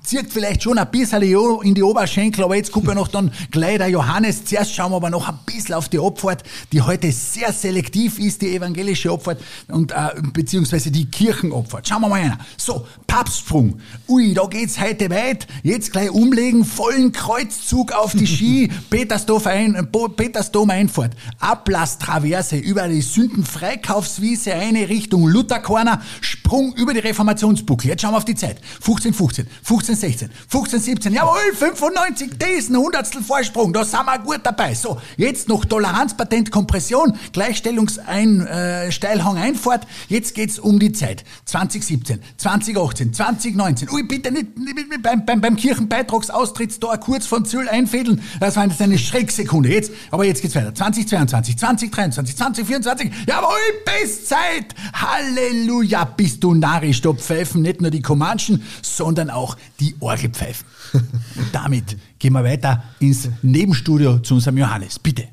zieht 0.03 0.31
vielleicht 0.31 0.63
schon 0.63 0.77
ein 0.77 0.89
bisschen 0.91 1.21
in 1.21 1.73
die 1.73 1.83
Oberschenkel, 1.83 2.43
aber 2.43 2.55
jetzt 2.55 2.71
kommt 2.71 2.87
ja 2.87 2.95
noch 2.95 3.07
dann 3.07 3.31
gleich 3.51 3.77
der 3.77 3.89
Johannes. 3.89 4.45
Zuerst 4.45 4.73
schauen 4.73 4.91
wir 4.91 4.97
aber 4.97 5.09
noch 5.09 5.27
ein 5.27 5.39
bisschen 5.45 5.75
auf 5.75 5.89
die 5.89 5.99
Abfahrt, 5.99 6.43
die 6.71 6.81
heute 6.81 7.11
sehr 7.11 7.51
selektiv 7.53 8.19
ist, 8.19 8.41
die 8.41 8.55
evangelische 8.55 9.11
Abfahrt 9.11 9.41
und 9.67 9.91
äh, 9.91 9.95
beziehungsweise 10.33 10.91
die 10.91 11.05
Kirchenabfahrt. 11.05 11.87
Schauen 11.87 12.01
wir 12.01 12.09
mal 12.09 12.21
einer. 12.21 12.39
So, 12.57 12.85
Papstsprung. 13.07 13.79
Ui, 14.07 14.33
da 14.33 14.45
geht's 14.45 14.79
heute 14.79 15.09
weit. 15.09 15.47
Jetzt 15.63 15.91
gleich 15.91 16.11
umlegen, 16.11 16.65
vollen 16.65 17.11
Kreuzzug 17.11 17.91
auf 17.91 18.13
die 18.13 18.27
Ski, 18.27 18.71
Petersdom, 18.89 19.41
ein, 19.45 19.87
Petersdom 20.15 20.69
Einfahrt, 20.69 21.15
Ablasstraverse 21.39 22.57
über 22.57 22.87
die 22.87 23.01
Sündenfreikaufswiese 23.01 24.53
eine 24.53 24.89
Richtung 24.89 25.27
Lutherkorner, 25.27 26.01
Sprung 26.21 26.73
über 26.75 26.93
die 26.93 26.99
Reformationsbuckel. 26.99 27.89
Jetzt 27.89 28.01
schauen 28.01 28.13
wir 28.13 28.17
auf 28.17 28.25
die 28.25 28.35
Zeit. 28.35 28.59
15, 28.81 29.13
15, 29.13 29.47
15, 29.63 29.95
16, 29.95 30.29
15, 30.47 30.79
17, 30.79 31.13
jawohl, 31.13 31.53
95, 31.55 32.31
diesen 32.37 32.77
Hundertstel 32.77 33.21
Vorsprung, 33.21 33.73
da 33.73 33.83
sind 33.83 34.05
wir 34.05 34.19
gut 34.19 34.39
dabei. 34.43 34.73
So, 34.73 34.99
jetzt 35.17 35.47
noch 35.47 35.65
Toleranzpatent, 35.65 36.51
Kompression, 36.51 37.17
Gleichstellungsein, 37.33 38.45
äh, 38.47 38.91
Steilhang 38.91 39.37
Einfahrt. 39.37 39.85
Jetzt 40.07 40.35
geht's 40.35 40.59
um 40.59 40.79
die 40.79 40.91
Zeit. 40.91 41.23
2017, 41.45 42.19
2018, 42.37 43.13
2019. 43.13 43.89
Ui, 43.89 44.03
bitte 44.03 44.31
nicht, 44.31 44.57
nicht 44.57 45.01
beim, 45.01 45.25
beim, 45.25 45.41
beim 45.41 45.55
Kirchenbeitragsaustrittstor 45.55 46.97
kurz 46.97 47.25
von 47.25 47.45
Züll 47.45 47.67
einfädeln. 47.69 48.21
Das 48.39 48.55
war 48.55 48.65
jetzt 48.65 48.81
eine 48.81 48.97
Schrecksekunde. 48.97 49.69
Jetzt, 49.69 49.91
aber 50.11 50.25
jetzt 50.25 50.41
geht's 50.41 50.55
weiter. 50.55 50.73
2022, 50.73 51.57
2023, 51.57 52.37
2024. 52.37 53.11
Jawohl, 53.27 53.49
Bestzeit. 53.85 54.75
Halleluja, 54.93 56.05
bist 56.05 56.43
du 56.43 56.53
narrisch. 56.53 57.01
Da 57.01 57.13
pfeifen 57.13 57.61
nicht 57.61 57.81
nur 57.81 57.91
die 57.91 58.01
Comanchen, 58.01 58.63
sondern 58.81 59.29
auch 59.29 59.48
die 59.79 59.95
Orgelpfeifen. 59.99 60.65
Und 60.93 61.53
damit 61.53 61.97
gehen 62.19 62.33
wir 62.33 62.43
weiter 62.43 62.83
ins 62.99 63.29
Nebenstudio 63.41 64.19
zu 64.19 64.35
unserem 64.35 64.57
Johannes. 64.57 64.99
Bitte. 64.99 65.27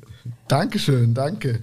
Dankeschön, 0.47 1.13
danke. 1.13 1.59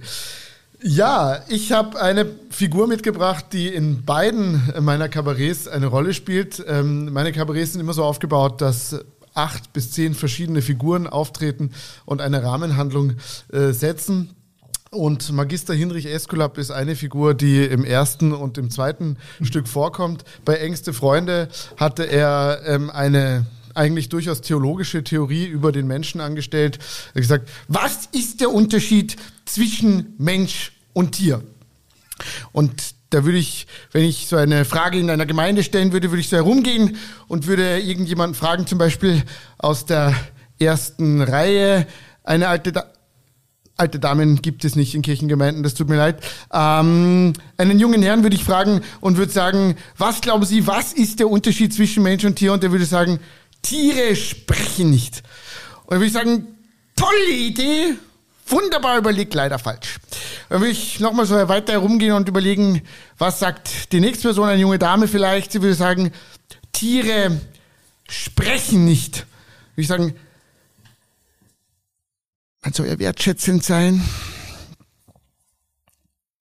Ja, 0.81 1.39
ich 1.47 1.71
habe 1.71 1.99
eine 1.99 2.27
Figur 2.51 2.87
mitgebracht, 2.87 3.45
die 3.53 3.69
in 3.69 4.05
beiden 4.05 4.61
meiner 4.81 5.09
Kabarets 5.09 5.67
eine 5.67 5.87
Rolle 5.87 6.13
spielt. 6.13 6.63
Ähm, 6.67 7.11
meine 7.11 7.31
Kabarets 7.31 7.71
sind 7.71 7.81
immer 7.81 7.93
so 7.93 8.03
aufgebaut, 8.03 8.61
dass 8.61 8.95
acht 9.33 9.73
bis 9.73 9.91
zehn 9.91 10.13
verschiedene 10.13 10.61
Figuren 10.61 11.07
auftreten 11.07 11.71
und 12.05 12.21
eine 12.21 12.43
Rahmenhandlung 12.43 13.13
äh, 13.51 13.71
setzen. 13.71 14.34
Und 14.95 15.29
Magister 15.33 15.73
Hinrich 15.73 16.05
Eskulap 16.05 16.57
ist 16.57 16.71
eine 16.71 16.95
Figur, 16.95 17.33
die 17.33 17.65
im 17.65 17.83
ersten 17.83 18.31
und 18.31 18.57
im 18.57 18.71
zweiten 18.71 19.17
Stück 19.41 19.67
vorkommt. 19.67 20.23
Bei 20.45 20.55
Ängste 20.55 20.93
Freunde 20.93 21.49
hatte 21.75 22.03
er 22.03 22.61
ähm, 22.65 22.89
eine 22.89 23.45
eigentlich 23.73 24.07
durchaus 24.07 24.39
theologische 24.39 25.03
Theorie 25.03 25.47
über 25.47 25.73
den 25.73 25.85
Menschen 25.85 26.21
angestellt. 26.21 26.79
Er 27.07 27.15
hat 27.15 27.21
gesagt, 27.21 27.49
was 27.67 28.05
ist 28.13 28.39
der 28.39 28.51
Unterschied 28.51 29.17
zwischen 29.43 30.13
Mensch 30.17 30.71
und 30.93 31.11
Tier? 31.11 31.43
Und 32.53 32.95
da 33.09 33.25
würde 33.25 33.37
ich, 33.37 33.67
wenn 33.91 34.05
ich 34.05 34.27
so 34.27 34.37
eine 34.37 34.63
Frage 34.63 34.97
in 34.97 35.09
einer 35.09 35.25
Gemeinde 35.25 35.63
stellen 35.63 35.91
würde, 35.91 36.09
würde 36.09 36.21
ich 36.21 36.29
so 36.29 36.37
herumgehen 36.37 36.95
und 37.27 37.47
würde 37.47 37.81
irgendjemanden 37.81 38.33
fragen, 38.33 38.65
zum 38.65 38.77
Beispiel 38.77 39.23
aus 39.57 39.85
der 39.85 40.15
ersten 40.57 41.21
Reihe, 41.21 41.85
eine 42.23 42.47
alte, 42.47 42.71
alte 43.77 43.99
Damen 43.99 44.41
gibt 44.41 44.63
es 44.63 44.75
nicht 44.75 44.95
in 44.95 45.01
Kirchengemeinden, 45.01 45.63
das 45.63 45.73
tut 45.73 45.89
mir 45.89 45.97
leid. 45.97 46.23
Ähm, 46.51 47.33
einen 47.57 47.79
jungen 47.79 48.01
Herrn 48.01 48.23
würde 48.23 48.35
ich 48.35 48.43
fragen 48.43 48.81
und 49.01 49.17
würde 49.17 49.31
sagen, 49.31 49.75
was 49.97 50.21
glauben 50.21 50.45
Sie, 50.45 50.65
was 50.67 50.93
ist 50.93 51.19
der 51.19 51.29
Unterschied 51.29 51.73
zwischen 51.73 52.03
Mensch 52.03 52.23
und 52.23 52.35
Tier? 52.35 52.53
Und 52.53 52.63
der 52.63 52.71
würde 52.71 52.85
sagen, 52.85 53.19
Tiere 53.61 54.15
sprechen 54.15 54.89
nicht. 54.89 55.23
Und 55.83 55.91
dann 55.91 55.99
würde 55.99 56.07
ich 56.07 56.13
sagen, 56.13 56.47
tolle 56.95 57.31
Idee, 57.31 57.95
wunderbar 58.47 58.97
überlegt, 58.97 59.33
leider 59.33 59.59
falsch. 59.59 59.97
Dann 60.49 60.61
würde 60.61 60.71
ich 60.71 60.99
nochmal 60.99 61.25
so 61.25 61.35
weiter 61.49 61.73
herumgehen 61.73 62.13
und 62.13 62.29
überlegen, 62.29 62.81
was 63.17 63.39
sagt 63.39 63.91
die 63.91 63.99
nächste 63.99 64.29
Person, 64.29 64.47
eine 64.47 64.61
junge 64.61 64.79
Dame 64.79 65.07
vielleicht. 65.07 65.51
Sie 65.51 65.61
würde 65.61 65.75
sagen, 65.75 66.11
Tiere 66.71 67.41
sprechen 68.07 68.85
nicht. 68.85 69.25
Würde 69.75 69.81
ich 69.81 69.87
sagen, 69.87 70.15
man 72.65 72.73
soll 72.73 72.87
ja 72.87 72.97
wertschätzend 72.97 73.63
sein. 73.63 74.03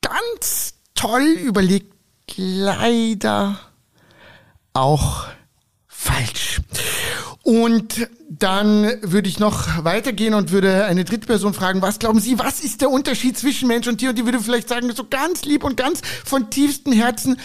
Ganz 0.00 0.74
toll 0.94 1.22
überlegt, 1.22 1.92
leider 2.36 3.60
auch 4.72 5.28
falsch. 5.86 6.62
Und 7.42 8.08
dann 8.30 8.90
würde 9.02 9.28
ich 9.28 9.38
noch 9.38 9.84
weitergehen 9.84 10.32
und 10.32 10.50
würde 10.50 10.86
eine 10.86 11.04
dritte 11.04 11.26
Person 11.26 11.52
fragen, 11.52 11.82
was 11.82 11.98
glauben 11.98 12.20
Sie, 12.20 12.38
was 12.38 12.60
ist 12.60 12.80
der 12.80 12.88
Unterschied 12.88 13.36
zwischen 13.36 13.68
Mensch 13.68 13.86
und 13.86 13.98
Tier? 13.98 14.08
Und 14.08 14.16
die 14.16 14.24
würde 14.24 14.40
vielleicht 14.40 14.70
sagen, 14.70 14.90
so 14.94 15.06
ganz 15.06 15.44
lieb 15.44 15.62
und 15.62 15.76
ganz 15.76 16.00
von 16.24 16.48
tiefstem 16.50 16.94
Herzen, 16.94 17.38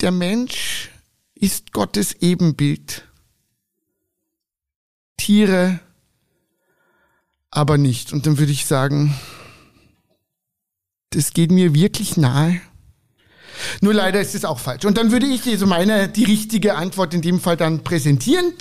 der 0.00 0.10
Mensch 0.10 0.90
ist 1.36 1.72
Gottes 1.72 2.12
Ebenbild. 2.14 3.04
Tiere 5.16 5.78
aber 7.50 7.78
nicht. 7.78 8.12
Und 8.12 8.26
dann 8.26 8.38
würde 8.38 8.52
ich 8.52 8.66
sagen, 8.66 9.14
das 11.10 11.32
geht 11.32 11.50
mir 11.50 11.74
wirklich 11.74 12.16
nahe. 12.16 12.60
Nur 13.80 13.94
leider 13.94 14.20
ist 14.20 14.34
es 14.34 14.44
auch 14.44 14.58
falsch. 14.58 14.84
Und 14.84 14.96
dann 14.96 15.10
würde 15.10 15.26
ich 15.26 15.42
dir 15.42 15.58
so 15.58 15.66
meine, 15.66 16.08
die 16.08 16.24
richtige 16.24 16.76
Antwort 16.76 17.14
in 17.14 17.22
dem 17.22 17.40
Fall 17.40 17.56
dann 17.56 17.82
präsentieren. 17.82 18.52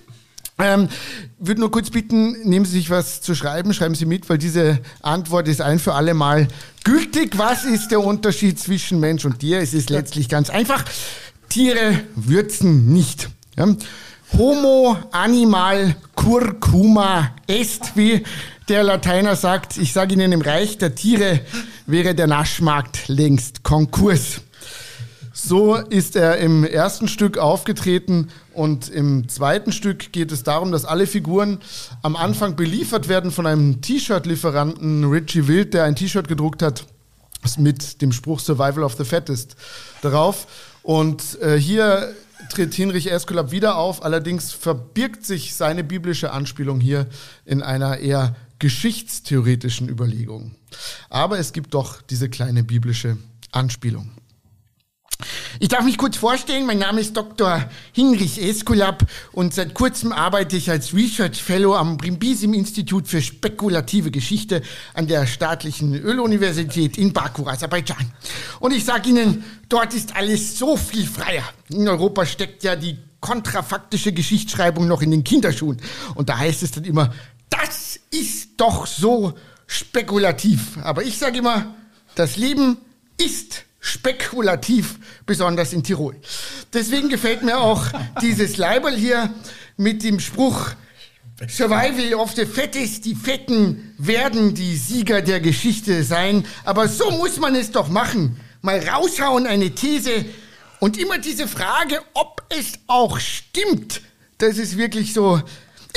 Ähm, 0.58 0.90
würde 1.38 1.62
nur 1.62 1.72
kurz 1.72 1.90
bitten, 1.90 2.34
nehmen 2.42 2.66
Sie 2.66 2.74
sich 2.74 2.90
was 2.90 3.22
zu 3.22 3.34
schreiben, 3.34 3.74
schreiben 3.74 3.96
Sie 3.96 4.06
mit, 4.06 4.30
weil 4.30 4.38
diese 4.38 4.80
Antwort 5.02 5.48
ist 5.48 5.62
ein 5.62 5.80
für 5.80 5.94
alle 5.94 6.14
Mal 6.14 6.50
gültig. 6.84 7.38
Was 7.38 7.64
ist 7.64 7.92
der 7.92 8.02
Unterschied 8.04 8.60
zwischen 8.60 9.00
Mensch 9.00 9.24
und 9.24 9.40
Tier? 9.40 9.62
Es 9.62 9.74
ist 9.74 9.90
letztlich 9.90 10.28
ganz 10.28 10.50
einfach. 10.50 10.84
Tiere 11.48 12.02
würzen 12.16 12.92
nicht. 12.92 13.30
Ja? 13.56 13.74
Homo 14.38 14.98
animal 15.12 15.96
curcuma 16.16 17.34
est, 17.48 17.96
wie 17.96 18.24
der 18.70 18.84
Lateiner 18.84 19.36
sagt. 19.36 19.78
Ich 19.78 19.94
sage 19.94 20.14
Ihnen, 20.14 20.32
im 20.32 20.42
Reich 20.42 20.78
der 20.78 20.94
Tiere 20.94 21.40
wäre 21.88 22.14
der 22.14 22.28
Naschmarkt 22.28 23.08
längst 23.08 23.64
Konkurs. 23.64 24.42
So 25.34 25.76
ist 25.76 26.16
er 26.16 26.38
im 26.38 26.64
ersten 26.64 27.08
Stück 27.08 27.40
aufgetreten 27.40 28.30
und 28.54 28.88
im 28.90 29.28
zweiten 29.28 29.72
Stück 29.72 30.12
geht 30.12 30.32
es 30.32 30.44
darum, 30.44 30.72
dass 30.72 30.86
alle 30.86 31.08
Figuren 31.08 31.60
am 32.04 32.16
Anfang 32.16 32.56
beliefert 32.56 33.08
werden 33.08 33.32
von 33.32 33.48
einem 33.48 33.82
T-Shirt-Lieferanten 33.82 35.06
Richie 35.06 35.48
Wild, 35.48 35.74
der 35.74 35.86
ein 35.86 35.96
T-Shirt 35.96 36.28
gedruckt 36.28 36.62
hat 36.62 36.86
mit 37.58 38.02
dem 38.04 38.12
Spruch 38.12 38.40
Survival 38.40 38.84
of 38.84 38.96
the 38.96 39.06
Fattest 39.06 39.56
darauf. 40.02 40.46
Und 40.84 41.42
äh, 41.42 41.56
hier 41.58 42.14
tritt 42.50 42.74
Hinrich 42.76 43.12
Eskulap 43.12 43.52
wieder 43.52 43.78
auf, 43.78 44.04
allerdings 44.04 44.52
verbirgt 44.52 45.26
sich 45.26 45.56
seine 45.56 45.84
biblische 45.84 46.32
Anspielung 46.32 46.80
hier 46.80 47.08
in 47.46 47.64
einer 47.64 47.98
eher 47.98 48.36
geschichtstheoretischen 48.60 49.90
Überlegung. 49.90 50.56
Aber 51.10 51.40
es 51.40 51.54
gibt 51.54 51.74
doch 51.74 52.02
diese 52.02 52.30
kleine 52.30 52.64
biblische 52.64 53.18
Anspielung. 53.52 54.12
Ich 55.60 55.68
darf 55.68 55.84
mich 55.84 55.98
kurz 55.98 56.16
vorstellen, 56.16 56.66
mein 56.66 56.80
Name 56.80 57.02
ist 57.02 57.18
Dr. 57.18 57.70
Hinrich 57.92 58.42
Eskulap 58.42 59.06
und 59.34 59.54
seit 59.54 59.74
kurzem 59.74 60.14
arbeite 60.14 60.56
ich 60.56 60.70
als 60.70 60.94
Research 60.94 61.44
Fellow 61.44 61.76
am 61.76 61.98
Brimbisim 61.98 62.54
Institut 62.54 63.08
für 63.10 63.22
spekulative 63.22 64.12
Geschichte 64.12 64.62
an 64.94 65.08
der 65.08 65.28
staatlichen 65.28 65.94
Öluniversität 65.94 66.98
in 66.98 67.12
Baku, 67.12 67.46
Aserbaidschan. 67.46 68.14
Und 68.62 68.74
ich 68.74 68.86
sage 68.86 69.10
Ihnen, 69.10 69.44
dort 69.68 69.94
ist 69.94 70.16
alles 70.16 70.58
so 70.58 70.78
viel 70.78 71.06
freier. 71.06 71.44
In 71.68 71.88
Europa 71.90 72.26
steckt 72.26 72.64
ja 72.64 72.78
die 72.78 72.98
kontrafaktische 73.20 74.14
Geschichtsschreibung 74.14 74.88
noch 74.88 75.02
in 75.02 75.12
den 75.12 75.26
Kinderschuhen. 75.26 75.82
Und 76.16 76.30
da 76.30 76.38
heißt 76.38 76.64
es 76.64 76.72
dann 76.72 76.86
immer, 76.86 77.14
das 77.50 78.00
ist 78.12 78.52
doch 78.58 78.86
so 78.88 79.34
spekulativ. 79.68 80.78
Aber 80.84 81.04
ich 81.04 81.18
sage 81.18 81.40
immer, 81.40 81.76
das 82.16 82.38
Leben 82.38 82.78
ist 83.18 83.64
spekulativ, 83.80 85.00
besonders 85.26 85.74
in 85.74 85.84
Tirol. 85.84 86.16
Deswegen 86.74 87.10
gefällt 87.10 87.44
mir 87.44 87.60
auch 87.60 87.86
dieses 88.22 88.58
Leiberl 88.58 88.96
hier 88.96 89.34
mit 89.78 90.04
dem 90.04 90.20
Spruch 90.20 90.72
Survival 91.48 92.16
of 92.16 92.34
the 92.34 92.46
Fettest, 92.46 93.06
die 93.06 93.16
Fetten 93.16 93.94
werden 93.98 94.54
die 94.54 94.76
Sieger 94.76 95.22
der 95.22 95.40
Geschichte 95.40 96.04
sein. 96.04 96.46
Aber 96.66 96.90
so 96.90 97.12
muss 97.12 97.40
man 97.40 97.56
es 97.56 97.72
doch 97.72 97.88
machen. 97.88 98.38
Mal 98.62 98.86
raushauen 98.86 99.48
eine 99.48 99.74
These 99.74 100.26
und 100.82 100.98
immer 100.98 101.18
diese 101.18 101.48
Frage, 101.48 102.02
ob 102.14 102.44
es 102.50 102.74
auch 102.88 103.20
stimmt. 103.20 104.02
Das 104.38 104.58
ist 104.58 104.78
wirklich 104.78 105.14
so. 105.14 105.42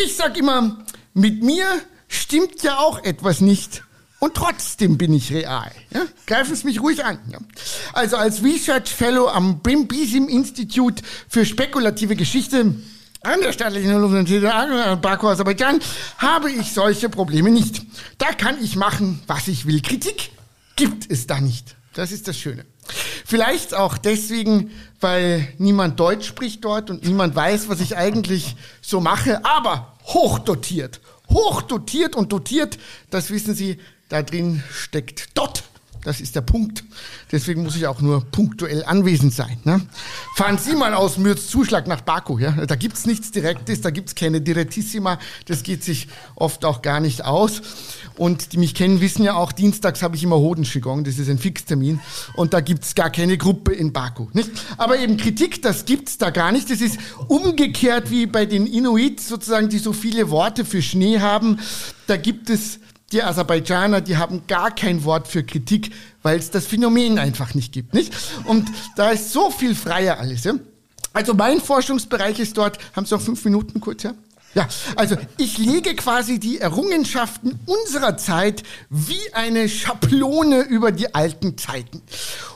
Ich 0.05 0.15
sag 0.15 0.39
immer, 0.39 0.85
mit 1.15 1.43
mir 1.43 1.67
stimmt 2.09 2.63
ja 2.63 2.79
auch 2.79 3.03
etwas 3.05 3.41
nicht. 3.41 3.83
Und 4.19 4.35
trotzdem 4.35 4.99
bin 4.99 5.13
ich 5.13 5.33
real. 5.33 5.73
Ja? 5.93 6.03
Greifen 6.27 6.55
Sie 6.55 6.65
mich 6.65 6.81
ruhig 6.81 7.05
an. 7.05 7.19
Ja? 7.29 7.39
Also 7.93 8.17
als 8.17 8.43
Research 8.45 8.89
Fellow 8.89 9.27
am 9.27 9.61
Brimbisim 9.61 10.29
Institute 10.29 11.03
für 11.29 11.45
spekulative 11.45 12.15
Geschichte 12.15 12.77
an 13.23 13.41
der 13.41 13.53
staatlichen 13.53 13.95
Universität 13.95 14.43
Baku, 15.03 15.29
Aserbaidschan, 15.29 15.81
habe 16.19 16.51
ich 16.53 16.73
solche 16.73 17.09
Probleme 17.09 17.51
nicht. 17.51 17.83
Da 18.19 18.33
kann 18.33 18.63
ich 18.63 18.77
machen, 18.77 19.21
was 19.27 19.49
ich 19.49 19.67
will. 19.67 19.81
Kritik 19.83 20.31
gibt 20.77 21.11
es 21.11 21.27
da 21.27 21.41
nicht. 21.41 21.75
Das 21.95 22.13
ist 22.13 22.29
das 22.29 22.39
Schöne. 22.39 22.65
Vielleicht 23.25 23.75
auch 23.75 23.99
deswegen, 23.99 24.71
weil 25.01 25.53
niemand 25.59 26.01
Deutsch 26.01 26.27
spricht 26.27 26.65
dort 26.65 26.91
und 26.91 27.05
niemand 27.05 27.35
weiß, 27.35 27.69
was 27.69 27.81
ich 27.81 27.97
eigentlich 27.97 28.57
so 28.81 29.01
mache, 29.01 29.45
aber 29.45 29.92
hochdotiert. 30.05 31.01
Hochdotiert 31.31 32.15
und 32.17 32.33
dotiert, 32.33 32.79
das 33.11 33.31
wissen 33.31 33.55
Sie, 33.55 33.79
da 34.09 34.23
drin 34.23 34.63
steckt 34.71 35.31
dort. 35.35 35.65
Das 36.05 36.21
ist 36.21 36.35
der 36.35 36.41
Punkt. 36.41 36.83
Deswegen 37.31 37.63
muss 37.63 37.77
ich 37.77 37.87
auch 37.87 38.01
nur 38.01 38.25
punktuell 38.25 38.85
anwesend 38.85 39.33
sein. 39.33 39.59
Ne? 39.65 39.81
Fahren 40.35 40.59
Sie 40.59 40.75
mal 40.75 40.95
aus 40.95 41.17
Mürz 41.17 41.47
Zuschlag 41.47 41.87
nach 41.87 42.01
Baku. 42.01 42.39
Ja? 42.39 42.67
Da 42.67 42.75
gibt's 42.75 43.07
nichts 43.07 43.31
Direktes, 43.31 43.83
da 43.83 43.91
gibt's 43.91 44.17
keine 44.17 44.41
Direktissima. 44.41 45.19
Das 45.47 45.63
geht 45.63 45.85
sich 45.85 46.09
oft 46.35 46.65
auch 46.65 46.83
gar 46.83 46.99
nicht 46.99 47.25
aus. 47.25 47.63
Und 48.17 48.53
die 48.53 48.59
mich 48.59 48.75
kennen, 48.75 49.01
wissen 49.01 49.23
ja 49.23 49.35
auch, 49.35 49.53
dienstags 49.53 50.03
habe 50.03 50.17
ich 50.17 50.25
immer 50.25 50.37
Hodenschigon, 50.37 51.05
das 51.05 51.19
ist 51.19 51.31
ein 51.31 51.39
Fixtermin. 51.39 52.01
Und 52.35 52.53
da 52.53 52.61
gibt's 52.61 52.95
gar 52.95 53.11
keine 53.11 53.39
Gruppe 53.39 53.73
in 53.73 53.93
Baku. 53.93 54.27
Nicht? 54.33 54.51
Aber 54.77 54.99
eben 54.99 55.17
Kritik, 55.17 55.63
das 55.63 55.85
gibt's 55.85 56.19
da 56.19 56.31
gar 56.31 56.51
nicht. 56.51 56.69
Das 56.69 56.81
ist 56.81 56.99
umgekehrt 57.29 58.11
wie 58.11 58.27
bei 58.27 58.45
den 58.45 58.67
Inuits 58.67 59.29
sozusagen, 59.29 59.69
die 59.69 59.79
so 59.79 59.93
viele 59.93 60.31
Worte 60.31 60.65
für 60.65 60.83
Schnee 60.83 61.21
haben. 61.21 61.61
Da 62.09 62.17
gibt 62.17 62.51
es 62.51 62.81
die 63.13 63.23
Aserbaidschaner, 63.23 64.01
die 64.01 64.17
haben 64.17 64.43
gar 64.47 64.75
kein 64.75 65.05
Wort 65.05 65.29
für 65.29 65.45
Kritik, 65.45 65.93
weil 66.23 66.39
es 66.39 66.51
das 66.51 66.67
Phänomen 66.67 67.19
einfach 67.19 67.55
nicht 67.55 67.73
gibt, 67.73 67.95
nicht? 67.95 68.13
Und 68.45 68.69
da 68.97 69.11
ist 69.11 69.33
so 69.33 69.51
viel 69.51 69.75
freier 69.75 70.19
alles, 70.19 70.45
ja? 70.45 70.55
Also 71.13 71.35
mein 71.35 71.61
Forschungsbereich 71.61 72.39
ist 72.39 72.57
dort, 72.57 72.79
haben 72.97 73.07
Sie 73.07 73.15
noch 73.15 73.21
fünf 73.21 73.45
Minuten 73.45 73.81
kurz, 73.81 74.03
ja? 74.03 74.15
Ja, 74.55 74.69
also 74.97 75.17
ich 75.39 75.57
lege 75.57 75.95
quasi 75.95 76.39
die 76.39 76.59
Errungenschaften 76.59 77.59
unserer 77.65 78.19
Zeit 78.19 78.63
wie 78.91 79.33
eine 79.33 79.69
Schablone 79.69 80.63
über 80.63 80.93
die 80.93 81.15
alten 81.15 81.57
Zeiten. 81.57 82.03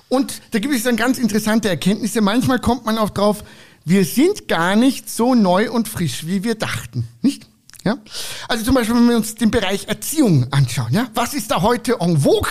Und 0.09 0.43
da 0.51 0.59
gibt 0.59 0.75
es 0.75 0.83
dann 0.83 0.97
ganz 0.97 1.19
interessante 1.19 1.71
Erkenntnisse. 1.71 2.21
Manchmal 2.21 2.61
kommt 2.61 2.85
man 2.85 2.99
auch 2.99 3.11
drauf, 3.11 3.45
wir 3.87 4.05
sind 4.05 4.47
gar 4.47 4.77
nicht 4.77 5.09
so 5.09 5.35
neu 5.35 5.71
und 5.71 5.89
frisch, 5.89 6.27
wie 6.27 6.45
wir 6.45 6.55
dachten, 6.57 7.09
nicht? 7.23 7.47
Ja? 7.87 7.99
Also 8.49 8.65
zum 8.65 8.75
Beispiel, 8.75 8.97
wenn 8.97 9.09
wir 9.09 9.17
uns 9.17 9.37
den 9.37 9.51
Bereich 9.51 9.87
Erziehung 9.87 10.53
anschauen, 10.53 10.93
ja? 10.93 11.09
was 11.15 11.35
ist 11.35 11.53
da 11.53 11.63
heute 11.63 11.97
en 12.01 12.19
vogue? 12.21 12.51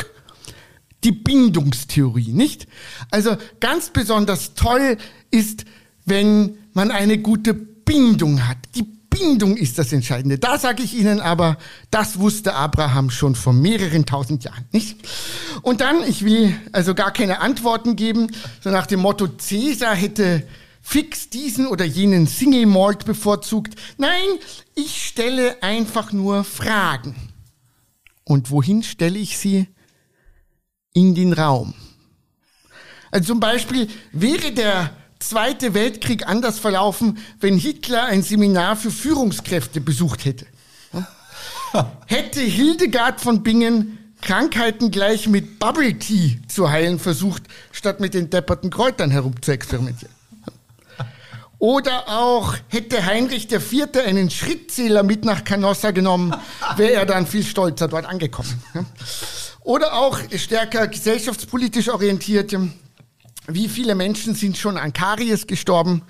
Die 1.03 1.11
Bindungstheorie, 1.11 2.31
nicht? 2.31 2.67
Also 3.11 3.35
ganz 3.59 3.89
besonders 3.89 4.55
toll 4.55 4.97
ist, 5.29 5.65
wenn 6.05 6.57
man 6.73 6.89
eine 6.89 7.19
gute 7.19 7.53
Bindung 7.53 8.47
hat. 8.47 8.57
Die 8.73 8.83
Bindung 8.83 9.55
ist 9.57 9.77
das 9.77 9.91
Entscheidende. 9.91 10.39
Da 10.39 10.57
sage 10.57 10.83
ich 10.83 10.95
Ihnen 10.95 11.19
aber, 11.19 11.57
das 11.91 12.19
wusste 12.19 12.55
Abraham 12.55 13.09
schon 13.09 13.35
vor 13.35 13.53
mehreren 13.53 14.05
tausend 14.05 14.45
Jahren, 14.45 14.65
nicht? 14.71 14.97
Und 15.61 15.81
dann, 15.81 16.01
ich 16.07 16.23
will 16.25 16.55
also 16.71 16.95
gar 16.95 17.11
keine 17.11 17.39
Antworten 17.39 17.95
geben, 17.95 18.31
so 18.61 18.71
nach 18.71 18.87
dem 18.87 19.01
Motto, 19.01 19.27
Cäsar 19.27 19.95
hätte 19.95 20.47
fix 20.85 21.29
diesen 21.29 21.65
oder 21.65 21.83
jenen 21.83 22.27
Single 22.27 22.67
Malt 22.67 23.05
bevorzugt. 23.05 23.75
Nein, 23.97 24.27
ich 24.75 25.07
stelle 25.07 25.61
einfach 25.63 26.11
nur 26.11 26.43
Fragen. 26.43 27.15
Und 28.23 28.51
wohin 28.51 28.83
stelle 28.83 29.17
ich 29.17 29.37
sie? 29.37 29.67
In 30.93 31.15
den 31.15 31.33
Raum. 31.33 31.73
Also 33.11 33.33
zum 33.33 33.39
Beispiel 33.39 33.89
wäre 34.13 34.51
der 34.51 34.95
Zweite 35.19 35.73
Weltkrieg 35.73 36.27
anders 36.27 36.59
verlaufen, 36.59 37.17
wenn 37.39 37.57
Hitler 37.57 38.05
ein 38.05 38.21
Seminar 38.21 38.75
für 38.75 38.91
Führungskräfte 38.91 39.81
besucht 39.81 40.23
hätte. 40.23 40.45
Hätte 42.05 42.41
Hildegard 42.41 43.19
von 43.19 43.41
Bingen 43.41 43.97
Krankheiten 44.21 44.91
gleich 44.91 45.27
mit 45.27 45.59
Bubble 45.59 45.97
Tea 45.97 46.39
zu 46.47 46.69
heilen 46.69 46.99
versucht, 46.99 47.43
statt 47.71 47.99
mit 47.99 48.13
den 48.13 48.29
depperten 48.29 48.69
Kräutern 48.69 49.11
herumzuexperimentieren. 49.11 50.14
Oder 51.57 52.09
auch 52.09 52.55
hätte 52.67 53.05
Heinrich 53.05 53.51
IV. 53.51 53.87
einen 54.05 54.29
Schrittzähler 54.29 55.03
mit 55.03 55.25
nach 55.25 55.43
Canossa 55.43 55.91
genommen, 55.91 56.35
wäre 56.75 56.93
er 56.93 57.05
dann 57.05 57.27
viel 57.27 57.43
stolzer 57.43 57.87
dort 57.87 58.05
angekommen. 58.05 58.61
Oder 59.61 59.93
auch 59.93 60.19
stärker 60.35 60.87
gesellschaftspolitisch 60.87 61.89
orientiert. 61.89 62.55
Wie 63.47 63.67
viele 63.67 63.95
Menschen 63.95 64.35
sind 64.35 64.57
schon 64.57 64.77
an 64.77 64.93
Karies 64.93 65.47
gestorben? 65.47 66.03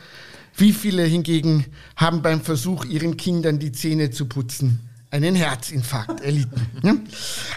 Wie 0.57 0.73
viele 0.73 1.03
hingegen 1.03 1.65
haben 1.95 2.21
beim 2.21 2.41
Versuch, 2.41 2.85
ihren 2.85 3.17
Kindern 3.17 3.59
die 3.59 3.71
Zähne 3.71 4.09
zu 4.11 4.25
putzen, 4.25 4.79
einen 5.15 5.35
Herzinfarkt 5.35 6.19
erlitten. 6.19 7.07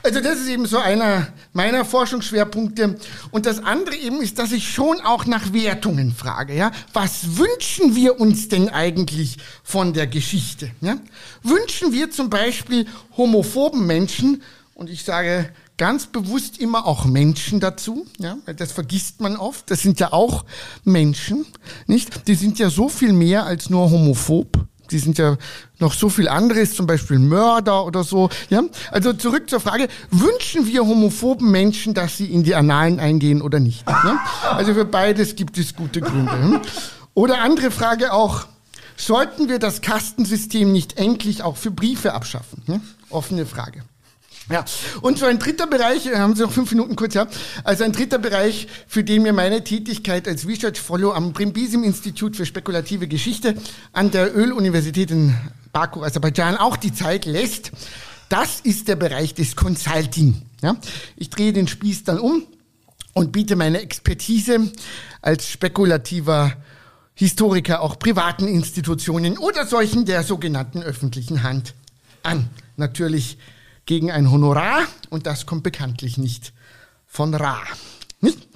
Also 0.05 0.21
das 0.21 0.39
ist 0.39 0.49
eben 0.49 0.67
so 0.67 0.79
einer 0.79 1.29
meiner 1.53 1.85
Forschungsschwerpunkte. 1.85 2.97
Und 3.33 3.47
das 3.47 3.59
andere 3.59 3.97
eben 3.97 4.23
ist, 4.23 4.39
dass 4.39 4.53
ich 4.53 4.73
schon 4.73 5.01
auch 5.01 5.27
nach 5.27 5.53
Wertungen 5.53 6.15
frage. 6.15 6.55
Ja? 6.55 6.71
Was 6.93 7.37
wünschen 7.37 7.97
wir 7.97 8.21
uns 8.21 8.49
denn 8.49 8.69
eigentlich 8.69 9.39
von 9.65 9.93
der 9.93 10.07
Geschichte? 10.07 10.71
Ja? 10.81 10.99
Wünschen 11.43 11.93
wir 11.93 12.11
zum 12.11 12.31
Beispiel 12.31 12.87
homophoben 13.17 13.87
Menschen, 13.87 14.43
und 14.75 14.89
ich 14.89 15.03
sage 15.03 15.53
ganz 15.77 16.07
bewusst 16.07 16.59
immer 16.59 16.87
auch 16.87 17.05
Menschen 17.05 17.59
dazu, 17.59 18.07
ja, 18.19 18.39
das 18.57 18.71
vergisst 18.71 19.21
man 19.21 19.37
oft. 19.37 19.69
Das 19.73 19.83
sind 19.83 19.99
ja 19.99 20.13
auch 20.13 20.45
Menschen, 20.85 21.45
nicht? 21.89 22.29
Die 22.29 22.37
sind 22.37 22.61
ja 22.61 22.71
so 22.71 22.89
viel 22.89 23.13
mehr 23.13 23.45
als 23.45 23.71
nur 23.71 23.91
homophob. 23.91 24.69
Die 24.91 24.99
sind 24.99 25.19
ja 25.19 25.37
noch 25.79 25.93
so 25.93 26.09
viel 26.09 26.29
anderes, 26.29 26.75
zum 26.75 26.87
Beispiel 26.87 27.19
Mörder 27.19 27.85
oder 27.85 28.05
so. 28.05 28.31
Ja? 28.51 28.63
Also 28.91 29.13
zurück 29.13 29.49
zur 29.51 29.61
Frage, 29.61 29.89
wünschen 30.11 30.67
wir 30.67 30.87
homophoben 30.87 31.51
Menschen, 31.51 31.95
dass 31.95 32.17
sie 32.17 32.27
in 32.27 32.43
die 32.43 32.55
Annalen 32.55 33.01
eingehen 33.01 33.43
oder 33.43 33.61
nicht? 33.61 33.87
Ja? 33.89 34.19
Also 34.51 34.75
für 34.75 34.85
beides 34.85 35.37
gibt 35.37 35.59
es 35.59 35.75
gute 35.75 36.01
Gründe. 36.01 36.33
Hm? 36.33 36.61
Oder 37.15 37.41
andere 37.41 37.71
Frage 37.71 38.13
auch, 38.13 38.47
sollten 38.97 39.49
wir 39.49 39.59
das 39.59 39.81
Kastensystem 39.81 40.73
nicht 40.73 40.99
endlich 40.99 41.43
auch 41.43 41.57
für 41.57 41.71
Briefe 41.71 42.15
abschaffen? 42.15 42.63
Ja? 42.67 42.81
Offene 43.11 43.47
Frage. 43.47 43.83
Ja, 44.51 44.65
und 45.03 45.19
so 45.19 45.27
ein 45.27 45.39
dritter 45.39 45.67
Bereich, 45.67 46.07
äh, 46.07 46.17
haben 46.17 46.35
Sie 46.35 46.43
noch 46.43 46.53
fünf 46.53 46.71
Minuten 46.71 46.97
kurz, 46.97 47.15
ja. 47.15 47.27
Also 47.65 47.85
ein 47.85 47.93
dritter 47.93 48.19
Bereich, 48.19 48.67
für 48.87 49.05
den 49.05 49.23
mir 49.23 49.35
meine 49.35 49.63
Tätigkeit 49.63 50.27
als 50.27 50.47
Research 50.47 50.81
Follow 50.81 51.13
am 51.13 51.35
Primbisim 51.35 51.85
Institut 51.85 52.35
für 52.35 52.47
spekulative 52.47 53.09
Geschichte 53.09 53.55
an 53.93 54.11
der 54.11 54.35
Öluniversität 54.35 55.11
in 55.11 55.35
Baku, 55.73 56.03
Aserbaidschan 56.03 56.57
auch 56.57 56.79
die 56.79 56.95
Zeit 56.95 57.27
lässt, 57.27 57.73
das 58.31 58.61
ist 58.61 58.89
der 58.89 58.97
Bereich 58.97 59.35
des 59.35 59.55
Consulting. 59.55 60.43
Ja. 60.63 60.77
Ich 61.17 61.31
drehe 61.31 61.53
den 61.53 61.69
Spieß 61.69 62.05
dann 62.05 62.19
um 62.19 62.43
und 63.13 63.33
biete 63.33 63.57
meine 63.57 63.81
Expertise 63.81 64.73
als 65.21 65.51
spekulativer 65.51 66.53
Historiker 67.15 67.81
auch 67.81 67.99
privaten 67.99 68.47
Institutionen 68.47 69.39
oder 69.39 69.67
solchen 69.67 70.05
der 70.05 70.23
sogenannten 70.23 70.83
öffentlichen 70.83 71.43
Hand 71.43 71.75
an. 72.23 72.49
Natürlich 72.77 73.39
gegen 73.89 74.11
ein 74.11 74.31
Honorar 74.31 74.83
und 75.09 75.27
das 75.27 75.47
kommt 75.47 75.63
bekanntlich 75.63 76.19
nicht 76.19 76.53
von 77.07 77.35
Ra. 77.35 77.59
Nicht? 78.21 78.47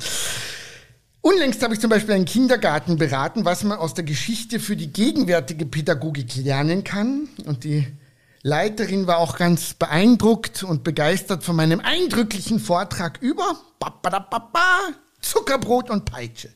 Unlängst 1.22 1.62
habe 1.62 1.72
ich 1.72 1.80
zum 1.80 1.88
Beispiel 1.88 2.14
einen 2.14 2.26
Kindergarten 2.26 2.98
beraten, 2.98 3.46
was 3.46 3.64
man 3.64 3.78
aus 3.78 3.94
der 3.94 4.04
Geschichte 4.04 4.60
für 4.60 4.76
die 4.76 4.92
gegenwärtige 4.92 5.64
Pädagogik 5.64 6.36
lernen 6.36 6.84
kann. 6.84 7.30
Und 7.46 7.64
die 7.64 7.86
Leiterin 8.42 9.06
war 9.06 9.18
auch 9.18 9.38
ganz 9.38 9.72
beeindruckt 9.72 10.64
und 10.64 10.84
begeistert 10.84 11.44
von 11.44 11.56
meinem 11.56 11.80
eindrücklichen 11.80 12.60
Vortrag 12.60 13.22
über 13.22 13.56
Zuckerbrot 15.22 15.88
und 15.88 16.04
Peitsche. 16.04 16.50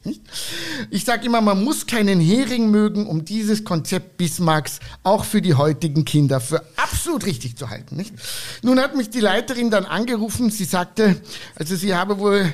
Ich 0.90 1.04
sage 1.04 1.26
immer, 1.26 1.40
man 1.40 1.64
muss 1.64 1.86
keinen 1.86 2.20
Hering 2.20 2.70
mögen, 2.70 3.06
um 3.06 3.24
dieses 3.24 3.64
Konzept 3.64 4.18
Bismarcks 4.18 4.80
auch 5.02 5.24
für 5.24 5.40
die 5.40 5.54
heutigen 5.54 6.04
Kinder 6.04 6.40
für 6.40 6.64
absolut 6.76 7.24
richtig 7.24 7.56
zu 7.56 7.70
halten. 7.70 8.04
Nun 8.62 8.80
hat 8.80 8.96
mich 8.96 9.08
die 9.08 9.20
Leiterin 9.20 9.70
dann 9.70 9.86
angerufen. 9.86 10.50
Sie 10.50 10.64
sagte, 10.64 11.22
also 11.54 11.76
sie 11.76 11.94
habe 11.94 12.18
wohl 12.18 12.52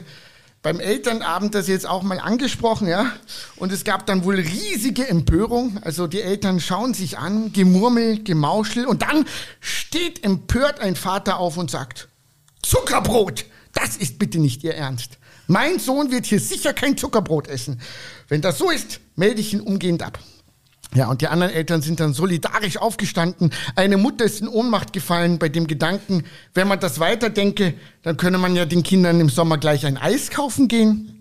beim 0.62 0.78
Elternabend 0.78 1.56
das 1.56 1.66
jetzt 1.66 1.88
auch 1.88 2.02
mal 2.02 2.20
angesprochen, 2.20 2.86
ja. 2.86 3.10
Und 3.56 3.72
es 3.72 3.82
gab 3.82 4.06
dann 4.06 4.24
wohl 4.24 4.36
riesige 4.36 5.08
Empörung. 5.08 5.78
Also 5.82 6.06
die 6.06 6.20
Eltern 6.20 6.60
schauen 6.60 6.94
sich 6.94 7.18
an, 7.18 7.52
Gemurmel, 7.52 8.22
Gemauschel. 8.22 8.86
Und 8.86 9.02
dann 9.02 9.24
steht 9.60 10.22
empört 10.22 10.78
ein 10.78 10.94
Vater 10.94 11.38
auf 11.38 11.56
und 11.56 11.70
sagt, 11.70 12.08
Zuckerbrot, 12.62 13.46
das 13.72 13.96
ist 13.96 14.20
bitte 14.20 14.38
nicht 14.38 14.62
Ihr 14.62 14.74
Ernst. 14.74 15.18
Mein 15.52 15.78
Sohn 15.78 16.10
wird 16.10 16.24
hier 16.24 16.40
sicher 16.40 16.72
kein 16.72 16.96
Zuckerbrot 16.96 17.46
essen. 17.46 17.78
Wenn 18.26 18.40
das 18.40 18.56
so 18.56 18.70
ist, 18.70 19.00
melde 19.16 19.42
ich 19.42 19.52
ihn 19.52 19.60
umgehend 19.60 20.02
ab. 20.02 20.18
Ja, 20.94 21.10
und 21.10 21.20
die 21.20 21.28
anderen 21.28 21.52
Eltern 21.52 21.82
sind 21.82 22.00
dann 22.00 22.14
solidarisch 22.14 22.78
aufgestanden. 22.78 23.52
Eine 23.76 23.98
Mutter 23.98 24.24
ist 24.24 24.40
in 24.40 24.48
Ohnmacht 24.48 24.94
gefallen 24.94 25.38
bei 25.38 25.50
dem 25.50 25.66
Gedanken, 25.66 26.24
wenn 26.54 26.68
man 26.68 26.80
das 26.80 27.00
weiterdenke, 27.00 27.74
dann 28.02 28.16
könne 28.16 28.38
man 28.38 28.56
ja 28.56 28.64
den 28.64 28.82
Kindern 28.82 29.20
im 29.20 29.28
Sommer 29.28 29.58
gleich 29.58 29.84
ein 29.84 29.98
Eis 29.98 30.30
kaufen 30.30 30.68
gehen. 30.68 31.20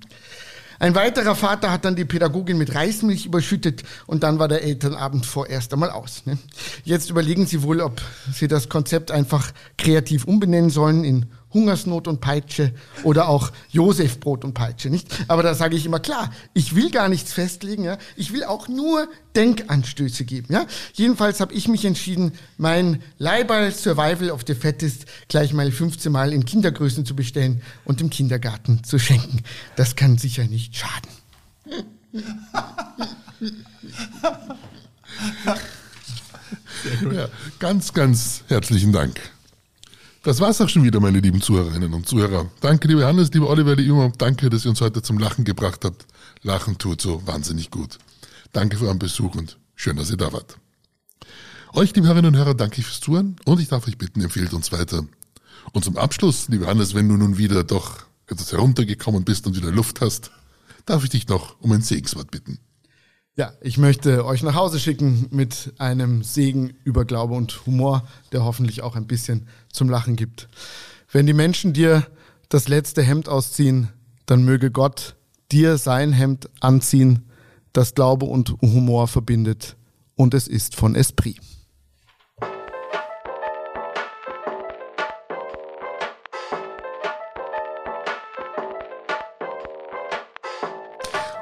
Ein 0.80 0.96
weiterer 0.96 1.36
Vater 1.36 1.70
hat 1.70 1.84
dann 1.84 1.98
die 1.98 2.06
Pädagogin 2.06 2.58
mit 2.58 2.74
Reismilch 2.74 3.26
überschüttet 3.26 3.84
und 4.08 4.24
dann 4.24 4.40
war 4.40 4.48
der 4.48 4.64
Elternabend 4.64 5.26
vorerst 5.26 5.74
einmal 5.74 5.90
aus. 5.90 6.26
Ne? 6.26 6.38
Jetzt 6.86 7.10
überlegen 7.10 7.46
Sie 7.46 7.64
wohl, 7.64 7.82
ob 7.82 8.02
Sie 8.34 8.48
das 8.48 8.70
Konzept 8.70 9.12
einfach 9.12 9.52
kreativ 9.78 10.24
umbenennen 10.24 10.70
sollen 10.70 11.04
in 11.04 11.26
Hungersnot 11.54 12.08
und 12.08 12.22
Peitsche 12.22 12.74
oder 13.04 13.28
auch 13.28 13.52
Josefbrot 13.70 14.44
und 14.44 14.54
Peitsche, 14.54 14.90
nicht? 14.90 15.08
Aber 15.28 15.44
da 15.44 15.54
sage 15.54 15.76
ich 15.76 15.86
immer 15.86 16.00
klar, 16.00 16.32
ich 16.54 16.76
will 16.76 16.92
gar 16.92 17.10
nichts 17.10 17.34
festlegen, 17.34 17.84
ja? 17.84 17.98
Ich 18.16 18.34
will 18.34 18.44
auch 18.44 18.68
nur 18.68 19.08
Denkanstöße 19.36 20.26
geben, 20.26 20.54
ja? 20.54 20.66
Jedenfalls 20.94 21.40
habe 21.40 21.54
ich 21.54 21.68
mich 21.68 21.86
entschieden, 21.86 22.34
mein 22.58 23.02
Leiball 23.18 23.72
Survival 23.72 24.32
of 24.32 24.42
the 24.48 24.56
Fattest 24.56 25.06
gleich 25.28 25.54
mal 25.54 25.72
15 25.72 26.12
Mal 26.12 26.34
in 26.34 26.46
Kindergrößen 26.46 27.06
zu 27.06 27.16
bestellen 27.16 27.62
und 27.86 28.02
im 28.02 28.10
Kindergarten 28.10 28.84
zu 28.84 29.00
schenken. 29.00 29.44
Das 29.76 29.96
kann 29.96 30.18
sicher 30.18 30.46
nicht 30.46 30.76
schaden. 30.76 31.10
Ja, 37.12 37.28
ganz, 37.60 37.94
ganz 37.94 38.44
herzlichen 38.48 38.92
Dank. 38.92 39.20
Das 40.24 40.40
war's 40.40 40.62
auch 40.62 40.70
schon 40.70 40.84
wieder, 40.84 41.00
meine 41.00 41.20
lieben 41.20 41.42
Zuhörerinnen 41.42 41.96
und 41.96 42.08
Zuhörer. 42.08 42.48
Danke, 42.60 42.88
lieber 42.88 43.08
Hannes, 43.08 43.32
lieber 43.34 43.50
Oliver, 43.50 43.76
lieber 43.76 44.04
Immer. 44.04 44.14
Danke, 44.20 44.52
dass 44.52 44.66
ihr 44.66 44.70
uns 44.70 44.80
heute 44.80 45.02
zum 45.02 45.18
Lachen 45.18 45.46
gebracht 45.46 45.84
habt. 45.84 46.06
Lachen 46.44 46.78
tut 46.78 47.02
so 47.02 47.26
wahnsinnig 47.26 47.72
gut. 47.72 47.98
Danke 48.52 48.78
für 48.78 48.86
euren 48.86 49.00
Besuch 49.00 49.34
und 49.34 49.58
schön, 49.76 49.96
dass 49.96 50.12
ihr 50.12 50.18
da 50.18 50.32
wart. 50.32 50.58
Euch, 51.74 51.96
liebe 51.96 52.06
Hörerinnen 52.06 52.36
und 52.36 52.38
Hörer, 52.40 52.54
danke 52.54 52.82
ich 52.82 52.86
fürs 52.86 53.00
Zuhören 53.00 53.36
und 53.46 53.60
ich 53.60 53.70
darf 53.70 53.88
euch 53.88 53.98
bitten, 53.98 54.22
empfehlt 54.22 54.54
uns 54.54 54.72
weiter. 54.72 55.04
Und 55.72 55.84
zum 55.84 55.98
Abschluss, 55.98 56.50
lieber 56.50 56.68
Hannes, 56.68 56.94
wenn 56.94 57.10
du 57.10 57.18
nun 57.18 57.40
wieder 57.40 57.64
doch 57.64 58.04
etwas 58.28 58.52
heruntergekommen 58.52 59.24
bist 59.24 59.48
und 59.48 59.56
wieder 59.56 59.72
Luft 59.72 60.02
hast, 60.02 60.30
darf 60.86 61.04
ich 61.04 61.10
dich 61.10 61.28
noch 61.30 61.60
um 61.62 61.72
ein 61.72 61.82
Segenswort 61.82 62.30
bitten. 62.30 62.60
Ja, 63.38 63.54
ich 63.62 63.78
möchte 63.78 64.26
euch 64.26 64.44
nach 64.44 64.56
Hause 64.56 64.78
schicken 64.78 65.28
mit 65.32 65.74
einem 65.78 66.22
Segen 66.22 66.74
über 66.84 67.06
Glaube 67.06 67.34
und 67.34 67.66
Humor, 67.66 68.06
der 68.34 68.44
hoffentlich 68.44 68.82
auch 68.82 68.98
ein 68.98 69.08
bisschen 69.08 69.48
zum 69.72 69.90
Lachen 69.90 70.18
gibt. 70.18 70.50
Wenn 71.12 71.26
die 71.26 71.34
Menschen 71.34 71.72
dir 71.72 72.06
das 72.50 72.68
letzte 72.68 73.02
Hemd 73.02 73.30
ausziehen, 73.30 73.88
dann 74.26 74.44
möge 74.44 74.70
Gott 74.70 75.16
dir 75.50 75.78
sein 75.78 76.12
Hemd 76.12 76.50
anziehen, 76.60 77.24
das 77.72 77.96
Glaube 77.96 78.26
und 78.26 78.50
Humor 78.62 79.08
verbindet. 79.08 79.78
Und 80.16 80.34
es 80.34 80.50
ist 80.50 80.76
von 80.76 80.94
Esprit. 80.94 81.40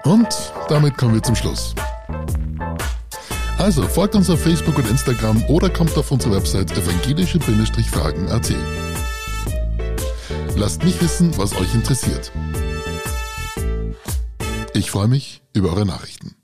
Und 0.10 0.52
damit 0.70 0.98
kommen 0.98 1.14
wir 1.14 1.22
zum 1.22 1.36
Schluss. 1.36 1.76
Also 3.60 3.84
folgt 3.84 4.16
uns 4.16 4.28
auf 4.32 4.42
Facebook 4.42 4.76
und 4.80 4.90
Instagram 4.90 5.44
oder 5.48 5.70
kommt 5.70 5.96
auf 6.00 6.12
unsere 6.12 6.36
Website 6.36 6.72
evangelische-fragen.at. 6.72 8.54
Lasst 10.56 10.84
mich 10.84 11.00
wissen, 11.00 11.38
was 11.38 11.56
euch 11.56 11.76
interessiert. 11.76 12.32
Ich 14.74 14.90
freue 14.90 15.08
mich 15.08 15.44
über 15.54 15.70
eure 15.70 15.86
Nachrichten. 15.86 16.39